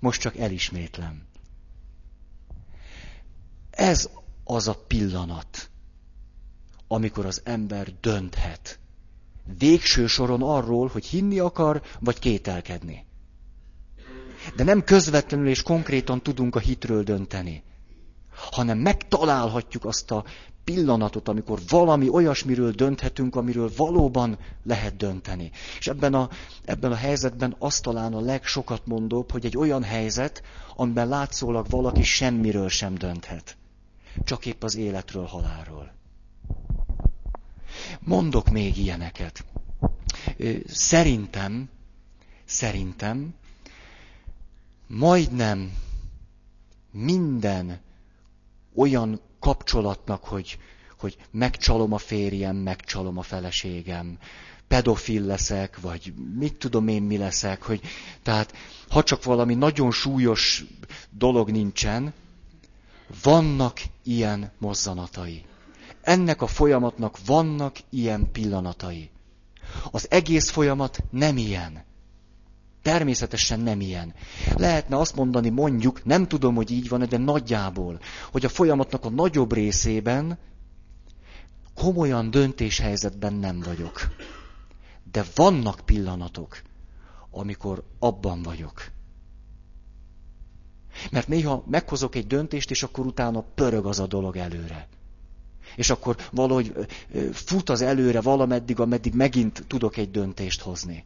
Most 0.00 0.20
csak 0.20 0.36
elismétlem. 0.36 1.22
Ez 3.70 4.08
az 4.44 4.68
a 4.68 4.74
pillanat, 4.86 5.70
amikor 6.88 7.26
az 7.26 7.40
ember 7.44 7.88
dönthet. 8.00 8.78
Végső 9.58 10.06
soron 10.06 10.42
arról, 10.42 10.88
hogy 10.88 11.06
hinni 11.06 11.38
akar, 11.38 11.82
vagy 12.00 12.18
kételkedni. 12.18 13.04
De 14.56 14.64
nem 14.64 14.84
közvetlenül 14.84 15.48
és 15.48 15.62
konkrétan 15.62 16.22
tudunk 16.22 16.56
a 16.56 16.58
hitről 16.58 17.02
dönteni, 17.02 17.62
hanem 18.50 18.78
megtalálhatjuk 18.78 19.84
azt 19.84 20.10
a 20.10 20.24
pillanatot, 20.64 21.28
amikor 21.28 21.60
valami 21.68 22.08
olyasmiről 22.08 22.70
dönthetünk, 22.70 23.36
amiről 23.36 23.70
valóban 23.76 24.38
lehet 24.64 24.96
dönteni. 24.96 25.50
És 25.78 25.86
ebben 25.86 26.14
a, 26.14 26.28
ebben 26.64 26.92
a 26.92 26.96
helyzetben 26.96 27.56
azt 27.58 27.82
talán 27.82 28.14
a 28.14 28.20
legsokat 28.20 28.86
mondóbb, 28.86 29.30
hogy 29.30 29.44
egy 29.44 29.56
olyan 29.56 29.82
helyzet, 29.82 30.42
amiben 30.76 31.08
látszólag 31.08 31.66
valaki 31.70 32.02
semmiről 32.02 32.68
sem 32.68 32.94
dönthet. 32.94 33.56
Csak 34.24 34.46
épp 34.46 34.62
az 34.62 34.76
életről, 34.76 35.24
halálról. 35.24 35.92
Mondok 38.00 38.50
még 38.50 38.76
ilyeneket. 38.76 39.44
Szerintem 40.66 41.68
szerintem 42.44 43.34
majdnem 44.96 45.72
minden 46.90 47.80
olyan 48.74 49.20
kapcsolatnak, 49.40 50.24
hogy, 50.24 50.58
hogy 50.98 51.16
megcsalom 51.30 51.92
a 51.92 51.98
férjem, 51.98 52.56
megcsalom 52.56 53.18
a 53.18 53.22
feleségem, 53.22 54.18
pedofil 54.68 55.22
leszek, 55.22 55.80
vagy 55.80 56.14
mit 56.38 56.54
tudom 56.54 56.88
én 56.88 57.02
mi 57.02 57.16
leszek, 57.16 57.62
hogy 57.62 57.80
tehát 58.22 58.54
ha 58.88 59.02
csak 59.02 59.24
valami 59.24 59.54
nagyon 59.54 59.90
súlyos 59.90 60.64
dolog 61.10 61.50
nincsen, 61.50 62.12
vannak 63.22 63.80
ilyen 64.02 64.52
mozzanatai. 64.58 65.44
Ennek 66.02 66.42
a 66.42 66.46
folyamatnak 66.46 67.18
vannak 67.26 67.76
ilyen 67.90 68.30
pillanatai. 68.32 69.10
Az 69.90 70.10
egész 70.10 70.50
folyamat 70.50 71.02
nem 71.10 71.36
ilyen. 71.36 71.84
Természetesen 72.82 73.60
nem 73.60 73.80
ilyen. 73.80 74.14
Lehetne 74.56 74.96
azt 74.96 75.16
mondani, 75.16 75.48
mondjuk, 75.48 76.04
nem 76.04 76.28
tudom, 76.28 76.54
hogy 76.54 76.70
így 76.70 76.88
van, 76.88 77.06
de 77.08 77.16
nagyjából, 77.18 78.00
hogy 78.30 78.44
a 78.44 78.48
folyamatnak 78.48 79.04
a 79.04 79.10
nagyobb 79.10 79.52
részében 79.52 80.38
komolyan 81.74 82.30
döntéshelyzetben 82.30 83.32
nem 83.32 83.60
vagyok. 83.60 84.00
De 85.12 85.24
vannak 85.34 85.80
pillanatok, 85.84 86.62
amikor 87.30 87.84
abban 87.98 88.42
vagyok. 88.42 88.90
Mert 91.10 91.28
néha 91.28 91.64
meghozok 91.66 92.14
egy 92.14 92.26
döntést, 92.26 92.70
és 92.70 92.82
akkor 92.82 93.06
utána 93.06 93.44
pörög 93.54 93.86
az 93.86 94.00
a 94.00 94.06
dolog 94.06 94.36
előre. 94.36 94.88
És 95.76 95.90
akkor 95.90 96.16
valahogy 96.30 96.72
fut 97.32 97.68
az 97.68 97.80
előre 97.80 98.20
valameddig, 98.20 98.80
ameddig 98.80 99.14
megint 99.14 99.64
tudok 99.66 99.96
egy 99.96 100.10
döntést 100.10 100.60
hozni. 100.60 101.04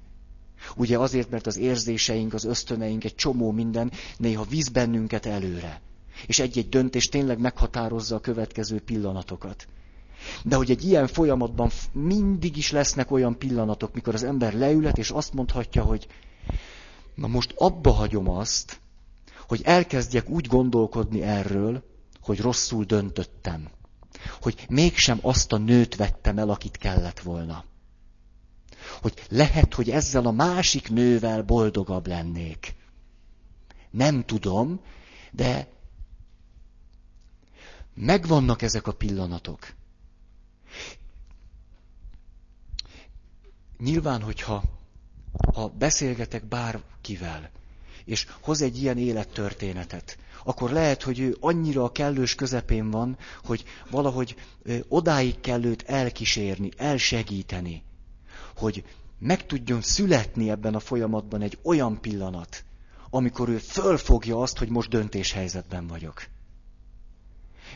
Ugye 0.77 0.99
azért, 0.99 1.31
mert 1.31 1.47
az 1.47 1.57
érzéseink, 1.57 2.35
az 2.35 2.45
ösztöneink, 2.45 3.05
egy 3.05 3.15
csomó 3.15 3.51
minden 3.51 3.93
néha 4.17 4.45
víz 4.45 4.69
bennünket 4.69 5.27
előre. 5.27 5.81
És 6.27 6.39
egy-egy 6.39 6.69
döntés 6.69 7.09
tényleg 7.09 7.39
meghatározza 7.39 8.17
a 8.17 8.21
következő 8.21 8.81
pillanatokat. 8.81 9.67
De 10.45 10.57
hogy 10.57 10.71
egy 10.71 10.85
ilyen 10.85 11.07
folyamatban 11.07 11.71
mindig 11.93 12.57
is 12.57 12.71
lesznek 12.71 13.11
olyan 13.11 13.39
pillanatok, 13.39 13.95
mikor 13.95 14.15
az 14.15 14.23
ember 14.23 14.55
leület, 14.55 14.99
és 14.99 15.11
azt 15.11 15.35
mondhatja, 15.35 15.83
hogy 15.83 16.07
na 17.15 17.27
most 17.27 17.55
abba 17.57 17.91
hagyom 17.91 18.29
azt, 18.29 18.81
hogy 19.47 19.61
elkezdjek 19.65 20.29
úgy 20.29 20.47
gondolkodni 20.47 21.23
erről, 21.23 21.83
hogy 22.21 22.41
rosszul 22.41 22.85
döntöttem. 22.85 23.69
Hogy 24.41 24.67
mégsem 24.69 25.19
azt 25.23 25.53
a 25.53 25.57
nőt 25.57 25.97
vettem 25.97 26.39
el, 26.39 26.51
akit 26.51 26.77
kellett 26.77 27.21
volna. 27.21 27.65
Hogy 29.01 29.27
lehet, 29.29 29.75
hogy 29.75 29.91
ezzel 29.91 30.27
a 30.27 30.31
másik 30.31 30.91
nővel 30.91 31.43
boldogabb 31.43 32.07
lennék. 32.07 32.75
Nem 33.91 34.25
tudom, 34.25 34.81
de 35.31 35.69
megvannak 37.95 38.63
ezek 38.63 38.87
a 38.87 38.93
pillanatok. 38.93 39.75
Nyilván, 43.79 44.23
hogyha 44.23 44.63
ha 45.55 45.69
beszélgetek 45.69 46.45
bárkivel, 46.45 47.51
és 48.05 48.27
hoz 48.41 48.61
egy 48.61 48.83
ilyen 48.83 48.99
élettörténetet, 48.99 50.19
akkor 50.45 50.71
lehet, 50.71 51.03
hogy 51.03 51.19
ő 51.19 51.37
annyira 51.41 51.85
a 51.85 51.93
kellős 51.93 52.35
közepén 52.35 52.91
van, 52.91 53.19
hogy 53.45 53.65
valahogy 53.91 54.37
odáig 54.89 55.41
kell 55.41 55.65
őt 55.65 55.83
elkísérni, 55.83 56.71
elsegíteni, 56.77 57.83
hogy 58.57 58.85
meg 59.19 59.47
tudjon 59.47 59.83
születni 59.83 60.51
ebben 60.51 60.75
a 60.75 60.81
folyamatban 60.81 61.43
egy 61.43 61.59
olyan 61.63 62.01
pillanat, 62.01 62.65
amikor 63.11 63.49
ő 63.49 63.59
fölfogja 63.59 64.41
azt, 64.41 64.59
hogy 64.59 64.69
most 64.69 64.89
döntéshelyzetben 64.89 65.87
vagyok. 65.87 66.27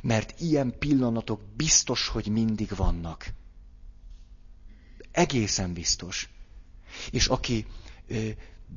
Mert 0.03 0.41
ilyen 0.41 0.79
pillanatok 0.79 1.41
biztos, 1.57 2.09
hogy 2.09 2.27
mindig 2.27 2.77
vannak. 2.77 3.33
Egészen 5.11 5.73
biztos. 5.73 6.29
És 7.11 7.27
aki 7.27 7.67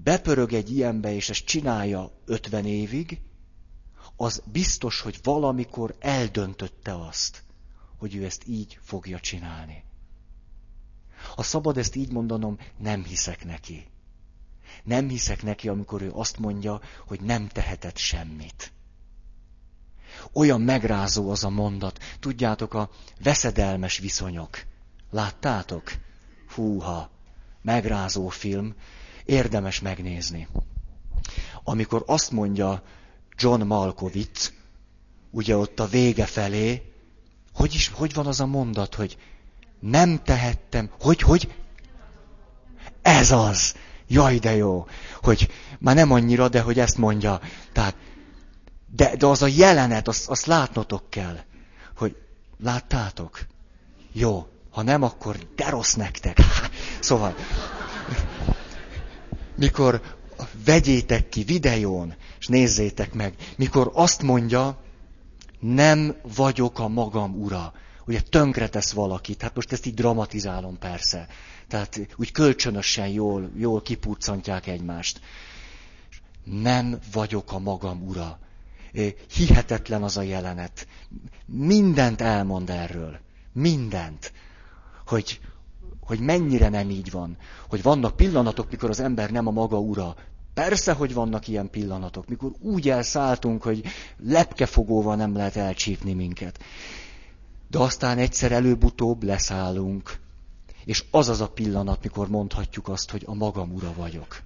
bepörög 0.03 0.53
egy 0.53 0.71
ilyenbe, 0.71 1.13
és 1.13 1.29
ezt 1.29 1.45
csinálja 1.45 2.11
50 2.25 2.65
évig, 2.65 3.19
az 4.15 4.41
biztos, 4.51 5.01
hogy 5.01 5.19
valamikor 5.23 5.95
eldöntötte 5.99 7.05
azt, 7.05 7.43
hogy 7.97 8.15
ő 8.15 8.25
ezt 8.25 8.43
így 8.47 8.79
fogja 8.81 9.19
csinálni. 9.19 9.83
Ha 11.35 11.43
szabad 11.43 11.77
ezt 11.77 11.95
így 11.95 12.11
mondanom, 12.11 12.57
nem 12.77 13.03
hiszek 13.03 13.45
neki. 13.45 13.87
Nem 14.83 15.09
hiszek 15.09 15.43
neki, 15.43 15.67
amikor 15.67 16.01
ő 16.01 16.11
azt 16.13 16.37
mondja, 16.37 16.81
hogy 17.07 17.21
nem 17.21 17.47
tehetett 17.47 17.97
semmit. 17.97 18.71
Olyan 20.33 20.61
megrázó 20.61 21.29
az 21.29 21.43
a 21.43 21.49
mondat. 21.49 21.99
Tudjátok, 22.19 22.73
a 22.73 22.89
veszedelmes 23.23 23.97
viszonyok. 23.97 24.65
Láttátok? 25.09 25.91
Húha, 26.55 27.09
megrázó 27.61 28.27
film 28.27 28.75
érdemes 29.25 29.79
megnézni. 29.79 30.47
Amikor 31.63 32.03
azt 32.05 32.31
mondja 32.31 32.83
John 33.37 33.61
Malkovich, 33.61 34.51
ugye 35.31 35.57
ott 35.57 35.79
a 35.79 35.87
vége 35.87 36.25
felé, 36.25 36.93
hogy 37.53 37.73
is, 37.73 37.87
hogy 37.87 38.13
van 38.13 38.27
az 38.27 38.39
a 38.39 38.45
mondat, 38.45 38.95
hogy 38.95 39.17
nem 39.83 40.23
tehettem, 40.23 40.89
hogy, 40.99 41.21
hogy? 41.21 41.53
Ez 43.01 43.31
az! 43.31 43.75
Jaj, 44.07 44.37
de 44.37 44.55
jó! 44.55 44.87
Hogy 45.21 45.49
már 45.79 45.95
nem 45.95 46.11
annyira, 46.11 46.49
de 46.49 46.61
hogy 46.61 46.79
ezt 46.79 46.97
mondja. 46.97 47.39
Tehát, 47.71 47.95
de, 48.95 49.15
de 49.15 49.25
az 49.25 49.41
a 49.41 49.47
jelenet, 49.47 50.07
azt, 50.07 50.29
azt 50.29 50.45
látnotok 50.45 51.09
kell. 51.09 51.39
Hogy 51.95 52.15
láttátok? 52.63 53.45
Jó. 54.11 54.47
Ha 54.71 54.81
nem, 54.81 55.03
akkor 55.03 55.37
de 55.55 55.69
rossz 55.69 55.93
nektek. 55.93 56.37
Szóval, 56.99 57.35
mikor 59.55 60.01
vegyétek 60.65 61.29
ki 61.29 61.43
videón, 61.43 62.15
és 62.39 62.47
nézzétek 62.47 63.13
meg, 63.13 63.33
mikor 63.55 63.91
azt 63.93 64.21
mondja, 64.21 64.83
nem 65.59 66.15
vagyok 66.35 66.79
a 66.79 66.87
magam 66.87 67.41
ura. 67.41 67.73
Ugye 68.05 68.21
tönkretesz 68.21 68.91
valakit, 68.91 69.41
hát 69.41 69.55
most 69.55 69.71
ezt 69.71 69.85
így 69.85 69.93
dramatizálom 69.93 70.77
persze. 70.77 71.27
Tehát 71.67 71.99
úgy 72.15 72.31
kölcsönösen 72.31 73.07
jól, 73.07 73.51
jól 73.57 73.81
kipurcantják 73.81 74.67
egymást. 74.67 75.21
Nem 76.43 76.99
vagyok 77.11 77.51
a 77.51 77.59
magam 77.59 78.07
ura. 78.07 78.39
Hihetetlen 79.35 80.03
az 80.03 80.17
a 80.17 80.21
jelenet. 80.21 80.87
Mindent 81.45 82.21
elmond 82.21 82.69
erről. 82.69 83.19
Mindent. 83.53 84.33
Hogy, 85.05 85.39
hogy 85.99 86.19
mennyire 86.19 86.69
nem 86.69 86.89
így 86.89 87.11
van. 87.11 87.37
Hogy 87.69 87.81
vannak 87.81 88.15
pillanatok, 88.15 88.71
mikor 88.71 88.89
az 88.89 88.99
ember 88.99 89.31
nem 89.31 89.47
a 89.47 89.51
maga 89.51 89.79
ura. 89.79 90.15
Persze, 90.53 90.93
hogy 90.93 91.13
vannak 91.13 91.47
ilyen 91.47 91.69
pillanatok, 91.69 92.27
mikor 92.27 92.51
úgy 92.59 92.89
elszálltunk, 92.89 93.63
hogy 93.63 93.83
lepkefogóval 94.23 95.15
nem 95.15 95.35
lehet 95.35 95.55
elcsípni 95.55 96.13
minket. 96.13 96.59
De 97.73 97.79
aztán 97.79 98.17
egyszer 98.17 98.51
előbb-utóbb 98.51 99.23
leszállunk. 99.23 100.19
És 100.85 101.03
az 101.11 101.29
az 101.29 101.41
a 101.41 101.49
pillanat, 101.49 102.03
mikor 102.03 102.29
mondhatjuk 102.29 102.87
azt, 102.87 103.11
hogy 103.11 103.23
a 103.25 103.33
magam 103.33 103.73
ura 103.73 103.93
vagyok. 103.93 104.41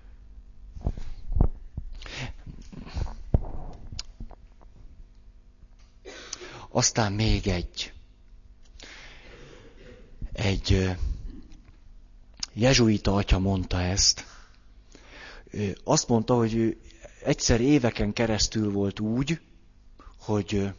Aztán 6.69 7.13
még 7.13 7.47
egy. 7.47 7.93
Egy 10.33 10.95
jezsuita 12.53 13.15
atya 13.15 13.39
mondta 13.39 13.81
ezt. 13.81 14.25
Azt 15.83 16.07
mondta, 16.07 16.35
hogy 16.35 16.53
ő 16.55 16.77
egyszer 17.23 17.61
éveken 17.61 18.13
keresztül 18.13 18.71
volt 18.71 18.99
úgy, 18.99 19.41
hogy 20.19 20.73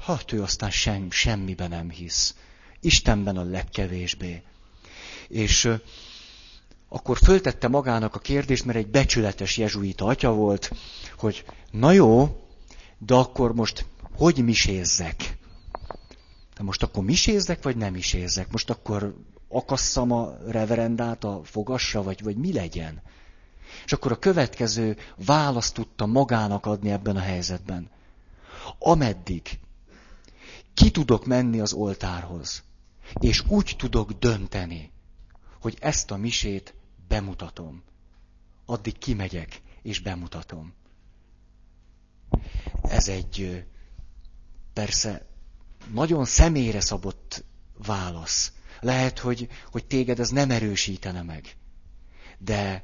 hát 0.00 0.32
ő 0.32 0.42
aztán 0.42 0.70
sem, 0.70 1.10
semmiben 1.10 1.68
nem 1.68 1.90
hisz. 1.90 2.34
Istenben 2.80 3.36
a 3.36 3.42
legkevésbé. 3.42 4.42
És 5.28 5.68
akkor 6.88 7.18
föltette 7.18 7.68
magának 7.68 8.14
a 8.14 8.18
kérdést, 8.18 8.64
mert 8.64 8.78
egy 8.78 8.90
becsületes 8.90 9.56
jezsuita 9.56 10.04
atya 10.04 10.32
volt, 10.32 10.70
hogy 11.18 11.44
na 11.70 11.92
jó, 11.92 12.40
de 12.98 13.14
akkor 13.14 13.54
most 13.54 13.86
hogy 14.16 14.44
misézzek? 14.44 15.38
De 16.56 16.62
most 16.62 16.82
akkor 16.82 17.04
misézzek, 17.04 17.62
vagy 17.62 17.76
nem 17.76 17.92
misézzek? 17.92 18.50
Most 18.50 18.70
akkor 18.70 19.16
akasszam 19.48 20.12
a 20.12 20.36
reverendát 20.46 21.24
a 21.24 21.40
fogasra, 21.44 22.02
vagy, 22.02 22.22
vagy 22.22 22.36
mi 22.36 22.52
legyen? 22.52 23.02
És 23.84 23.92
akkor 23.92 24.12
a 24.12 24.18
következő 24.18 24.96
választ 25.24 25.74
tudta 25.74 26.06
magának 26.06 26.66
adni 26.66 26.90
ebben 26.90 27.16
a 27.16 27.20
helyzetben. 27.20 27.90
Ameddig 28.78 29.42
ki 30.76 30.90
tudok 30.90 31.26
menni 31.26 31.60
az 31.60 31.72
oltárhoz, 31.72 32.62
és 33.20 33.44
úgy 33.48 33.74
tudok 33.78 34.12
dönteni, 34.12 34.92
hogy 35.60 35.76
ezt 35.80 36.10
a 36.10 36.16
misét 36.16 36.74
bemutatom. 37.08 37.82
addig 38.66 38.98
kimegyek, 38.98 39.62
és 39.82 40.00
bemutatom. 40.00 40.74
Ez 42.82 43.08
egy 43.08 43.64
persze 44.72 45.26
nagyon 45.92 46.24
személyre 46.24 46.80
szabott 46.80 47.44
válasz. 47.86 48.52
Lehet, 48.80 49.18
hogy, 49.18 49.48
hogy 49.70 49.86
téged 49.86 50.20
ez 50.20 50.30
nem 50.30 50.50
erősítene 50.50 51.22
meg. 51.22 51.56
De, 52.38 52.82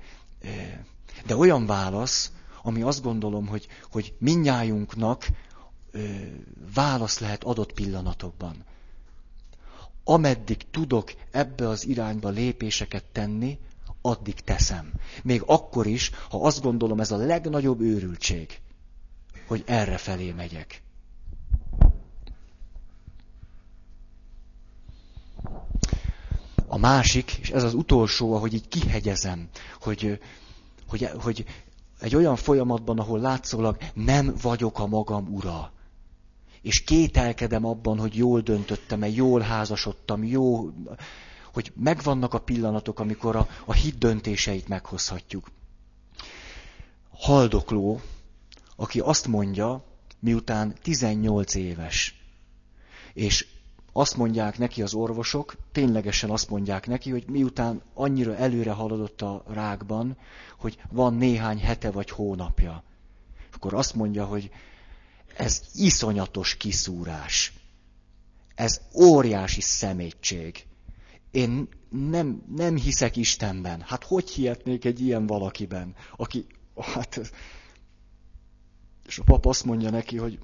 de 1.27 1.37
olyan 1.37 1.67
válasz, 1.67 2.33
ami 2.63 2.83
azt 2.83 3.03
gondolom, 3.03 3.47
hogy, 3.47 3.67
hogy 3.91 4.15
minnyájunknak 4.19 5.27
válasz 6.75 7.19
lehet 7.19 7.45
adott 7.45 7.73
pillanatokban. 7.73 8.65
Ameddig 10.05 10.71
tudok 10.71 11.13
ebbe 11.31 11.69
az 11.69 11.87
irányba 11.87 12.29
lépéseket 12.29 13.05
tenni, 13.05 13.59
addig 14.03 14.35
teszem. 14.35 14.93
Még 15.23 15.43
akkor 15.47 15.87
is, 15.87 16.11
ha 16.31 16.45
azt 16.47 16.63
gondolom, 16.63 17.01
ez 17.01 17.11
a 17.11 17.17
legnagyobb 17.17 17.81
őrültség, 17.81 18.61
hogy 19.47 19.63
erre 19.67 19.97
felé 19.97 20.33
megyek. 20.33 20.83
A 26.67 26.79
másik, 26.79 27.31
és 27.33 27.51
ez 27.51 27.63
az 27.63 27.75
utolsó, 27.75 28.35
ahogy 28.35 28.55
így 28.55 28.69
kihegyezem, 28.69 29.49
hogy, 29.81 30.21
hogy, 30.89 31.09
hogy 31.21 31.45
egy 32.01 32.17
olyan 32.17 32.37
folyamatban, 32.37 32.99
ahol 32.99 33.21
látszólag 33.21 33.77
nem 33.95 34.35
vagyok 34.43 34.79
a 34.79 34.87
magam 34.87 35.35
ura, 35.35 35.72
és 36.63 36.85
kételkedem 36.85 37.65
abban, 37.65 37.99
hogy 37.99 38.17
jól 38.17 38.41
döntöttem-e, 38.41 39.09
jól 39.09 39.41
házasodtam, 39.41 40.25
jó, 40.25 40.71
hogy 41.53 41.73
megvannak 41.75 42.35
a 42.35 42.41
pillanatok, 42.41 43.01
amikor 43.01 43.37
a, 43.37 43.49
a 43.65 43.73
hit 43.73 43.99
döntéseit 43.99 44.69
meghozhatjuk. 44.69 45.51
Haldokló, 47.11 48.01
aki 48.77 49.01
azt 49.01 49.27
mondja, 49.27 49.85
miután 50.19 50.75
18 50.83 51.55
éves, 51.55 52.21
és 53.13 53.47
azt 53.93 54.17
mondják 54.17 54.59
neki 54.59 54.83
az 54.83 54.95
orvosok, 54.95 55.55
ténylegesen 55.73 56.31
azt 56.31 56.51
mondják 56.51 56.87
neki, 56.87 57.11
hogy 57.11 57.25
miután 57.29 57.83
annyira 57.95 58.37
előre 58.37 58.73
haladott 58.73 59.23
a 59.23 59.43
rákban, 59.47 60.17
hogy 60.59 60.79
van 60.91 61.15
néhány 61.15 61.59
hete 61.59 61.91
vagy 61.91 62.11
hónapja. 62.11 62.83
Akkor 63.55 63.75
azt 63.75 63.95
mondja, 63.95 64.25
hogy 64.25 64.51
ez 65.37 65.63
iszonyatos 65.75 66.57
kiszúrás. 66.57 67.53
Ez 68.55 68.81
óriási 68.95 69.61
szemétség. 69.61 70.67
Én 71.31 71.69
nem, 71.89 72.43
nem 72.57 72.77
hiszek 72.77 73.17
Istenben. 73.17 73.81
Hát 73.81 74.05
hogy 74.05 74.31
hihetnék 74.31 74.85
egy 74.85 75.01
ilyen 75.01 75.27
valakiben, 75.27 75.95
aki, 76.17 76.47
hát, 76.77 77.33
és 79.07 79.19
a 79.19 79.23
pap 79.23 79.47
azt 79.47 79.65
mondja 79.65 79.91
neki, 79.91 80.17
hogy 80.17 80.39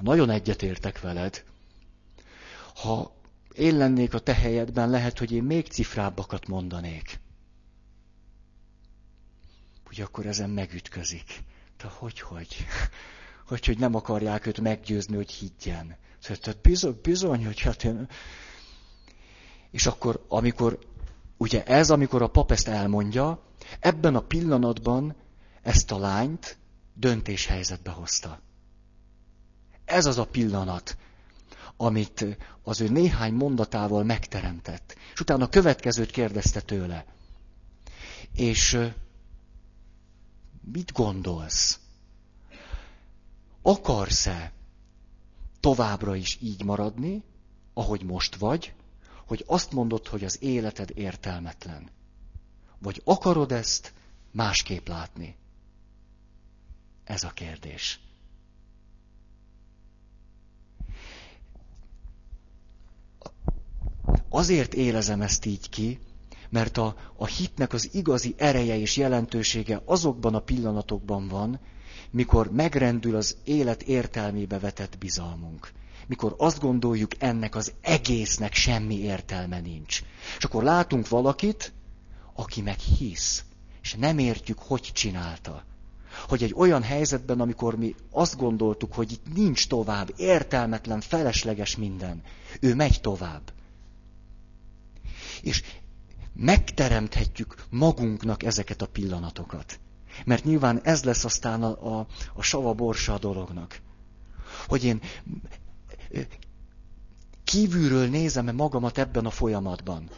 nagyon 0.00 0.30
egyetértek 0.30 1.00
veled, 1.00 1.44
ha 2.74 3.16
én 3.54 3.76
lennék 3.76 4.14
a 4.14 4.18
te 4.18 4.34
helyedben, 4.34 4.90
lehet, 4.90 5.18
hogy 5.18 5.32
én 5.32 5.42
még 5.42 5.66
cifrábbakat 5.66 6.48
mondanék. 6.48 7.20
Hogy 9.84 10.00
akkor 10.00 10.26
ezen 10.26 10.50
megütközik. 10.50 11.42
De 11.76 11.88
hogy, 11.88 12.20
hogy? 12.20 12.56
Hogy, 13.48 13.66
hogy 13.66 13.78
nem 13.78 13.94
akarják 13.94 14.46
őt 14.46 14.60
meggyőzni, 14.60 15.16
hogy 15.16 15.30
higgyen. 15.30 15.96
Tehát 16.22 16.60
bizony, 16.60 16.98
bizony 17.02 17.44
hogy 17.44 17.60
hát 17.60 17.84
én... 17.84 18.08
És 19.70 19.86
akkor, 19.86 20.24
amikor, 20.28 20.78
ugye 21.36 21.64
ez, 21.64 21.90
amikor 21.90 22.22
a 22.22 22.28
pap 22.28 22.50
ezt 22.50 22.68
elmondja, 22.68 23.42
ebben 23.80 24.14
a 24.14 24.20
pillanatban 24.20 25.16
ezt 25.62 25.90
a 25.90 25.98
lányt 25.98 26.58
döntéshelyzetbe 26.94 27.90
hozta. 27.90 28.40
Ez 29.84 30.06
az 30.06 30.18
a 30.18 30.26
pillanat, 30.26 30.96
amit 31.76 32.24
az 32.62 32.80
ő 32.80 32.88
néhány 32.88 33.32
mondatával 33.32 34.04
megteremtett. 34.04 34.96
És 35.12 35.20
utána 35.20 35.44
a 35.44 35.48
következőt 35.48 36.10
kérdezte 36.10 36.60
tőle. 36.60 37.04
És 38.32 38.78
mit 40.72 40.92
gondolsz? 40.92 41.80
Akarsz-e 43.68 44.52
továbbra 45.60 46.14
is 46.14 46.38
így 46.40 46.64
maradni, 46.64 47.22
ahogy 47.74 48.04
most 48.04 48.36
vagy, 48.36 48.74
hogy 49.26 49.44
azt 49.46 49.72
mondod, 49.72 50.06
hogy 50.06 50.24
az 50.24 50.42
életed 50.42 50.90
értelmetlen? 50.94 51.90
Vagy 52.78 53.02
akarod 53.04 53.52
ezt 53.52 53.92
másképp 54.30 54.88
látni? 54.88 55.36
Ez 57.04 57.24
a 57.24 57.30
kérdés. 57.30 58.00
Azért 64.28 64.74
élezem 64.74 65.20
ezt 65.20 65.44
így 65.44 65.68
ki, 65.68 66.00
mert 66.48 66.76
a, 66.76 66.96
a 67.16 67.26
hitnek 67.26 67.72
az 67.72 67.94
igazi 67.94 68.34
ereje 68.36 68.76
és 68.78 68.96
jelentősége 68.96 69.82
azokban 69.84 70.34
a 70.34 70.40
pillanatokban 70.40 71.28
van, 71.28 71.60
mikor 72.10 72.50
megrendül 72.52 73.16
az 73.16 73.36
élet 73.44 73.82
értelmébe 73.82 74.58
vetett 74.58 74.98
bizalmunk. 74.98 75.72
Mikor 76.06 76.34
azt 76.38 76.60
gondoljuk, 76.60 77.10
ennek 77.18 77.54
az 77.54 77.72
egésznek 77.80 78.54
semmi 78.54 78.98
értelme 78.98 79.60
nincs. 79.60 80.02
És 80.38 80.44
akkor 80.44 80.62
látunk 80.62 81.08
valakit, 81.08 81.72
aki 82.34 82.60
meg 82.60 82.78
hisz, 82.78 83.44
és 83.82 83.94
nem 83.94 84.18
értjük, 84.18 84.58
hogy 84.58 84.90
csinálta. 84.92 85.64
Hogy 86.28 86.42
egy 86.42 86.54
olyan 86.56 86.82
helyzetben, 86.82 87.40
amikor 87.40 87.76
mi 87.76 87.94
azt 88.10 88.36
gondoltuk, 88.36 88.92
hogy 88.94 89.12
itt 89.12 89.34
nincs 89.34 89.66
tovább, 89.68 90.12
értelmetlen, 90.16 91.00
felesleges 91.00 91.76
minden, 91.76 92.22
ő 92.60 92.74
megy 92.74 93.00
tovább. 93.00 93.52
És 95.42 95.62
megteremthetjük 96.32 97.64
magunknak 97.70 98.42
ezeket 98.42 98.82
a 98.82 98.86
pillanatokat. 98.86 99.78
Mert 100.24 100.44
nyilván 100.44 100.80
ez 100.82 101.04
lesz 101.04 101.24
aztán 101.24 101.62
a, 101.62 101.98
a, 101.98 102.06
a 102.34 102.42
sava 102.42 102.72
borsa 102.72 103.12
a 103.14 103.18
dolognak. 103.18 103.80
Hogy 104.66 104.84
én 104.84 105.00
kívülről 107.44 108.08
nézem-e 108.08 108.52
magamat 108.52 108.98
ebben 108.98 109.26
a 109.26 109.30
folyamatban. 109.30 110.08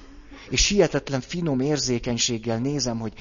És 0.51 0.65
sietetlen 0.65 1.21
finom 1.21 1.61
érzékenységgel 1.61 2.59
nézem, 2.59 2.99
hogy, 2.99 3.13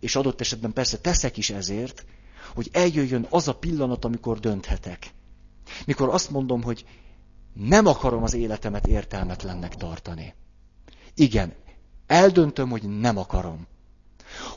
és 0.00 0.16
adott 0.16 0.40
esetben 0.40 0.72
persze 0.72 0.98
teszek 0.98 1.36
is 1.36 1.50
ezért, 1.50 2.04
hogy 2.54 2.68
eljöjjön 2.72 3.26
az 3.30 3.48
a 3.48 3.54
pillanat, 3.54 4.04
amikor 4.04 4.40
dönthetek. 4.40 5.10
Mikor 5.86 6.08
azt 6.08 6.30
mondom, 6.30 6.62
hogy 6.62 6.84
nem 7.52 7.86
akarom 7.86 8.22
az 8.22 8.34
életemet 8.34 8.86
értelmetlennek 8.86 9.74
tartani. 9.74 10.34
Igen, 11.14 11.54
eldöntöm, 12.06 12.70
hogy 12.70 12.98
nem 12.98 13.16
akarom. 13.18 13.66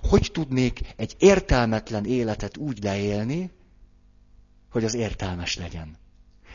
Hogy 0.09 0.29
tudnék 0.33 0.81
egy 0.95 1.15
értelmetlen 1.19 2.05
életet 2.05 2.57
úgy 2.57 2.83
leélni, 2.83 3.51
hogy 4.69 4.83
az 4.83 4.93
értelmes 4.93 5.57
legyen? 5.57 5.97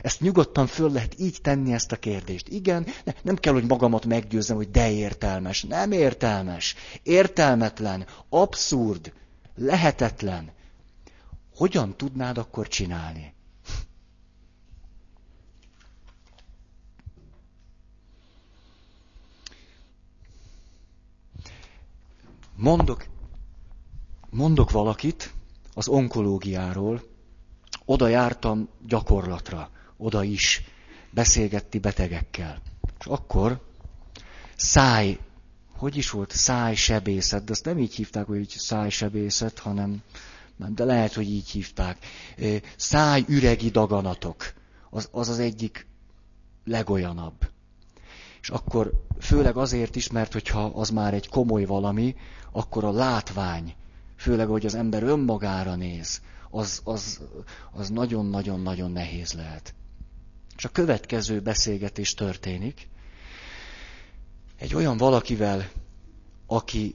Ezt 0.02 0.20
nyugodtan 0.20 0.66
föl 0.66 0.92
lehet 0.92 1.18
így 1.18 1.38
tenni 1.42 1.72
ezt 1.72 1.92
a 1.92 1.96
kérdést. 1.96 2.48
Igen, 2.48 2.86
ne, 3.04 3.12
nem 3.22 3.36
kell, 3.36 3.52
hogy 3.52 3.66
magamat 3.66 4.06
meggyőzzem, 4.06 4.56
hogy 4.56 4.70
de 4.70 4.90
értelmes. 4.90 5.62
Nem 5.62 5.92
értelmes. 5.92 6.74
Értelmetlen, 7.02 8.06
abszurd, 8.28 9.12
lehetetlen. 9.54 10.50
Hogyan 11.54 11.96
tudnád 11.96 12.38
akkor 12.38 12.68
csinálni? 12.68 13.34
Mondok, 22.56 23.06
mondok 24.32 24.70
valakit 24.70 25.32
az 25.74 25.88
onkológiáról, 25.88 27.02
oda 27.84 28.08
jártam 28.08 28.68
gyakorlatra, 28.86 29.70
oda 29.96 30.22
is 30.22 30.62
beszélgetti 31.10 31.78
betegekkel. 31.78 32.62
És 32.98 33.06
akkor 33.06 33.60
száj, 34.56 35.18
hogy 35.76 35.96
is 35.96 36.10
volt, 36.10 36.30
szájsebészet, 36.30 37.44
de 37.44 37.52
azt 37.52 37.64
nem 37.64 37.78
így 37.78 37.94
hívták, 37.94 38.26
hogy 38.26 38.48
szájsebészet, 38.48 39.58
hanem, 39.58 40.02
nem, 40.56 40.74
de 40.74 40.84
lehet, 40.84 41.12
hogy 41.12 41.30
így 41.30 41.48
hívták. 41.48 41.98
Szájüregi 42.76 43.70
daganatok, 43.70 44.52
az 44.90 45.08
az, 45.12 45.28
az 45.28 45.38
egyik 45.38 45.86
legolyanabb. 46.64 47.50
És 48.40 48.50
akkor 48.50 48.92
főleg 49.20 49.56
azért 49.56 49.96
is, 49.96 50.10
mert 50.10 50.32
hogyha 50.32 50.64
az 50.64 50.90
már 50.90 51.14
egy 51.14 51.28
komoly 51.28 51.64
valami, 51.64 52.16
akkor 52.52 52.84
a 52.84 52.92
látvány, 52.92 53.74
főleg, 54.22 54.46
hogy 54.46 54.66
az 54.66 54.74
ember 54.74 55.02
önmagára 55.02 55.74
néz, 55.74 56.20
az, 56.50 56.80
az, 56.84 57.20
az 57.72 57.88
nagyon-nagyon-nagyon 57.88 58.90
nehéz 58.90 59.32
lehet. 59.32 59.74
És 60.56 60.64
a 60.64 60.68
következő 60.68 61.40
beszélgetés 61.40 62.14
történik. 62.14 62.88
Egy 64.58 64.74
olyan 64.74 64.96
valakivel, 64.96 65.70
aki 66.46 66.94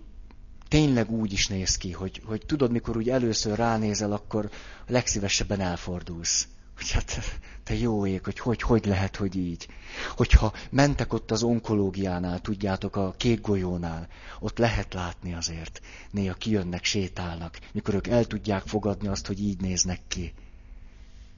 tényleg 0.68 1.12
úgy 1.12 1.32
is 1.32 1.48
néz 1.48 1.78
ki, 1.78 1.92
hogy, 1.92 2.22
hogy 2.26 2.44
tudod, 2.46 2.72
mikor 2.72 2.98
úgy 2.98 3.10
először 3.10 3.58
ránézel, 3.58 4.12
akkor 4.12 4.50
legszívesebben 4.88 5.60
elfordulsz. 5.60 6.48
Hogy 6.78 6.92
hát 6.92 7.40
te 7.64 7.76
jó 7.76 8.06
ég, 8.06 8.24
hogy, 8.24 8.40
hogy 8.40 8.62
hogy 8.62 8.86
lehet, 8.86 9.16
hogy 9.16 9.36
így. 9.36 9.68
Hogyha 10.16 10.54
mentek 10.70 11.14
ott 11.14 11.32
az 11.32 11.44
onkológiánál, 11.44 12.42
tudjátok, 12.42 12.96
a 12.96 13.14
kék 13.18 13.42
golyónál, 13.42 14.08
ott 14.40 14.58
lehet 14.58 14.94
látni 14.94 15.34
azért. 15.34 15.82
Néha 16.12 16.34
kijönnek, 16.34 16.84
sétálnak, 16.84 17.60
mikor 17.72 17.94
ők 17.94 18.08
el 18.08 18.26
tudják 18.26 18.68
fogadni 18.68 19.08
azt, 19.08 19.28
hogy 19.28 19.42
így 19.42 19.62
néznek 19.62 20.00
ki. 20.08 20.34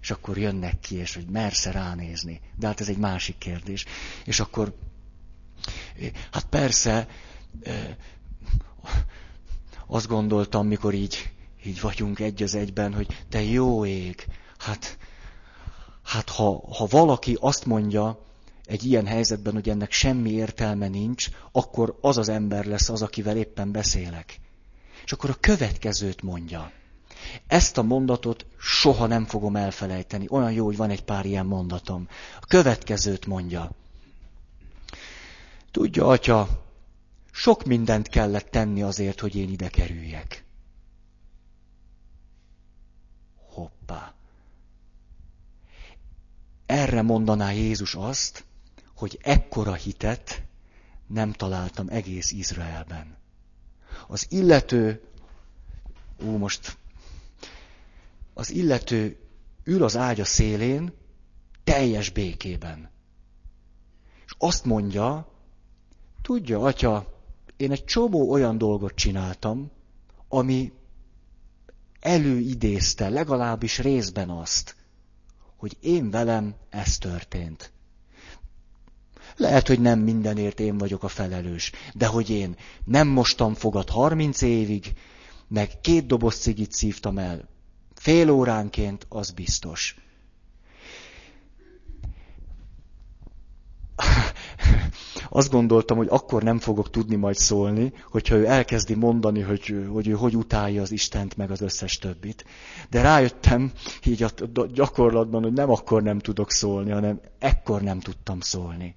És 0.02 0.12
akkor 0.12 0.38
jönnek 0.38 0.80
ki, 0.80 0.96
és 0.96 1.16
hogy 1.16 1.26
mersze 1.26 1.72
ránézni. 1.72 2.42
De 2.56 2.68
hát 2.68 2.82
ez 2.82 2.90
egy 2.90 2.98
másik 2.98 3.38
kérdés. 3.38 3.86
És 4.26 4.40
akkor, 4.40 4.76
hát 6.32 6.46
persze, 6.46 7.08
azt 9.88 10.08
gondoltam, 10.08 10.68
mikor 10.68 10.94
így, 10.94 11.32
így 11.66 11.82
vagyunk 11.82 12.20
egy 12.20 12.44
az 12.44 12.56
egyben, 12.56 12.94
hogy 12.94 13.26
te 13.30 13.42
jó 13.42 13.86
ég, 13.86 14.28
hát, 14.58 14.98
hát 16.10 16.30
ha, 16.30 16.64
ha 16.78 16.86
valaki 16.90 17.38
azt 17.40 17.66
mondja 17.66 18.20
egy 18.66 18.84
ilyen 18.84 19.06
helyzetben, 19.06 19.54
hogy 19.54 19.70
ennek 19.70 19.92
semmi 19.92 20.32
értelme 20.32 20.88
nincs, 20.88 21.30
akkor 21.52 21.98
az 22.02 22.18
az 22.18 22.30
ember 22.30 22.66
lesz 22.66 22.90
az, 22.90 23.02
akivel 23.02 23.38
éppen 23.38 23.72
beszélek. 23.72 24.40
És 25.06 25.12
akkor 25.12 25.30
a 25.30 25.38
következőt 25.40 26.22
mondja. 26.22 26.72
Ezt 27.48 27.78
a 27.78 27.82
mondatot 27.82 28.46
soha 28.60 29.06
nem 29.06 29.26
fogom 29.26 29.56
elfelejteni. 29.56 30.26
Olyan 30.30 30.52
jó, 30.52 30.66
hogy 30.66 30.78
van 30.78 30.90
egy 30.90 31.04
pár 31.04 31.26
ilyen 31.26 31.46
mondatom. 31.46 32.08
A 32.42 32.46
következőt 32.46 33.26
mondja. 33.26 33.72
Tudja, 35.72 36.08
atya, 36.08 36.48
sok 37.32 37.64
mindent 37.64 38.08
kellett 38.08 38.50
tenni 38.50 38.82
azért, 38.82 39.20
hogy 39.20 39.36
én 39.36 39.50
ide 39.50 39.70
kerüljek. 39.70 40.46
Hoppá. 43.54 44.14
Erre 46.70 47.02
mondaná 47.02 47.52
Jézus 47.52 47.96
azt, 47.96 48.46
hogy 48.96 49.20
ekkora 49.22 49.74
hitet 49.74 50.44
nem 51.08 51.32
találtam 51.32 51.88
egész 51.90 52.32
Izraelben. 52.32 53.18
Az 54.08 54.26
illető, 54.30 55.02
ú, 56.24 56.38
most, 56.38 56.78
az 58.34 58.52
illető 58.52 59.18
ül 59.64 59.84
az 59.84 59.98
ágya 59.98 60.26
szélén, 60.26 60.94
teljes 61.64 62.10
békében. 62.10 62.90
És 64.26 64.34
azt 64.38 64.66
mondja, 64.66 65.32
tudja, 66.22 66.60
atya, 66.60 67.22
én 67.58 67.72
egy 67.72 67.84
csomó 67.84 68.32
olyan 68.32 68.58
dolgot 68.58 68.96
csináltam, 68.96 69.72
ami 70.28 70.74
előidézte 72.00 73.10
legalábbis 73.10 73.80
részben 73.80 74.30
azt, 74.30 74.78
hogy 75.60 75.78
én 75.82 76.10
velem 76.10 76.56
ez 76.70 76.98
történt. 76.98 77.72
Lehet, 79.36 79.68
hogy 79.68 79.80
nem 79.80 80.00
mindenért 80.00 80.60
én 80.60 80.78
vagyok 80.78 81.04
a 81.04 81.08
felelős, 81.08 81.72
de 81.94 82.06
hogy 82.06 82.30
én 82.30 82.56
nem 82.86 83.08
mostam 83.08 83.54
fogad 83.54 83.90
30 83.90 84.42
évig, 84.42 84.94
meg 85.48 85.82
két 85.82 86.06
doboz 86.06 86.36
cigit 86.36 86.72
szívtam 86.72 87.18
el 87.18 87.50
fél 88.00 88.30
óránként, 88.30 89.06
az 89.10 89.32
biztos. 89.32 89.96
Azt 95.30 95.50
gondoltam, 95.50 95.98
hogy 95.98 96.08
akkor 96.10 96.44
nem 96.44 96.60
fogok 96.60 96.90
tudni 96.90 97.16
majd 97.16 97.36
szólni, 97.36 97.94
hogyha 98.12 98.36
ő 98.36 98.46
elkezdi 98.46 98.94
mondani, 98.94 99.42
hogy, 99.42 99.86
hogy 99.92 100.08
ő 100.08 100.12
hogy 100.12 100.36
utálja 100.36 100.82
az 100.82 100.92
Istent, 100.92 101.38
meg 101.38 101.52
az 101.52 101.62
összes 101.62 101.98
többit. 101.98 102.46
De 102.90 103.02
rájöttem 103.02 103.72
így 104.06 104.24
a 104.24 104.32
gyakorlatban, 104.74 105.44
hogy 105.44 105.54
nem 105.54 105.70
akkor 105.70 106.04
nem 106.04 106.20
tudok 106.20 106.52
szólni, 106.52 106.92
hanem 106.92 107.20
ekkor 107.40 107.82
nem 107.82 108.00
tudtam 108.00 108.40
szólni. 108.40 108.96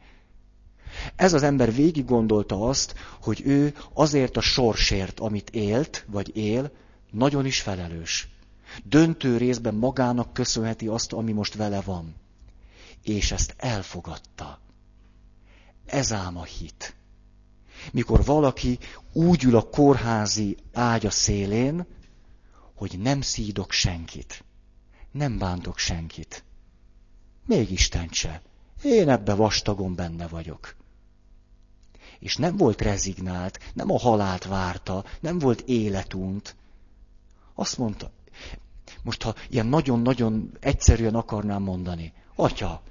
Ez 1.16 1.32
az 1.32 1.42
ember 1.42 1.74
végig 1.74 2.04
gondolta 2.04 2.68
azt, 2.68 2.94
hogy 3.20 3.42
ő 3.44 3.74
azért 3.92 4.36
a 4.36 4.40
sorsért, 4.40 5.20
amit 5.20 5.50
élt, 5.50 6.06
vagy 6.10 6.36
él, 6.36 6.70
nagyon 7.10 7.46
is 7.46 7.60
felelős. 7.60 8.28
Döntő 8.84 9.36
részben 9.36 9.74
magának 9.74 10.32
köszönheti 10.32 10.86
azt, 10.86 11.12
ami 11.12 11.32
most 11.32 11.54
vele 11.54 11.80
van. 11.80 12.14
És 13.02 13.32
ezt 13.32 13.54
elfogadta. 13.56 14.60
Ez 15.86 16.12
ám 16.12 16.36
a 16.36 16.44
hit. 16.44 16.94
Mikor 17.92 18.24
valaki 18.24 18.78
úgy 19.12 19.44
ül 19.44 19.56
a 19.56 19.68
kórházi 19.68 20.56
ágya 20.72 21.10
szélén, 21.10 21.86
hogy 22.74 22.98
nem 22.98 23.20
szídok 23.20 23.72
senkit, 23.72 24.44
nem 25.10 25.38
bántok 25.38 25.78
senkit. 25.78 26.44
Még 27.46 27.70
Isten 27.70 28.08
se. 28.10 28.42
Én 28.82 29.08
ebbe 29.08 29.34
vastagon 29.34 29.94
benne 29.94 30.28
vagyok. 30.28 30.76
És 32.18 32.36
nem 32.36 32.56
volt 32.56 32.80
rezignált, 32.80 33.58
nem 33.74 33.90
a 33.90 33.98
halált 33.98 34.44
várta, 34.44 35.04
nem 35.20 35.38
volt 35.38 35.60
életunt. 35.60 36.56
Azt 37.54 37.78
mondta, 37.78 38.10
most 39.02 39.22
ha 39.22 39.34
ilyen 39.48 39.66
nagyon-nagyon 39.66 40.56
egyszerűen 40.60 41.14
akarnám 41.14 41.62
mondani, 41.62 42.12
atya, 42.34 42.82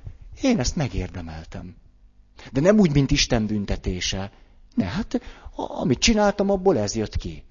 én 0.41 0.59
ezt 0.59 0.75
megérdemeltem. 0.75 1.75
De 2.51 2.61
nem 2.61 2.79
úgy, 2.79 2.93
mint 2.93 3.11
Isten 3.11 3.45
büntetése. 3.45 4.31
Ne, 4.75 4.85
hát 4.85 5.21
amit 5.55 5.99
csináltam, 5.99 6.49
abból 6.49 6.77
ez 6.77 6.95
jött 6.95 7.15
ki. 7.15 7.43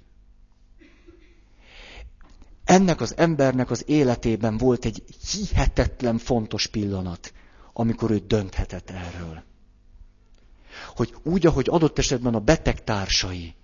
Ennek 2.64 3.00
az 3.00 3.16
embernek 3.16 3.70
az 3.70 3.84
életében 3.86 4.56
volt 4.56 4.84
egy 4.84 5.02
hihetetlen 5.32 6.18
fontos 6.18 6.66
pillanat, 6.66 7.32
amikor 7.72 8.10
ő 8.10 8.18
dönthetett 8.18 8.90
erről. 8.90 9.42
Hogy 10.94 11.14
úgy, 11.22 11.46
ahogy 11.46 11.66
adott 11.68 11.98
esetben 11.98 12.34
a 12.34 12.40
beteg 12.40 12.84
társai 12.84 13.54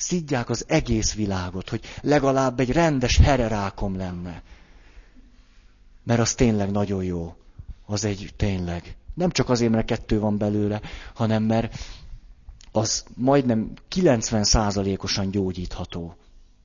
szidják 0.00 0.48
az 0.48 0.64
egész 0.68 1.14
világot, 1.14 1.68
hogy 1.68 1.84
legalább 2.02 2.60
egy 2.60 2.70
rendes 2.70 3.16
hererákom 3.16 3.96
lenne. 3.96 4.42
Mert 6.02 6.20
az 6.20 6.34
tényleg 6.34 6.70
nagyon 6.70 7.04
jó. 7.04 7.34
Az 7.86 8.04
egy 8.04 8.32
tényleg. 8.36 8.96
Nem 9.20 9.30
csak 9.30 9.48
azért, 9.48 9.72
mert 9.72 9.86
kettő 9.86 10.20
van 10.20 10.38
belőle, 10.38 10.80
hanem 11.14 11.42
mert 11.42 11.76
az 12.72 13.04
majdnem 13.16 13.72
90%-osan 13.94 15.30
gyógyítható. 15.30 16.16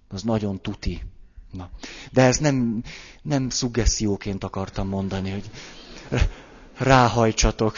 Az 0.07 0.23
nagyon 0.23 0.61
tuti. 0.61 1.03
Na. 1.51 1.69
De 2.11 2.21
ez 2.21 2.37
nem, 2.37 2.83
nem 3.21 3.49
szuggesszióként 3.49 4.43
akartam 4.43 4.87
mondani, 4.87 5.29
hogy 5.29 5.49
ráhajtsatok. 6.77 7.75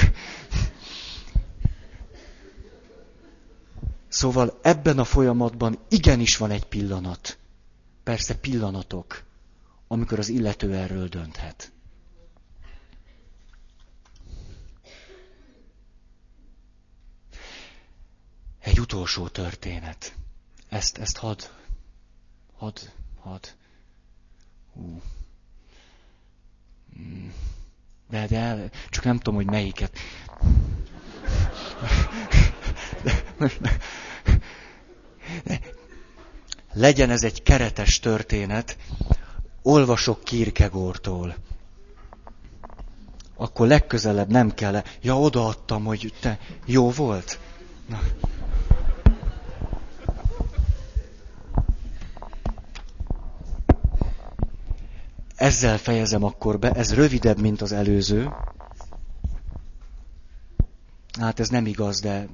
Szóval 4.07 4.59
ebben 4.61 4.99
a 4.99 5.03
folyamatban 5.03 5.78
igenis 5.89 6.38
van 6.38 6.51
egy 6.51 6.65
pillanat. 6.65 7.38
Persze 8.03 8.36
pillanatok, 8.36 9.23
amikor 9.88 10.19
az 10.19 10.30
illető 10.30 10.73
erről 10.73 11.07
dönthet. 11.07 11.71
Egy 18.68 18.80
utolsó 18.80 19.28
történet. 19.28 20.15
Ezt, 20.70 20.97
ezt 20.97 21.18
hadd, 21.18 21.41
hadd, 22.57 22.78
hadd. 23.20 23.45
Hú. 24.74 25.01
Hmm. 26.93 27.34
De, 28.09 28.28
de, 28.28 28.70
csak 28.89 29.03
nem 29.03 29.18
tudom, 29.18 29.36
hogy 29.36 29.45
melyiket. 29.45 29.97
Legyen 36.74 37.09
ez 37.09 37.24
egy 37.24 37.43
keretes 37.43 37.99
történet, 37.99 38.78
olvasok 39.61 40.24
Kierkegaardtól. 40.24 41.36
Akkor 43.36 43.68
legközelebb 43.68 44.30
nem 44.30 44.53
kell. 44.53 44.84
Ja, 45.01 45.20
odaadtam, 45.20 45.84
hogy 45.84 46.13
te 46.20 46.39
jó 46.65 46.91
volt. 46.91 47.39
Na. 47.86 47.99
Ezzel 55.38 55.77
fejezem 55.77 56.23
akkor 56.23 56.59
be, 56.59 56.71
ez 56.71 56.93
rövidebb, 56.93 57.39
mint 57.39 57.61
az 57.61 57.71
előző. 57.71 58.29
Hát 61.19 61.39
ez 61.39 61.49
nem 61.49 61.65
igaz, 61.65 61.99
de... 61.99 62.27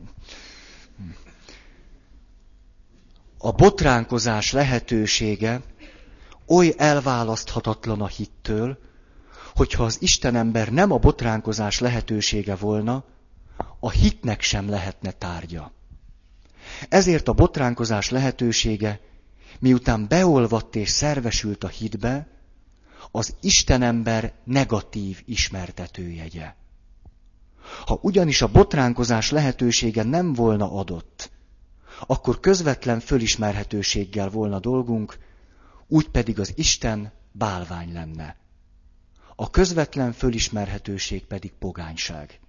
A 3.37 3.51
botránkozás 3.51 4.51
lehetősége 4.51 5.61
oly 6.47 6.73
elválaszthatatlan 6.77 8.01
a 8.01 8.07
hittől, 8.07 8.77
hogyha 9.55 9.83
az 9.83 10.01
Istenember 10.01 10.69
nem 10.71 10.91
a 10.91 10.97
botránkozás 10.97 11.79
lehetősége 11.79 12.55
volna, 12.55 13.03
a 13.79 13.89
hitnek 13.89 14.41
sem 14.41 14.69
lehetne 14.69 15.11
tárgya. 15.11 15.71
Ezért 16.89 17.27
a 17.27 17.33
botránkozás 17.33 18.09
lehetősége, 18.09 18.99
miután 19.59 20.07
beolvadt 20.07 20.75
és 20.75 20.89
szervesült 20.89 21.63
a 21.63 21.67
hitbe, 21.67 22.32
az 23.15 23.35
Istenember 23.41 24.33
negatív 24.43 25.21
ismertetőjegye. 25.25 26.53
Ha 27.85 27.99
ugyanis 28.01 28.41
a 28.41 28.47
botránkozás 28.47 29.31
lehetősége 29.31 30.03
nem 30.03 30.33
volna 30.33 30.71
adott, 30.71 31.31
akkor 32.07 32.39
közvetlen 32.39 32.99
fölismerhetőséggel 32.99 34.29
volna 34.29 34.59
dolgunk, 34.59 35.17
úgy 35.87 36.09
pedig 36.09 36.39
az 36.39 36.53
Isten 36.55 37.11
bálvány 37.31 37.93
lenne. 37.93 38.37
A 39.35 39.49
közvetlen 39.49 40.11
fölismerhetőség 40.11 41.25
pedig 41.25 41.51
pogányság. 41.59 42.39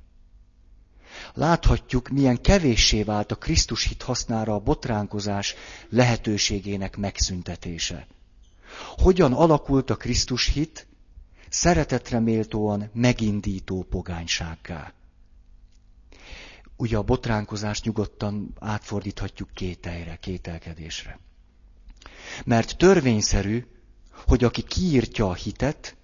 Láthatjuk, 1.34 2.08
milyen 2.08 2.40
kevéssé 2.40 3.02
vált 3.02 3.32
a 3.32 3.36
Krisztus 3.36 3.88
hit 3.88 4.02
hasznára 4.02 4.54
a 4.54 4.60
botránkozás 4.60 5.54
lehetőségének 5.88 6.96
megszüntetése. 6.96 8.06
Hogyan 8.96 9.32
alakult 9.32 9.90
a 9.90 9.96
Krisztus 9.96 10.48
hit 10.48 10.86
szeretetre 11.48 12.20
méltóan 12.20 12.90
megindító 12.92 13.82
pogánysággá. 13.82 14.92
Ugye 16.76 16.96
a 16.96 17.02
botránkozást 17.02 17.84
nyugodtan 17.84 18.54
átfordíthatjuk 18.58 19.50
kételre, 19.54 20.16
kételkedésre. 20.16 21.18
Mert 22.44 22.76
törvényszerű, 22.76 23.66
hogy 24.26 24.44
aki 24.44 24.62
kiírtja 24.62 25.28
a 25.28 25.34
hitet, 25.34 25.96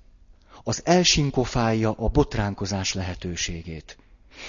az 0.63 0.81
elsinkofálja 0.85 1.93
a 1.93 2.09
botránkozás 2.09 2.95
lehetőségét. 2.95 3.99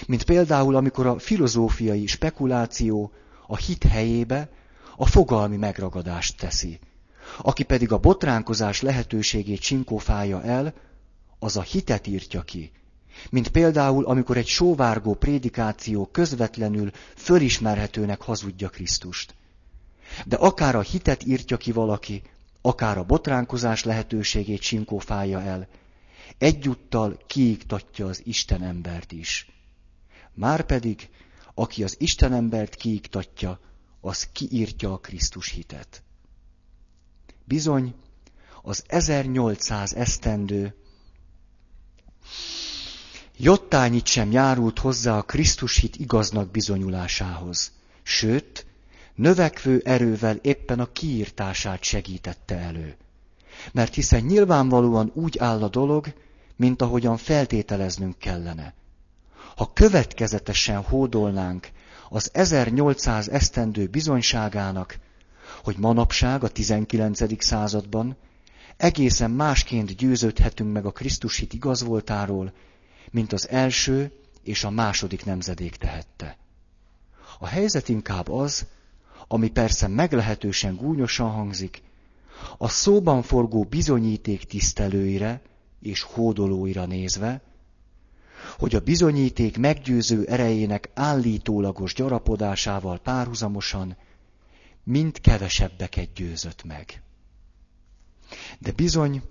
Mint 0.08 0.24
például, 0.24 0.76
amikor 0.76 1.06
a 1.06 1.20
filozófiai 1.20 2.06
spekuláció 2.06 3.12
a 3.48 3.58
hit 3.58 3.84
helyébe 3.84 4.50
a 4.96 5.06
fogalmi 5.06 5.58
megragadást 5.58 6.38
teszi. 6.38 6.80
Aki 7.38 7.64
pedig 7.64 7.92
a 7.92 7.98
botránkozás 7.98 8.82
lehetőségét 8.82 9.60
csinkófálja 9.60 10.44
el, 10.44 10.74
az 11.40 11.58
a 11.58 11.62
hitet 11.62 12.08
írtja 12.08 12.42
ki. 12.42 12.72
Mint 13.30 13.48
például, 13.48 14.06
amikor 14.06 14.38
egy 14.38 14.48
sóvárgó 14.48 15.14
prédikáció 15.14 16.06
közvetlenül 16.06 16.92
fölismerhetőnek 17.16 18.22
hazudja 18.22 18.70
Krisztust. 18.70 19.36
De 20.26 20.36
akár 20.36 20.76
a 20.76 20.82
hitet 20.82 21.26
írtja 21.26 21.58
ki 21.58 21.72
valaki, 21.72 22.22
akár 22.62 22.98
a 22.98 23.04
botránkozás 23.04 23.84
lehetőségét 23.84 24.62
csinkófálja 24.62 25.42
el, 25.42 25.68
egyúttal 26.38 27.20
kiiktatja 27.28 28.08
az 28.08 28.22
Isten 28.26 28.64
embert 28.64 29.12
is. 29.12 29.50
Márpedig, 30.34 31.10
aki 31.54 31.84
az 31.84 31.96
Isten 32.00 32.34
embert 32.34 32.76
kiiktatja, 32.76 33.60
az 34.02 34.28
kiírtja 34.32 34.94
a 34.94 34.98
Krisztus 34.98 35.50
hitet. 35.50 36.04
Bizony, 37.46 37.94
az 38.62 38.84
1800 38.88 39.94
esztendő 39.94 40.76
jottányit 43.38 44.06
sem 44.06 44.32
járult 44.32 44.80
hozzá 44.80 45.18
a 45.18 45.22
Krisztus 45.22 45.78
hit 45.78 45.96
igaznak 45.96 46.52
bizonyulásához, 46.52 47.72
sőt, 48.04 48.66
növekvő 49.16 49.82
erővel 49.86 50.36
éppen 50.36 50.80
a 50.80 50.92
kiírtását 50.92 51.84
segítette 51.84 52.58
elő. 52.58 52.96
Mert 53.72 53.94
hiszen 53.94 54.24
nyilvánvalóan 54.24 55.12
úgy 55.14 55.38
áll 55.38 55.64
a 55.64 55.70
dolog, 55.70 56.14
mint 56.56 56.82
ahogyan 56.82 57.18
feltételeznünk 57.18 58.18
kellene. 58.18 58.74
Ha 59.56 59.74
következetesen 59.74 60.82
hódolnánk 60.82 61.70
az 62.10 62.30
1800 62.34 63.30
esztendő 63.30 63.88
bizonyságának, 63.88 64.98
hogy 65.64 65.78
manapság 65.78 66.44
a 66.44 66.50
19. 66.50 67.44
században 67.44 68.16
egészen 68.78 69.32
másként 69.32 69.96
győződhetünk 69.96 70.74
meg 70.74 70.86
a 70.86 70.92
Krisztus 70.92 71.38
hit 71.38 71.54
igaz 71.54 71.84
voltáról, 71.84 72.54
mint 73.12 73.34
az 73.34 73.50
első 73.50 74.12
és 74.44 74.64
a 74.64 74.70
második 74.70 75.26
nemzedék 75.26 75.76
tehette. 75.76 76.38
A 77.40 77.48
helyzet 77.48 77.90
inkább 77.90 78.30
az, 78.30 78.66
ami 79.28 79.50
persze 79.50 79.88
meglehetősen 79.88 80.76
gúnyosan 80.76 81.30
hangzik, 81.32 81.82
a 82.58 82.68
szóban 82.68 83.22
forgó 83.22 83.64
bizonyíték 83.64 84.44
tisztelőire 84.44 85.42
és 85.82 86.02
hódolóira 86.02 86.86
nézve, 86.86 87.42
hogy 88.58 88.76
a 88.76 88.80
bizonyíték 88.80 89.58
meggyőző 89.58 90.26
erejének 90.26 90.90
állítólagos 90.94 91.94
gyarapodásával 91.94 93.00
párhuzamosan 93.00 93.96
mind 94.84 95.22
kevesebbeket 95.22 96.14
győzött 96.14 96.64
meg. 96.64 97.02
De 98.60 98.72
bizony, 98.72 99.22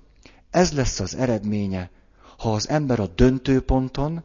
ez 0.51 0.73
lesz 0.73 1.01
az 1.01 1.15
eredménye, 1.15 1.91
ha 2.39 2.53
az 2.53 2.69
ember 2.69 3.01
a 3.01 3.07
döntőponton 3.07 4.25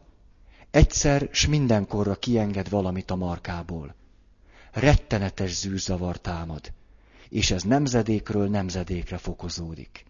egyszer 0.70 1.28
s 1.32 1.46
mindenkorra 1.46 2.14
kienged 2.14 2.68
valamit 2.68 3.10
a 3.10 3.16
markából. 3.16 3.94
Rettenetes 4.72 5.54
zűrzavar 5.54 6.20
támad, 6.20 6.72
és 7.28 7.50
ez 7.50 7.62
nemzedékről 7.62 8.48
nemzedékre 8.48 9.18
fokozódik. 9.18 10.04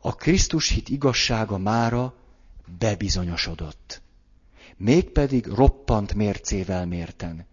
A 0.00 0.14
Krisztus 0.14 0.68
hit 0.68 0.88
igazsága 0.88 1.58
mára 1.58 2.14
bebizonyosodott. 2.78 4.02
Mégpedig 4.76 5.46
roppant 5.46 6.14
mércével 6.14 6.86
mérten. 6.86 7.46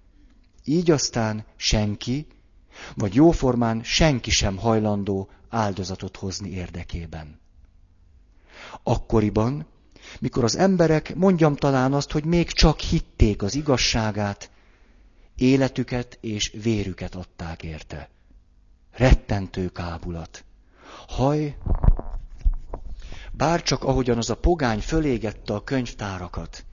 Így 0.64 0.91
aztán 0.91 1.45
senki, 1.55 2.28
vagy 2.95 3.14
jóformán 3.16 3.84
senki 3.84 4.32
sem 4.32 4.57
hajlandó 4.57 5.30
áldozatot 5.49 6.18
hozni 6.18 6.49
érdekében. 6.49 7.39
Akkoriban, 8.84 9.66
mikor 10.20 10.43
az 10.43 10.55
emberek, 10.55 11.16
mondjam 11.16 11.55
talán 11.55 11.93
azt, 11.93 12.12
hogy 12.12 12.26
még 12.26 12.51
csak 12.51 12.80
hitték 12.80 13.43
az 13.43 13.55
igazságát, 13.55 14.51
életüket 15.36 16.18
és 16.22 16.51
vérüket 16.64 17.16
adták 17.16 17.64
érte. 17.64 18.10
Rettentő 18.91 19.70
kábulat. 19.70 20.43
Haj, 21.07 21.57
bárcsak 23.32 23.84
ahogyan 23.84 24.18
az 24.18 24.30
a 24.30 24.36
pogány 24.36 24.80
fölégette 24.80 25.53
a 25.53 25.64
könyvtárakat, 25.64 26.66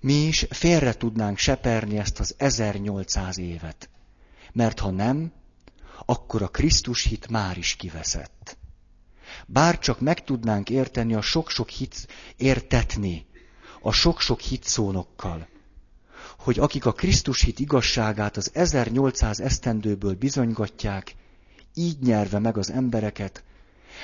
mi 0.00 0.12
is 0.12 0.46
félre 0.50 0.92
tudnánk 0.94 1.38
seperni 1.38 1.98
ezt 1.98 2.20
az 2.20 2.34
1800 2.38 3.38
évet. 3.38 3.88
Mert 4.52 4.78
ha 4.78 4.90
nem, 4.90 5.32
akkor 6.06 6.42
a 6.42 6.48
Krisztus 6.48 7.04
hit 7.04 7.28
már 7.28 7.58
is 7.58 7.74
kiveszett. 7.76 8.58
Bár 9.46 9.78
csak 9.78 10.00
meg 10.00 10.24
tudnánk 10.24 10.70
érteni 10.70 11.14
a 11.14 11.20
sok-sok 11.20 11.68
hit, 11.68 12.06
értetni 12.36 13.26
a 13.80 13.92
sok-sok 13.92 14.40
hitszónokkal, 14.40 15.48
hogy 16.38 16.58
akik 16.58 16.86
a 16.86 16.92
Krisztus 16.92 17.42
hit 17.42 17.58
igazságát 17.58 18.36
az 18.36 18.50
1800 18.54 19.40
esztendőből 19.40 20.14
bizonygatják, 20.14 21.14
így 21.74 21.98
nyerve 22.00 22.38
meg 22.38 22.56
az 22.56 22.70
embereket, 22.70 23.44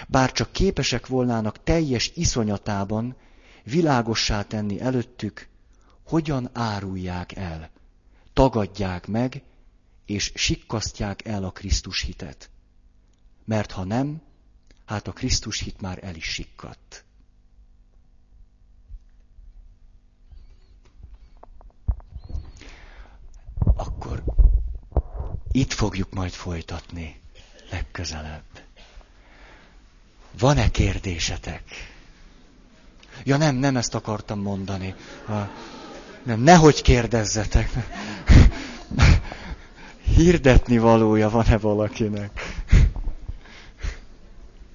bár 0.08 0.32
csak 0.32 0.52
képesek 0.52 1.06
volnának 1.06 1.62
teljes 1.62 2.12
iszonyatában 2.14 3.16
világossá 3.64 4.42
tenni 4.42 4.80
előttük, 4.80 5.48
hogyan 6.06 6.50
árulják 6.52 7.36
el, 7.36 7.70
tagadják 8.32 9.06
meg, 9.06 9.42
és 10.06 10.32
sikkasztják 10.34 11.24
el 11.26 11.44
a 11.44 11.50
Krisztus 11.50 12.00
hitet. 12.02 12.50
Mert 13.44 13.70
ha 13.70 13.84
nem, 13.84 14.22
hát 14.86 15.08
a 15.08 15.12
Krisztus 15.12 15.60
hit 15.60 15.80
már 15.80 16.04
el 16.04 16.14
is 16.14 16.24
sikkadt. 16.24 17.04
Akkor 23.76 24.22
itt 25.50 25.72
fogjuk 25.72 26.12
majd 26.12 26.32
folytatni 26.32 27.20
legközelebb. 27.70 28.64
Van-e 30.38 30.70
kérdésetek? 30.70 31.62
Ja 33.24 33.36
nem, 33.36 33.54
nem 33.56 33.76
ezt 33.76 33.94
akartam 33.94 34.40
mondani. 34.40 34.94
Nem, 36.26 36.40
nehogy 36.40 36.82
kérdezzetek. 36.82 37.70
Hirdetni 40.16 40.78
valója 40.78 41.30
van-e 41.30 41.58
valakinek? 41.58 42.30